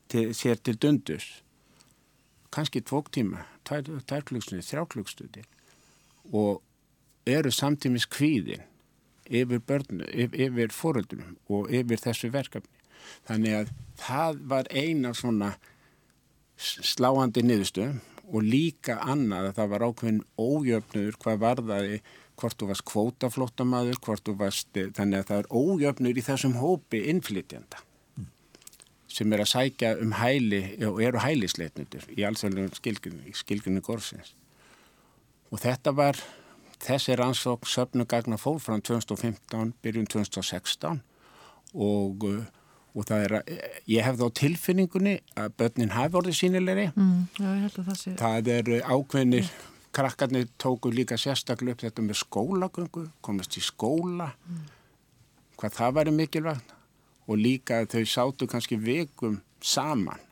til, 0.08 0.30
sér 0.34 0.60
til 0.62 0.78
dundus 0.78 1.42
kannski 2.54 2.80
tvók 2.80 3.10
tíma 3.10 3.42
tvær 3.66 4.22
klukkstundir, 4.28 4.64
þrjá 4.64 4.86
klukkstundir 4.92 5.48
og 6.30 6.62
eru 7.26 7.50
samtímis 7.50 8.06
kvíðin 8.06 8.62
yfir 9.24 9.60
börnu, 9.64 10.04
yfir, 10.12 10.48
yfir 10.48 10.72
fóröldunum 10.74 11.36
og 11.48 11.70
yfir 11.72 12.00
þessu 12.00 12.28
verkefni. 12.32 12.70
Þannig 13.24 13.54
að 13.56 13.70
það 14.00 14.42
var 14.52 14.68
eina 14.70 15.14
svona 15.16 15.54
sláandi 16.64 17.44
niðurstöðum 17.44 18.02
og 18.32 18.44
líka 18.44 18.98
annað 19.04 19.50
að 19.50 19.56
það 19.58 19.72
var 19.72 19.84
ákveðin 19.88 20.20
ójöfnur 20.40 21.18
hvað 21.20 21.42
varðaði 21.42 21.98
hvort 22.40 22.58
þú 22.58 22.68
varst 22.70 22.86
kvótaflótamaður, 22.90 23.98
hvort 24.02 24.24
þú 24.26 24.36
varst, 24.40 24.70
þannig 24.74 25.20
að 25.20 25.28
það 25.28 25.42
er 25.42 25.50
ójöfnur 25.50 26.18
í 26.18 26.24
þessum 26.24 26.56
hópi 26.58 27.02
innflytjanda 27.12 27.82
mm. 28.18 28.30
sem 29.16 29.34
er 29.34 29.44
að 29.44 29.52
sækja 29.52 29.92
um 30.02 30.16
hæli 30.18 30.62
og 30.88 31.02
eru 31.04 31.22
hælisleitnutur 31.22 32.08
í 32.16 32.26
allsvegulegum 32.26 33.36
skilgjörnu 33.38 33.84
górsins. 33.84 34.34
Og 35.52 35.62
þetta 35.62 35.94
var, 35.94 36.18
þessi 36.82 37.14
rannsók 37.20 37.68
söpnugagna 37.70 38.40
fór 38.40 38.58
frá 38.62 38.80
2015, 38.80 39.76
byrjun 39.84 40.10
2016 40.10 41.04
og 41.74 42.26
og 42.94 43.06
það 43.08 43.24
er 43.26 43.34
að, 43.40 43.52
ég 43.90 44.06
hef 44.06 44.18
þá 44.20 44.26
tilfinningunni 44.40 45.14
að 45.40 45.54
börnin 45.58 45.94
hafi 45.94 46.18
orðið 46.20 46.38
sínilegri 46.38 46.86
mm, 46.92 47.22
það 47.38 48.04
það 48.20 48.50
er 48.54 48.70
ákveðinir 48.86 49.48
mm. 49.48 49.64
krakkarnir 49.98 50.48
tóku 50.62 50.92
líka 50.94 51.18
sérstaklega 51.20 51.74
upp 51.74 51.84
þetta 51.86 52.06
með 52.06 52.20
skólagöngu 52.22 53.04
komast 53.24 53.58
í 53.58 53.64
skóla 53.64 54.30
mm. 54.36 54.62
hvað 55.58 55.76
það 55.80 55.98
væri 55.98 56.16
mikilvægt 56.20 56.74
og 57.24 57.40
líka 57.40 57.80
að 57.82 57.96
þau 57.96 58.12
sátu 58.14 58.48
kannski 58.50 58.78
veikum 58.78 59.40
saman 59.64 60.22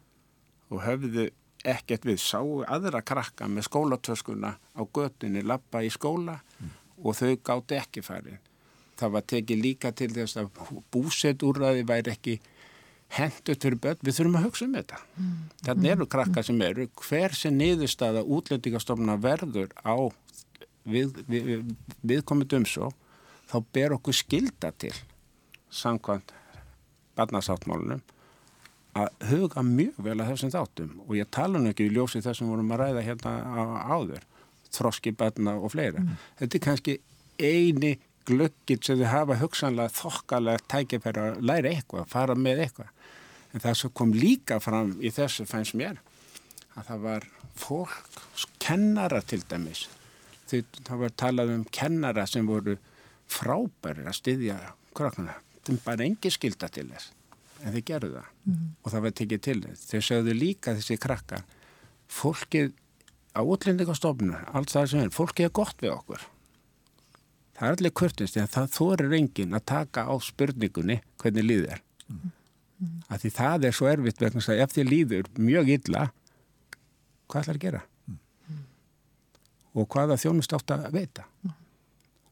og 0.73 0.85
höfðu 0.85 1.31
ekkert 1.67 2.07
við 2.07 2.21
sáu 2.23 2.63
aðra 2.67 3.03
krakka 3.07 3.49
með 3.51 3.69
skólatöskuna 3.69 4.55
á 4.59 4.83
göttinni 4.83 5.43
lappa 5.47 5.83
í 5.83 5.91
skóla 5.91 6.39
mm. 6.39 6.73
og 7.03 7.19
þau 7.19 7.35
gátt 7.43 7.77
ekki 7.81 8.07
farin 8.07 8.41
það 8.99 9.15
var 9.17 9.29
tekið 9.33 9.63
líka 9.63 9.93
til 9.97 10.11
þess 10.15 10.39
að 10.39 10.51
búsetúrraði 10.95 11.87
væri 11.89 12.13
ekki 12.15 12.39
hendur 13.13 13.59
fyrir 13.61 13.79
börn, 13.83 14.01
við 14.01 14.19
þurfum 14.19 14.39
að 14.39 14.47
hugsa 14.47 14.67
um 14.67 14.77
þetta. 14.79 15.01
Mm. 15.17 15.33
þannig 15.67 15.95
eru 15.95 16.09
krakka 16.15 16.45
sem 16.47 16.63
eru. 16.65 16.89
Hver 17.03 17.37
sem 17.37 17.57
niðurstaða 17.59 18.25
útlendingastofna 18.25 19.19
verður 19.21 19.73
á 19.85 19.97
við, 20.85 21.19
við, 21.29 21.43
við, 21.51 21.67
viðkomið 22.13 22.57
umsó 22.61 22.93
þá 23.51 23.59
ber 23.75 23.97
okkur 23.99 24.17
skilda 24.17 24.73
til 24.81 24.95
samkvæmt 25.73 26.33
barnasáttmálunum 27.19 28.01
að 28.97 29.09
huga 29.31 29.65
mjög 29.65 30.01
vel 30.05 30.19
að 30.21 30.33
þessum 30.33 30.53
þáttum. 30.53 30.95
Og 31.07 31.17
ég 31.17 31.29
tala 31.33 31.61
nú 31.61 31.73
ekki 31.73 31.89
í 31.89 31.93
ljósi 31.93 32.21
þessum 32.25 32.53
vorum 32.53 32.73
að 32.75 32.85
ræða 32.85 33.05
hérna 33.07 33.35
áður 33.89 34.25
þroski 34.73 35.13
barna 35.17 35.59
og 35.61 35.73
fleira. 35.75 36.01
Mm. 36.01 36.17
þetta 36.41 36.59
er 36.59 36.65
kannski 36.67 36.99
eini 37.41 37.93
glöggit 38.29 38.87
sem 38.87 38.99
þið 39.01 39.11
hafa 39.11 39.39
hugsanlega 39.41 39.93
þokkalega 39.97 40.65
tækifæra 40.71 41.25
að 41.33 41.41
læra 41.49 41.73
eitthvað, 41.73 42.09
fara 42.13 42.37
með 42.39 42.67
eitthvað 42.67 42.91
En 43.53 43.61
það 43.61 43.79
sem 43.79 43.93
kom 43.93 44.13
líka 44.17 44.59
fram 44.65 44.95
í 45.05 45.13
þessu 45.13 45.45
fænst 45.49 45.77
mér 45.77 46.01
að 46.73 46.87
það 46.89 47.03
var 47.05 47.27
fólk, 47.59 48.21
kennara 48.63 49.21
til 49.29 49.43
dæmis. 49.49 49.87
Þau, 50.49 50.61
það 50.87 51.03
var 51.03 51.17
talað 51.21 51.55
um 51.57 51.65
kennara 51.73 52.27
sem 52.29 52.49
voru 52.49 52.79
frábæri 53.33 54.07
að 54.07 54.19
styðja 54.19 54.59
krakkuna. 54.97 55.37
Það 55.63 55.75
er 55.75 55.83
bara 55.85 56.07
engi 56.07 56.33
skilda 56.33 56.69
til 56.73 56.89
þess, 56.91 57.13
en 57.63 57.77
þau 57.77 57.83
gerðu 57.91 58.13
það 58.17 58.29
mm 58.29 58.53
-hmm. 58.53 58.71
og 58.83 58.93
það 58.93 59.05
var 59.05 59.17
tekið 59.21 59.41
til 59.47 59.59
þess. 59.63 59.87
Þau 59.91 60.01
sögðu 60.09 60.35
líka 60.35 60.75
þessi 60.75 60.99
krakka, 60.99 61.43
fólkið 62.09 62.73
á 63.37 63.41
útlendingastofnun, 63.41 64.37
allt 64.53 64.71
það 64.71 64.87
sem 64.91 65.01
er, 65.01 65.11
fólkið 65.11 65.45
er 65.45 65.57
gott 65.61 65.77
við 65.81 65.93
okkur. 65.93 66.29
Það 67.53 67.69
er 67.69 67.77
allir 67.77 67.93
kurtist, 67.93 68.37
en 68.37 68.49
það 68.49 68.73
þorir 68.77 69.13
engin 69.13 69.55
að 69.55 69.65
taka 69.65 70.09
á 70.09 70.15
spurningunni 70.21 71.03
hvernig 71.21 71.45
líðir. 71.45 71.83
Mm 72.09 72.17
-hmm 72.17 72.42
að 73.09 73.25
því 73.25 73.31
það 73.37 73.67
er 73.69 73.77
svo 73.77 73.89
erfitt 73.91 74.23
vegna 74.23 74.43
að 74.43 74.63
ef 74.65 74.75
þið 74.75 74.91
líður 74.91 75.31
mjög 75.39 75.73
illa 75.77 76.05
hvað 77.31 77.43
ætlar 77.43 77.59
að 77.59 77.65
gera 77.67 77.83
mm. 78.09 78.63
og 79.79 79.89
hvaða 79.95 80.19
þjónust 80.23 80.57
átt 80.57 80.75
að 80.75 80.89
veita 80.95 81.27
mm. 81.43 81.55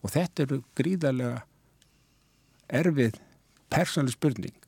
og 0.00 0.14
þetta 0.16 0.46
eru 0.46 0.60
gríðarlega 0.80 1.42
erfið 2.80 3.20
persónlega 3.70 4.16
spurning 4.16 4.58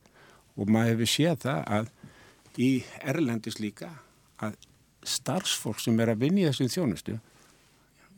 og 0.55 0.69
maður 0.69 0.93
hefur 0.93 1.11
séð 1.13 1.43
það 1.47 1.61
að 1.77 1.91
í 2.63 2.71
Erlendis 3.01 3.59
líka 3.59 3.89
að 4.43 4.57
starfsfólk 5.03 5.81
sem 5.83 5.99
er 5.99 6.13
að 6.13 6.23
vinja 6.23 6.51
þessum 6.51 6.71
þjónustu 6.71 7.19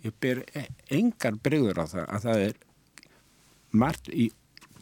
ég 0.06 0.16
ber 0.22 0.44
e- 0.54 0.70
engar 0.94 1.38
breyður 1.42 1.82
á 1.82 1.86
það 1.90 2.06
að 2.06 2.26
það 2.28 2.46
er 2.50 2.58
margt 3.76 4.10
í 4.12 4.30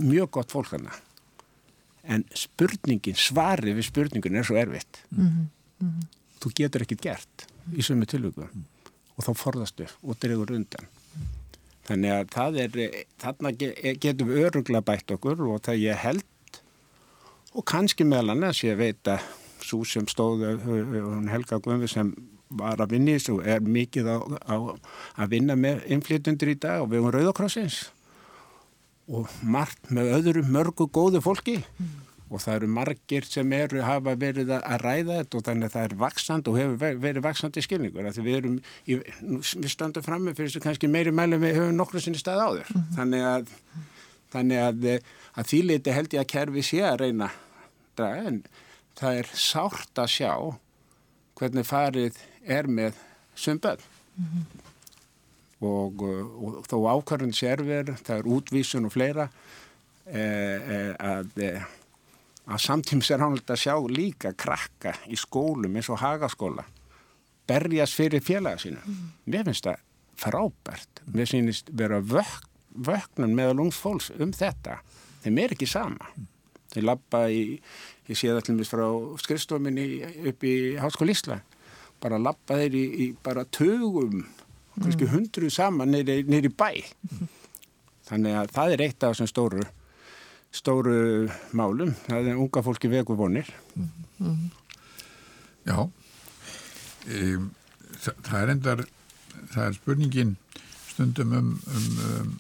mjög 0.02 0.32
gott 0.40 0.54
fólk 0.54 0.74
hana 0.74 0.96
en 2.04 2.26
spurningin, 2.36 3.16
svarið 3.16 3.80
við 3.80 3.88
spurningun 3.88 4.36
er 4.40 4.48
svo 4.48 4.58
erfitt 4.60 5.04
mm 5.10 5.24
-hmm. 5.24 5.46
Mm 5.80 5.90
-hmm. 5.90 6.08
þú 6.42 6.54
getur 6.56 6.82
ekkit 6.82 7.02
gert 7.02 7.48
í 7.72 7.82
sömu 7.82 8.06
tilvöku 8.06 8.48
og 9.16 9.24
þá 9.26 9.34
forðastu 9.34 9.88
og 10.04 10.20
dregur 10.20 10.52
undan 10.52 10.88
þannig 11.88 12.12
að 12.12 12.28
það 12.34 12.60
er 12.64 13.06
þarna 13.20 13.52
getum 14.00 14.28
við 14.28 14.46
öruglega 14.46 14.82
bætt 14.82 15.12
okkur 15.12 15.42
og 15.42 15.62
það 15.62 15.84
ég 15.84 15.96
held 15.96 16.24
og 17.54 17.66
kannski 17.66 18.04
meðlan 18.04 18.44
að 18.44 18.64
ég 18.64 18.78
veit 18.78 19.08
að 19.08 19.20
svo 19.64 19.84
sem 19.84 20.08
stóð 20.08 20.46
Helga 21.30 21.60
Guðvi 21.60 21.88
sem 21.88 22.14
var 22.54 22.82
að 22.82 22.96
vinni 22.98 23.18
og 23.32 23.42
er 23.48 23.62
mikið 23.62 24.10
á, 24.10 24.18
á 24.46 24.56
að 25.18 25.30
vinna 25.30 25.56
með 25.56 25.86
inflytundur 25.96 26.50
í 26.54 26.60
dag 26.60 26.84
og 26.84 26.92
við 26.92 27.02
erum 27.02 27.14
Rauðakrossins 27.16 27.92
og 29.12 29.30
margt 29.44 29.92
með 29.94 30.12
öðru 30.18 30.44
mörgu 30.48 30.88
góðu 30.88 31.24
fólki. 31.24 31.62
Mm. 31.78 32.00
og 32.34 32.42
það 32.42 32.56
eru 32.56 32.68
margir 32.74 33.26
sem 33.30 33.52
eru 33.54 33.84
hafa 33.86 34.16
verið 34.18 34.50
að 34.56 34.80
ræða 34.82 35.18
þetta 35.20 35.38
og 35.38 35.44
þannig 35.46 35.68
að 35.68 35.74
það 35.76 35.84
er 35.84 35.92
vaksand 36.02 36.48
og 36.50 36.56
hefur 36.58 36.96
verið 37.04 37.26
vaksandi 37.28 37.62
skilningur. 37.62 38.08
Að 38.10 38.18
við 38.26 38.38
erum, 38.40 38.56
í, 38.90 38.98
við 39.28 39.68
standum 39.70 40.06
fram 40.06 40.26
með 40.26 40.40
fyrir 40.40 40.50
þessu 40.50 40.64
kannski 40.64 40.90
meiri 40.90 41.14
mæli 41.14 41.38
við 41.38 41.60
höfum 41.60 41.78
nokkru 41.78 42.02
sinni 42.02 42.18
stað 42.18 42.42
áður. 42.42 42.72
Mm. 42.74 42.88
þannig 42.96 43.28
að 43.30 43.54
þannig 44.34 44.64
að, 44.64 44.90
að 45.38 45.50
þýleiti 45.52 45.96
held 45.96 46.18
ég 46.18 46.24
að 46.24 46.32
kerfi 46.34 46.66
sé 46.66 46.82
að 46.88 47.00
reyna 47.04 47.30
draga 47.98 48.28
en 48.32 48.42
það 48.98 49.22
er 49.22 49.32
sárt 49.46 50.02
að 50.02 50.14
sjá 50.16 50.34
hvernig 51.38 51.70
farið 51.70 52.20
er 52.58 52.70
með 52.70 53.02
sumböð 53.38 53.86
mm 54.18 54.63
og, 55.68 56.04
og 56.04 56.60
þó 56.70 56.78
ákvarðin 56.96 57.36
sérver, 57.36 57.94
það 58.02 58.20
er 58.20 58.30
útvísun 58.36 58.90
og 58.90 58.94
fleira 58.96 59.30
e, 60.06 60.20
e, 60.20 60.78
að, 61.00 61.32
e, 61.40 61.54
að 62.48 62.64
samtíms 62.66 63.12
er 63.14 63.24
hann 63.24 63.40
að 63.40 63.64
sjá 63.64 63.76
líka 63.90 64.34
krakka 64.38 64.96
í 65.08 65.20
skólum 65.20 65.80
eins 65.80 65.92
og 65.94 66.02
hagaskóla 66.04 66.66
berjast 67.48 67.98
fyrir 67.98 68.24
félaga 68.24 68.62
sína 68.64 68.84
mm. 68.84 69.10
mér 69.32 69.50
finnst 69.50 69.68
það 69.68 69.82
frábært. 70.24 71.02
Mér 71.14 71.30
finnst 71.30 71.72
vera 71.76 72.00
vök, 72.00 72.46
vöknun 72.74 73.34
meðal 73.36 73.66
ungs 73.66 73.80
fólks 73.80 74.12
um 74.22 74.32
þetta. 74.36 74.80
Þeim 75.24 75.42
er 75.44 75.56
ekki 75.56 75.70
sama. 75.70 76.12
Mm. 76.14 76.30
þeir 76.74 76.86
lappa 76.90 77.20
í, 77.30 77.42
ég 78.10 78.18
sé 78.18 78.32
það 78.32 78.46
til 78.46 78.54
og 78.54 78.60
með 78.60 78.70
frá 78.72 78.86
skrifstofinni 79.22 79.84
upp 80.32 80.46
í 80.50 80.54
Háskóli 80.82 81.14
Ísla 81.14 81.36
bara 82.02 82.18
lappa 82.18 82.58
þeir 82.58 82.78
í, 82.80 82.86
í 83.04 83.06
bara 83.24 83.44
tögum 83.46 84.24
kannski 84.80 85.10
hundruð 85.12 85.54
saman 85.54 85.94
neyri 85.94 86.50
bæ. 86.50 86.84
Þannig 88.10 88.38
að 88.40 88.54
það 88.56 88.76
er 88.76 88.86
eitt 88.88 89.04
af 89.04 89.14
þessum 89.14 89.32
stóru 89.32 89.64
stóru 90.54 91.30
málum. 91.58 91.94
Það 92.08 92.30
er 92.30 92.40
unga 92.40 92.64
fólki 92.66 92.92
vegu 92.92 93.18
vonir. 93.18 93.50
Já. 95.64 95.78
Um, 97.04 97.52
það, 98.00 98.18
það 98.24 98.40
er 98.40 98.52
endar 98.54 98.84
það 99.54 99.66
er 99.66 99.78
spurningin 99.78 100.34
stundum 100.94 101.34
um, 101.36 101.54
um, 101.68 101.88
um, 102.08 102.34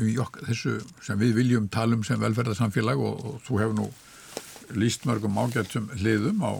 um 0.00 0.38
þessu 0.48 0.78
sem 1.04 1.20
við 1.20 1.36
viljum 1.38 1.68
talum 1.72 2.02
sem 2.06 2.20
velferðarsamfélag 2.20 3.02
og, 3.04 3.24
og 3.26 3.42
þú 3.46 3.60
hefur 3.62 3.76
nú 3.78 3.90
líst 4.78 5.06
mörgum 5.06 5.38
ágættum 5.38 5.90
hliðum 5.98 6.42
á, 6.46 6.52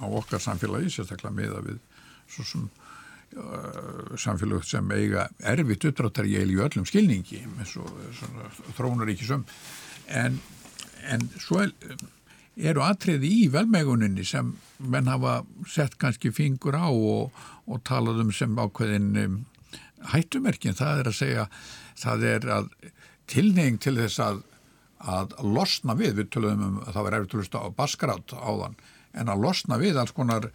á 0.00 0.04
okkar 0.08 0.42
samfélagi 0.42 0.92
sérstaklega 0.92 1.36
með 1.36 1.56
að 1.58 1.70
við 1.70 1.80
svo 2.28 2.44
sem 2.46 2.68
uh, 2.68 4.14
samfélag 4.20 4.66
sem 4.66 4.92
eiga 4.96 5.28
erfitt 5.54 5.88
uppdráttar 5.90 6.28
eil 6.28 6.54
í 6.54 6.60
öllum 6.60 6.86
skilningi 6.88 7.42
svo, 7.64 7.86
svona 8.20 8.48
þróunar 8.76 9.12
ekki 9.14 9.28
söm 9.28 9.44
en, 10.08 10.38
en 11.08 11.28
svo 11.40 11.62
er, 11.64 11.74
eru 12.58 12.82
atriði 12.82 13.30
í 13.44 13.46
velmeguninni 13.52 14.24
sem 14.26 14.54
menn 14.78 15.10
hafa 15.10 15.42
sett 15.68 15.98
kannski 16.00 16.32
fingur 16.34 16.78
á 16.78 16.88
og, 16.88 17.30
og 17.66 17.82
talað 17.86 18.24
um 18.24 18.32
sem 18.34 18.56
ákveðin 18.58 19.12
um, 19.22 19.38
hættumerkin, 20.12 20.76
það 20.78 21.02
er 21.02 21.10
að 21.10 21.18
segja 21.18 21.46
það 21.98 22.26
er 22.32 22.48
að 22.54 22.68
tilneying 23.30 23.78
til 23.82 23.96
þess 23.98 24.20
að, 24.24 24.42
að 24.98 25.34
losna 25.44 25.96
við, 25.98 26.14
við 26.20 26.30
tölum 26.34 26.64
um 26.64 26.76
að 26.84 26.92
það 26.94 27.06
var 27.06 27.16
erfitt 27.18 27.34
að 27.34 27.42
lusta 27.42 27.62
á 27.62 27.68
baskarát 27.78 28.34
áðan, 28.34 28.78
en 29.18 29.32
að 29.32 29.42
losna 29.44 29.80
við 29.80 29.98
alls 30.00 30.14
konar 30.16 30.48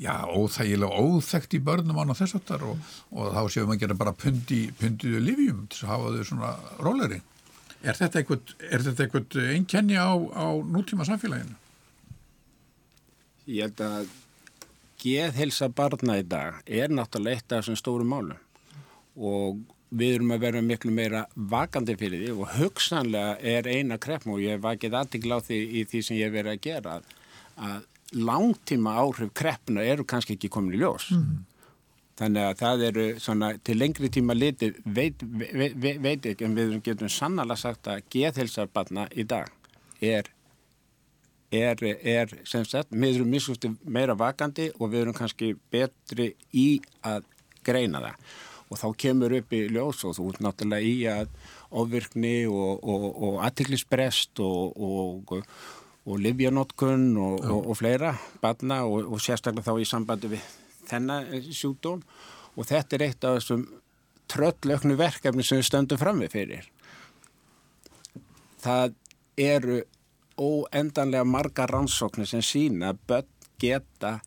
já, 0.00 0.14
óþægilega 0.26 1.02
óþægt 1.04 1.54
í 1.54 1.62
börnum 1.64 2.00
án 2.00 2.14
og 2.14 2.18
þess 2.18 2.38
aftar 2.38 2.64
og, 2.66 2.80
og 3.12 3.30
þá 3.34 3.42
séum 3.52 3.70
við 3.70 3.76
að 3.76 3.84
gera 3.84 3.98
bara 4.00 4.16
pundi, 4.24 4.60
pundiðu 4.80 5.22
livjum 5.22 5.66
til 5.70 5.84
að 5.84 5.92
hafa 5.92 6.14
þau 6.16 6.28
svona 6.30 6.54
róleri. 6.82 7.20
Er 7.84 7.98
þetta 7.98 8.22
eitthvað 8.22 9.38
einkenni 9.52 10.00
á, 10.00 10.12
á 10.16 10.46
nútíma 10.64 11.06
samfélaginu? 11.06 11.58
Ég 13.44 13.68
held 13.68 13.82
að 13.84 14.12
geðhelsa 15.04 15.68
barna 15.68 16.18
í 16.20 16.24
dag 16.24 16.62
er 16.64 16.92
náttúrulega 16.92 17.36
eitt 17.36 17.52
af 17.52 17.60
þessum 17.60 17.76
stóru 17.76 18.06
málu 18.08 18.36
og 19.14 19.60
við 19.94 20.16
erum 20.16 20.32
að 20.34 20.46
vera 20.46 20.62
miklu 20.64 20.92
meira 20.94 21.24
vakandi 21.36 21.96
fyrir 22.00 22.24
því 22.24 22.30
og 22.34 22.54
hugsanlega 22.56 23.34
er 23.54 23.68
eina 23.68 23.98
kreppm 24.00 24.32
og 24.34 24.40
ég 24.42 24.56
hef 24.56 24.64
vakið 24.64 24.96
aðtikla 25.00 25.38
á 25.38 25.44
því 25.44 25.58
í 25.60 25.84
því 25.90 26.00
sem 26.06 26.18
ég 26.18 26.30
hef 26.30 26.38
verið 26.38 26.54
að 26.54 26.64
gera 26.64 26.96
að 27.68 27.90
langtíma 28.12 28.94
áhrif 29.00 29.32
kreppna 29.34 29.82
eru 29.82 30.04
kannski 30.04 30.36
ekki 30.36 30.50
komin 30.52 30.76
í 30.76 30.80
ljós. 30.82 31.10
Mm. 31.14 31.42
Þannig 32.14 32.46
að 32.46 32.60
það 32.60 32.84
eru 32.88 33.04
svona 33.18 33.48
til 33.66 33.74
lengri 33.80 34.10
tíma 34.14 34.36
litið 34.36 34.76
veit, 34.86 35.22
veit, 35.24 35.74
veit, 35.74 35.98
veit 36.02 36.28
ekki 36.30 36.46
en 36.46 36.54
við 36.54 36.76
getum 36.86 37.10
sannala 37.10 37.56
sagt 37.58 37.90
að 37.90 38.04
geðhelsarbarna 38.14 39.08
í 39.18 39.24
dag 39.26 39.50
er, 39.98 40.30
er, 41.50 41.82
er 41.82 42.34
sem 42.46 42.62
sagt, 42.68 42.94
við 42.94 43.18
erum 43.18 43.34
miskusti 43.34 43.72
meira 43.82 44.14
vakandi 44.18 44.70
og 44.78 44.92
við 44.92 45.06
erum 45.06 45.18
kannski 45.18 45.54
betri 45.74 46.30
í 46.54 46.68
að 47.02 47.26
greina 47.66 48.02
það 48.04 48.34
og 48.70 48.80
þá 48.80 48.86
kemur 49.04 49.34
upp 49.38 49.54
í 49.54 49.64
ljós 49.70 50.04
og 50.06 50.16
þú 50.16 50.28
ert 50.30 50.44
náttúrulega 50.44 50.86
í 50.86 50.94
að 51.10 51.34
ofvirkni 51.74 52.36
og, 52.46 52.78
og, 52.80 53.08
og 53.26 53.40
aðtiklisbrest 53.46 54.40
og, 54.44 54.78
og 54.78 55.34
livjanótkun 56.04 57.14
og 57.16 57.72
fleira 57.78 58.12
barna 58.42 58.82
og 58.84 59.16
sérstaklega 59.22 59.70
þá 59.70 59.80
í 59.80 59.88
sambandi 59.88 60.30
við 60.34 60.44
þennan 60.88 61.30
sjúkdóm 61.48 62.02
og 62.54 62.68
þetta 62.68 62.96
er 62.96 63.06
eitt 63.06 63.24
af 63.24 63.38
þessum 63.38 63.64
tröllauknu 64.30 64.96
verkefni 65.00 65.44
sem 65.44 65.60
við 65.60 65.68
stöndum 65.68 66.00
fram 66.00 66.20
við 66.22 66.34
fyrir. 66.34 66.68
Það 68.64 68.94
eru 69.40 69.80
óendanlega 70.40 71.24
marga 71.28 71.66
rannsóknir 71.70 72.28
sem 72.28 72.42
sína 72.44 72.92
að 72.92 73.02
börn 73.08 73.32
geta 73.60 74.18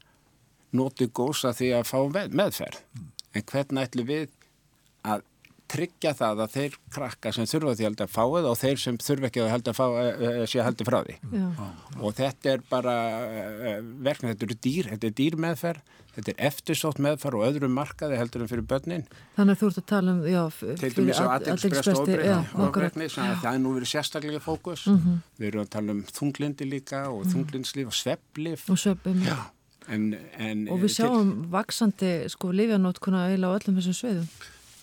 notið 0.78 1.14
gósa 1.16 1.54
því 1.56 1.72
að 1.78 1.90
fá 1.90 2.28
meðferð. 2.32 2.82
En 3.36 3.46
hvernig 3.52 3.88
ætlum 3.88 4.10
við 4.10 4.30
að 5.08 5.26
tryggja 5.72 6.14
það 6.18 6.42
að 6.46 6.56
þeir 6.56 6.80
krakka 6.96 7.34
sem 7.36 7.50
þurfa 7.50 7.76
því 7.80 7.90
að 7.90 8.10
fá 8.14 8.24
það 8.24 8.50
og 8.52 8.58
þeir 8.62 8.82
sem 8.82 8.98
þurfa 9.02 9.30
ekki 9.30 9.44
að 9.44 9.54
held 9.54 9.72
að 9.72 9.78
fá 9.78 9.86
sé 10.48 10.62
að 10.62 10.68
heldur 10.70 10.90
frá 10.90 11.00
því. 11.04 11.16
Já. 11.34 11.48
og 12.02 12.18
þetta 12.18 12.52
er 12.54 12.66
bara 12.70 12.98
verkefni, 14.08 14.34
þetta 14.34 14.48
er 14.48 14.60
dýr, 14.68 14.92
þetta 14.94 15.10
er 15.10 15.18
dýrmeðferð 15.22 15.96
þetta 16.18 16.34
er 16.34 16.40
eftirsótt 16.50 17.02
meðferð 17.04 17.38
og 17.38 17.46
öðrum 17.46 17.76
markaði 17.78 18.18
heldur 18.18 18.44
en 18.44 18.50
fyrir 18.50 18.66
börnin. 18.68 19.04
Þannig 19.36 19.54
að 19.54 19.60
þú 19.60 19.68
ert 19.70 19.80
að 19.82 19.86
tala 19.92 20.14
um 20.16 20.24
já, 20.26 20.42
til 20.82 20.90
dæmis 20.96 21.22
á 21.22 21.26
aðeinsprest 21.36 21.92
ofbreyðni 21.94 23.10
það 23.14 23.52
er 23.52 23.62
nú 23.62 23.74
verið 23.76 23.92
sérstaklega 23.92 24.42
fókus. 24.42 24.88
Mm 24.88 24.98
-hmm. 24.98 25.20
við 25.38 25.48
erum 25.48 25.62
að 25.62 25.70
tala 25.76 25.92
um 25.94 26.02
þunglindi 26.18 26.66
líka 26.66 27.10
og 27.10 27.26
mm. 27.26 27.32
þunglinslif 27.34 27.88
og 27.88 27.94
svepplif 27.94 28.70
og 28.70 28.78
en, 29.88 30.16
en, 30.38 30.68
og 30.70 30.82
við 30.82 30.92
sjáum 30.98 31.30
til... 31.32 31.50
vaksandi 31.52 32.12
sko 32.30 32.52
lífjanótkuna 32.52 33.30
eila 33.32 33.54
á 33.54 33.56
öllum 33.56 33.78
þessum 33.80 33.94
sveiðum 33.94 34.28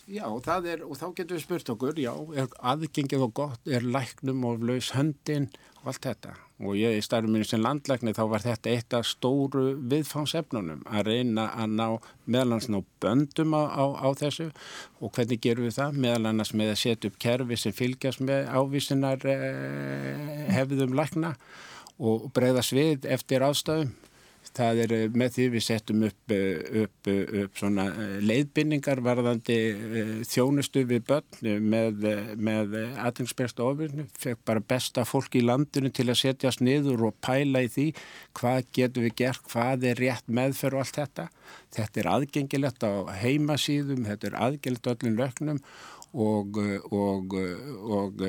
Já, 0.04 0.26
er, 0.68 0.82
og 0.84 0.98
þá 1.00 1.06
getur 1.16 1.38
við 1.38 1.42
spurt 1.46 1.70
okkur, 1.72 2.00
já, 2.02 2.12
er 2.36 2.50
aðgengið 2.60 3.22
og 3.24 3.30
gott, 3.38 3.60
er 3.64 3.86
læknum 3.88 4.42
og 4.44 4.60
laus 4.60 4.90
höndin 4.92 5.46
og 5.80 5.88
allt 5.88 6.04
þetta. 6.04 6.34
Og 6.60 6.76
ég 6.76 6.98
í 6.98 7.04
starfum 7.04 7.32
minni 7.32 7.48
sem 7.48 7.62
landlækni 7.64 8.12
þá 8.16 8.22
var 8.28 8.44
þetta 8.44 8.72
eitt 8.74 8.96
af 8.98 9.08
stóru 9.08 9.64
viðfánsefnunum 9.88 10.84
að 10.84 11.08
reyna 11.08 11.46
að 11.56 11.76
ná 11.80 11.86
meðalans 12.28 12.68
ná 12.68 12.82
böndum 13.00 13.56
á, 13.56 13.64
á, 13.64 13.84
á 13.96 14.08
þessu 14.20 14.50
og 15.00 15.14
hvernig 15.16 15.40
gerum 15.40 15.70
við 15.70 15.78
það? 15.80 16.00
Meðalans 16.04 16.52
með 16.52 16.74
að 16.74 16.80
setja 16.84 17.10
upp 17.10 17.20
kerfi 17.24 17.60
sem 17.60 17.76
fylgjast 17.80 18.24
með 18.24 18.52
ávísinar 18.52 19.24
eh, 19.24 20.48
hefðum 20.52 20.96
lækna 21.00 21.34
og 21.96 22.28
breyðast 22.36 22.76
við 22.76 23.08
eftir 23.08 23.44
ástæðum 23.46 23.96
Það 24.54 24.80
er 24.84 24.92
eh, 24.94 25.04
með 25.18 25.32
því 25.34 25.44
við 25.50 25.64
settum 25.66 26.02
upp, 26.06 26.32
eh, 26.34 26.82
upp, 26.84 27.08
eh, 27.10 27.32
upp 27.42 27.62
leiðbynningar 28.28 29.00
varðandi 29.02 29.56
þjónustu 30.30 30.84
við 30.86 31.02
börn 31.08 31.64
með, 31.64 32.06
með 32.38 32.76
aðeinsberst 33.02 33.62
ofirinu. 33.64 34.06
Fekk 34.20 34.44
bara 34.46 34.62
besta 34.62 35.02
fólk 35.08 35.34
í 35.34 35.42
landinu 35.42 35.90
til 35.90 36.06
að 36.06 36.20
setjast 36.22 36.62
niður 36.62 37.08
og 37.10 37.18
pæla 37.24 37.64
í 37.66 37.72
því 37.74 37.88
hvað 38.38 38.70
getur 38.78 39.08
við 39.08 39.16
gert, 39.24 39.42
hvað 39.50 39.88
er 39.90 40.02
rétt 40.04 40.30
meðferð 40.30 40.78
og 40.78 40.84
allt 40.84 41.00
þetta. 41.02 41.28
Þetta 41.74 42.00
er 42.00 42.12
aðgengilegt 42.14 42.86
á 42.86 42.92
heimasíðum, 43.24 44.06
þetta 44.06 44.30
er 44.30 44.40
aðgengilegt 44.46 44.90
öllum 44.94 45.18
lögnum 45.18 45.62
og, 46.14 46.62
og, 46.94 47.34
og 47.90 48.28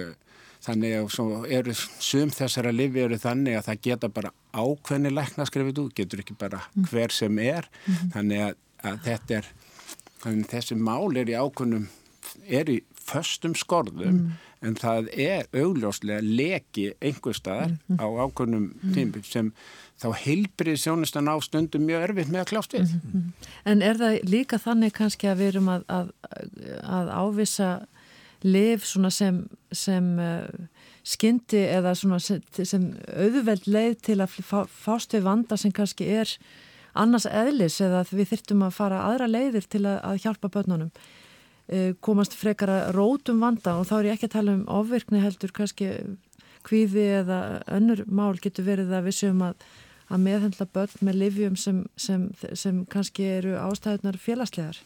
Þannig 0.66 0.96
að 0.98 1.46
eru 1.54 1.76
sum 1.78 2.32
þessara 2.34 2.72
lifi 2.74 3.04
eru 3.04 3.20
þannig 3.22 3.60
að 3.60 3.68
það 3.68 3.84
geta 3.88 4.10
bara 4.10 4.32
ákveðni 4.56 5.12
lækna 5.14 5.46
skrifit 5.46 5.82
út, 5.84 5.94
getur 5.98 6.24
ekki 6.24 6.38
bara 6.40 6.64
mm. 6.74 6.88
hver 6.90 7.14
sem 7.14 7.38
er. 7.44 7.70
Mm 7.86 7.94
-hmm. 7.94 8.12
Þannig 8.16 8.44
að, 8.48 8.58
að 8.90 8.98
þetta 9.06 9.38
er, 9.38 9.52
þannig 10.24 10.48
að 10.48 10.52
þessi 10.56 10.80
mál 10.80 11.22
er 11.22 11.30
í 11.30 11.38
ákveðnum, 11.38 11.88
er 12.50 12.74
í 12.74 12.80
föstum 13.06 13.54
skorðum 13.54 14.16
mm. 14.18 14.36
en 14.66 14.78
það 14.82 15.10
er 15.14 15.50
augljóslega 15.54 16.22
leki 16.26 16.88
einhver 16.98 17.38
staðar 17.38 17.76
-hmm. 17.76 18.02
á 18.02 18.08
ákveðnum 18.26 18.72
mm. 18.74 18.94
tímum 18.96 19.24
sem 19.24 19.52
þá 20.02 20.08
heilbrið 20.26 20.80
sjónustan 20.82 21.30
á 21.30 21.36
stundum 21.46 21.86
mjög 21.86 22.10
erfitt 22.10 22.32
með 22.34 22.42
að 22.42 22.50
klást 22.50 22.74
við. 22.74 22.90
-hmm. 22.90 23.30
En 23.66 23.82
er 23.82 24.02
það 24.02 24.24
líka 24.24 24.58
þannig 24.58 24.94
kannski 24.94 25.30
að 25.30 25.38
við 25.38 25.48
erum 25.54 25.70
að, 25.70 25.84
að, 25.88 26.10
að 26.84 27.14
ávisa 27.14 27.70
liv 28.44 28.84
sem, 28.84 29.42
sem 29.72 30.08
uh, 30.20 30.46
skyndi 31.06 31.62
eða 31.70 31.94
sem, 31.98 32.16
sem 32.64 32.88
auðveld 33.16 33.68
leið 33.70 33.98
til 34.10 34.20
að 34.24 34.40
fá, 34.42 34.64
fást 34.70 35.16
við 35.16 35.28
vanda 35.28 35.58
sem 35.58 35.74
kannski 35.76 36.08
er 36.22 36.32
annars 36.96 37.28
eðlis 37.28 37.80
eða 37.84 38.06
við 38.12 38.32
þyrtum 38.34 38.66
að 38.68 38.78
fara 38.78 39.04
aðra 39.10 39.30
leiðir 39.30 39.68
til 39.68 39.86
að, 39.86 40.00
að 40.04 40.22
hjálpa 40.26 40.52
börnunum. 40.58 40.92
Uh, 41.66 41.94
komast 42.06 42.36
frekar 42.38 42.72
að 42.72 42.92
rótum 42.98 43.42
vanda 43.42 43.80
og 43.80 43.90
þá 43.90 43.96
er 44.00 44.12
ég 44.12 44.20
ekki 44.20 44.30
að 44.30 44.38
tala 44.38 44.58
um 44.60 44.66
ofvirkni 44.82 45.24
heldur 45.24 45.54
kannski 45.56 45.92
kvíði 46.66 47.06
eða 47.22 47.40
önnur 47.72 48.04
mál 48.10 48.36
getur 48.42 48.66
verið 48.66 48.94
að 48.94 49.08
við 49.10 49.18
séum 49.20 49.44
að, 49.46 49.66
að 50.10 50.26
meðhendla 50.26 50.68
börn 50.74 51.06
með 51.06 51.22
livjum 51.22 51.56
sem, 51.60 51.84
sem, 51.98 52.28
sem 52.54 52.84
kannski 52.90 53.26
eru 53.38 53.56
ástæðunar 53.62 54.18
félagslegar 54.22 54.82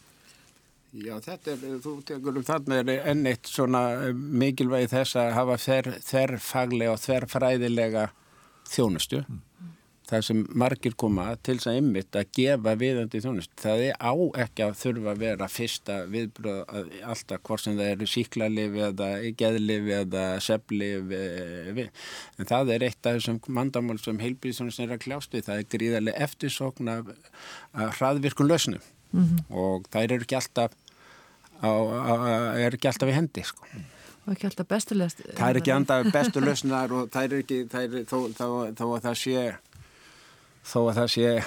Já, 0.90 1.20
þetta 1.22 1.52
er, 1.54 1.76
þú 1.84 1.92
tekur 2.02 2.40
um 2.40 2.46
þarna 2.46 2.80
er 2.82 3.04
enn 3.12 3.28
eitt 3.30 3.50
svona 3.50 3.84
eh, 4.08 4.16
mikilvægi 4.16 4.90
þess 4.96 5.20
að 5.22 5.36
hafa 5.36 5.60
þerrfaglega 5.62 6.96
og 6.96 7.04
þerrfræðilega 7.04 8.08
þjónustu. 8.72 9.22
Mm. 9.28 9.46
Það 10.10 10.24
sem 10.26 10.40
margir 10.58 10.96
koma 10.98 11.28
til 11.46 11.60
þess 11.60 11.70
að 11.70 11.80
ymmit 11.84 12.18
að 12.18 12.32
gefa 12.34 12.74
viðandi 12.82 13.22
þjónustu. 13.22 13.54
Það 13.62 13.86
er 13.86 14.02
á 14.02 14.14
ekki 14.42 14.66
að 14.66 14.78
þurfa 14.82 15.14
að 15.14 15.22
vera 15.22 15.52
fyrsta 15.54 15.98
viðbröð 16.10 16.74
alltaf 17.14 17.44
hvort 17.46 17.66
sem 17.68 17.78
það 17.78 17.94
eru 17.94 18.10
síklarlifi 18.10 18.86
eða 18.88 19.14
geðlifi 19.38 19.98
eða 20.00 20.28
seflifi. 20.42 21.90
En 22.42 22.50
það 22.50 22.74
er 22.74 22.90
eitt 22.90 23.04
af 23.04 23.20
þessum 23.20 23.44
mandamál 23.60 24.02
sem 24.02 24.24
heilbríðsónus 24.26 24.82
er 24.82 24.98
að 24.98 25.04
kljástu. 25.06 25.46
Það 25.46 25.62
er 25.62 25.74
gríðarlega 25.76 26.26
eftirsókn 26.26 26.90
af 26.96 27.14
hraðvirkun 28.00 28.50
lausnum 28.50 28.82
mm 29.12 29.24
-hmm. 29.24 29.40
og 29.50 29.88
þær 29.94 30.12
eru 30.12 30.22
ekki 30.28 30.36
alltaf 30.40 30.76
á, 31.62 31.70
á, 31.70 32.14
eru 32.58 32.76
ekki 32.78 32.88
alltaf 32.88 33.10
í 33.10 33.16
hendi 33.16 33.44
sko. 33.44 33.66
og 34.26 34.34
ekki 34.34 34.50
alltaf 34.50 34.68
bestulegst 34.68 35.24
það 35.38 35.50
er 35.50 35.62
ekki 35.62 35.74
alltaf 35.76 36.12
bestulegstnar 36.14 36.94
og 36.98 37.10
það 37.14 37.24
er 37.24 37.40
ekki 37.40 37.60
er, 37.74 37.98
þó, 38.06 38.20
þó, 38.38 38.48
þó 38.78 38.86
að 38.96 39.02
það 39.08 39.18
sé 39.24 39.56
þó 40.64 40.80
að 40.90 40.96
það 41.00 41.10
sé 41.16 41.44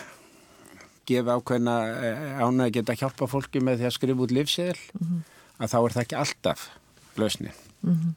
gefa 1.07 1.37
ákveðna 1.39 1.77
eh, 2.07 2.43
ánæg 2.43 2.67
að 2.67 2.75
geta 2.79 2.99
hjálpa 2.99 3.27
fólki 3.27 3.61
með 3.61 3.81
því 3.83 3.89
að 3.89 3.97
skrifa 3.97 4.25
út 4.25 4.35
livsíðil 4.35 4.79
mm 4.79 5.07
-hmm. 5.07 5.23
að 5.59 5.73
þá 5.73 5.79
er 5.83 5.95
það 5.95 6.03
ekki 6.03 6.21
alltaf 6.25 6.69
lausni 7.17 7.53
mm 7.83 7.95
-hmm. 7.95 8.13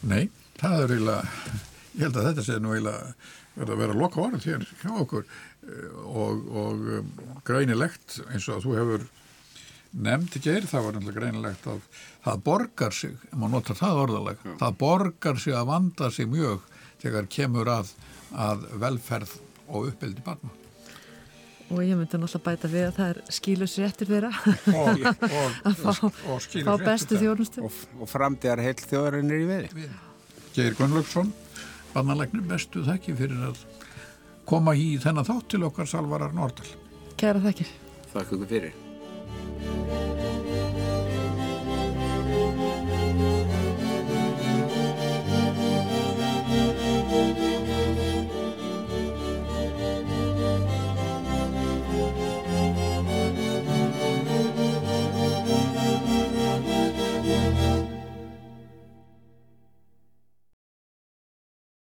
Nei, 0.00 0.30
það 0.60 0.82
er 0.82 0.92
eiginlega 0.92 1.22
ég 1.98 2.02
held 2.06 2.16
að 2.16 2.26
þetta 2.28 2.42
sé 2.46 2.58
nú 2.58 2.72
eiginlega 2.74 3.14
verða 3.58 3.76
að 3.76 3.82
vera 3.84 3.98
loka 3.98 4.22
orð 4.24 4.44
hér 4.48 4.66
hjá 4.82 4.90
okkur 5.02 5.24
eh, 5.24 5.96
og, 6.04 6.44
og 6.62 6.90
um, 6.98 7.08
greinilegt 7.48 8.20
eins 8.32 8.48
og 8.52 8.62
þú 8.64 8.76
hefur 8.78 9.08
nefndi 9.98 10.40
geir, 10.44 10.66
það 10.68 10.84
var 10.84 10.96
náttúrulega 10.96 11.20
greinilegt 11.20 11.66
að 11.70 11.82
það 12.26 12.42
borgar 12.44 12.92
sig, 12.94 13.14
ef 13.30 13.34
maður 13.34 13.54
notar 13.56 13.78
það 13.78 14.00
orðaleg, 14.04 14.46
það 14.60 14.78
borgar 14.82 15.40
sig 15.40 15.56
að 15.56 15.70
vanda 15.70 16.10
sig 16.12 16.28
mjög 16.28 16.66
þegar 17.02 17.28
kemur 17.32 17.70
að, 17.72 17.92
að 18.36 18.66
velferð 18.82 19.36
og 19.68 19.88
uppbyldi 19.90 20.24
barna. 20.26 20.52
og 21.68 21.80
ég 21.84 21.96
myndi 21.96 22.20
náttúrulega 22.20 22.44
bæta 22.44 22.70
við 22.72 22.86
að 22.88 22.94
það 22.98 23.10
er 23.14 23.18
skýlusréttir 23.38 24.08
þeirra 24.12 24.30
Og, 24.74 25.02
og, 25.08 25.58
að 25.68 25.82
fá, 25.82 25.90
og 26.04 26.46
fá 26.68 26.72
bestu 26.84 27.18
þjónustu 27.20 27.64
og, 27.64 27.82
og 28.00 28.12
framtíðar 28.12 28.64
heill 28.64 28.78
þjóðarinn 28.84 29.32
er 29.34 29.44
í 29.44 29.48
veði. 29.48 29.88
Geir 30.56 30.76
Gunnlaugsson, 30.78 31.32
barnalegnir 31.98 32.46
bestu 32.46 32.84
þekki 32.86 33.16
fyrir 33.18 33.48
að 33.50 33.62
koma 34.48 34.74
í 34.78 34.92
þennan 35.02 35.26
þátt 35.26 35.50
til 35.54 35.64
okkar 35.66 35.90
Salvarar 35.90 36.36
Nordal. 36.36 36.68
Kæra 37.18 37.42
þakkir 37.42 37.74
Þakka 38.12 38.38
ykkur 38.38 38.52
fyrir. 38.54 40.07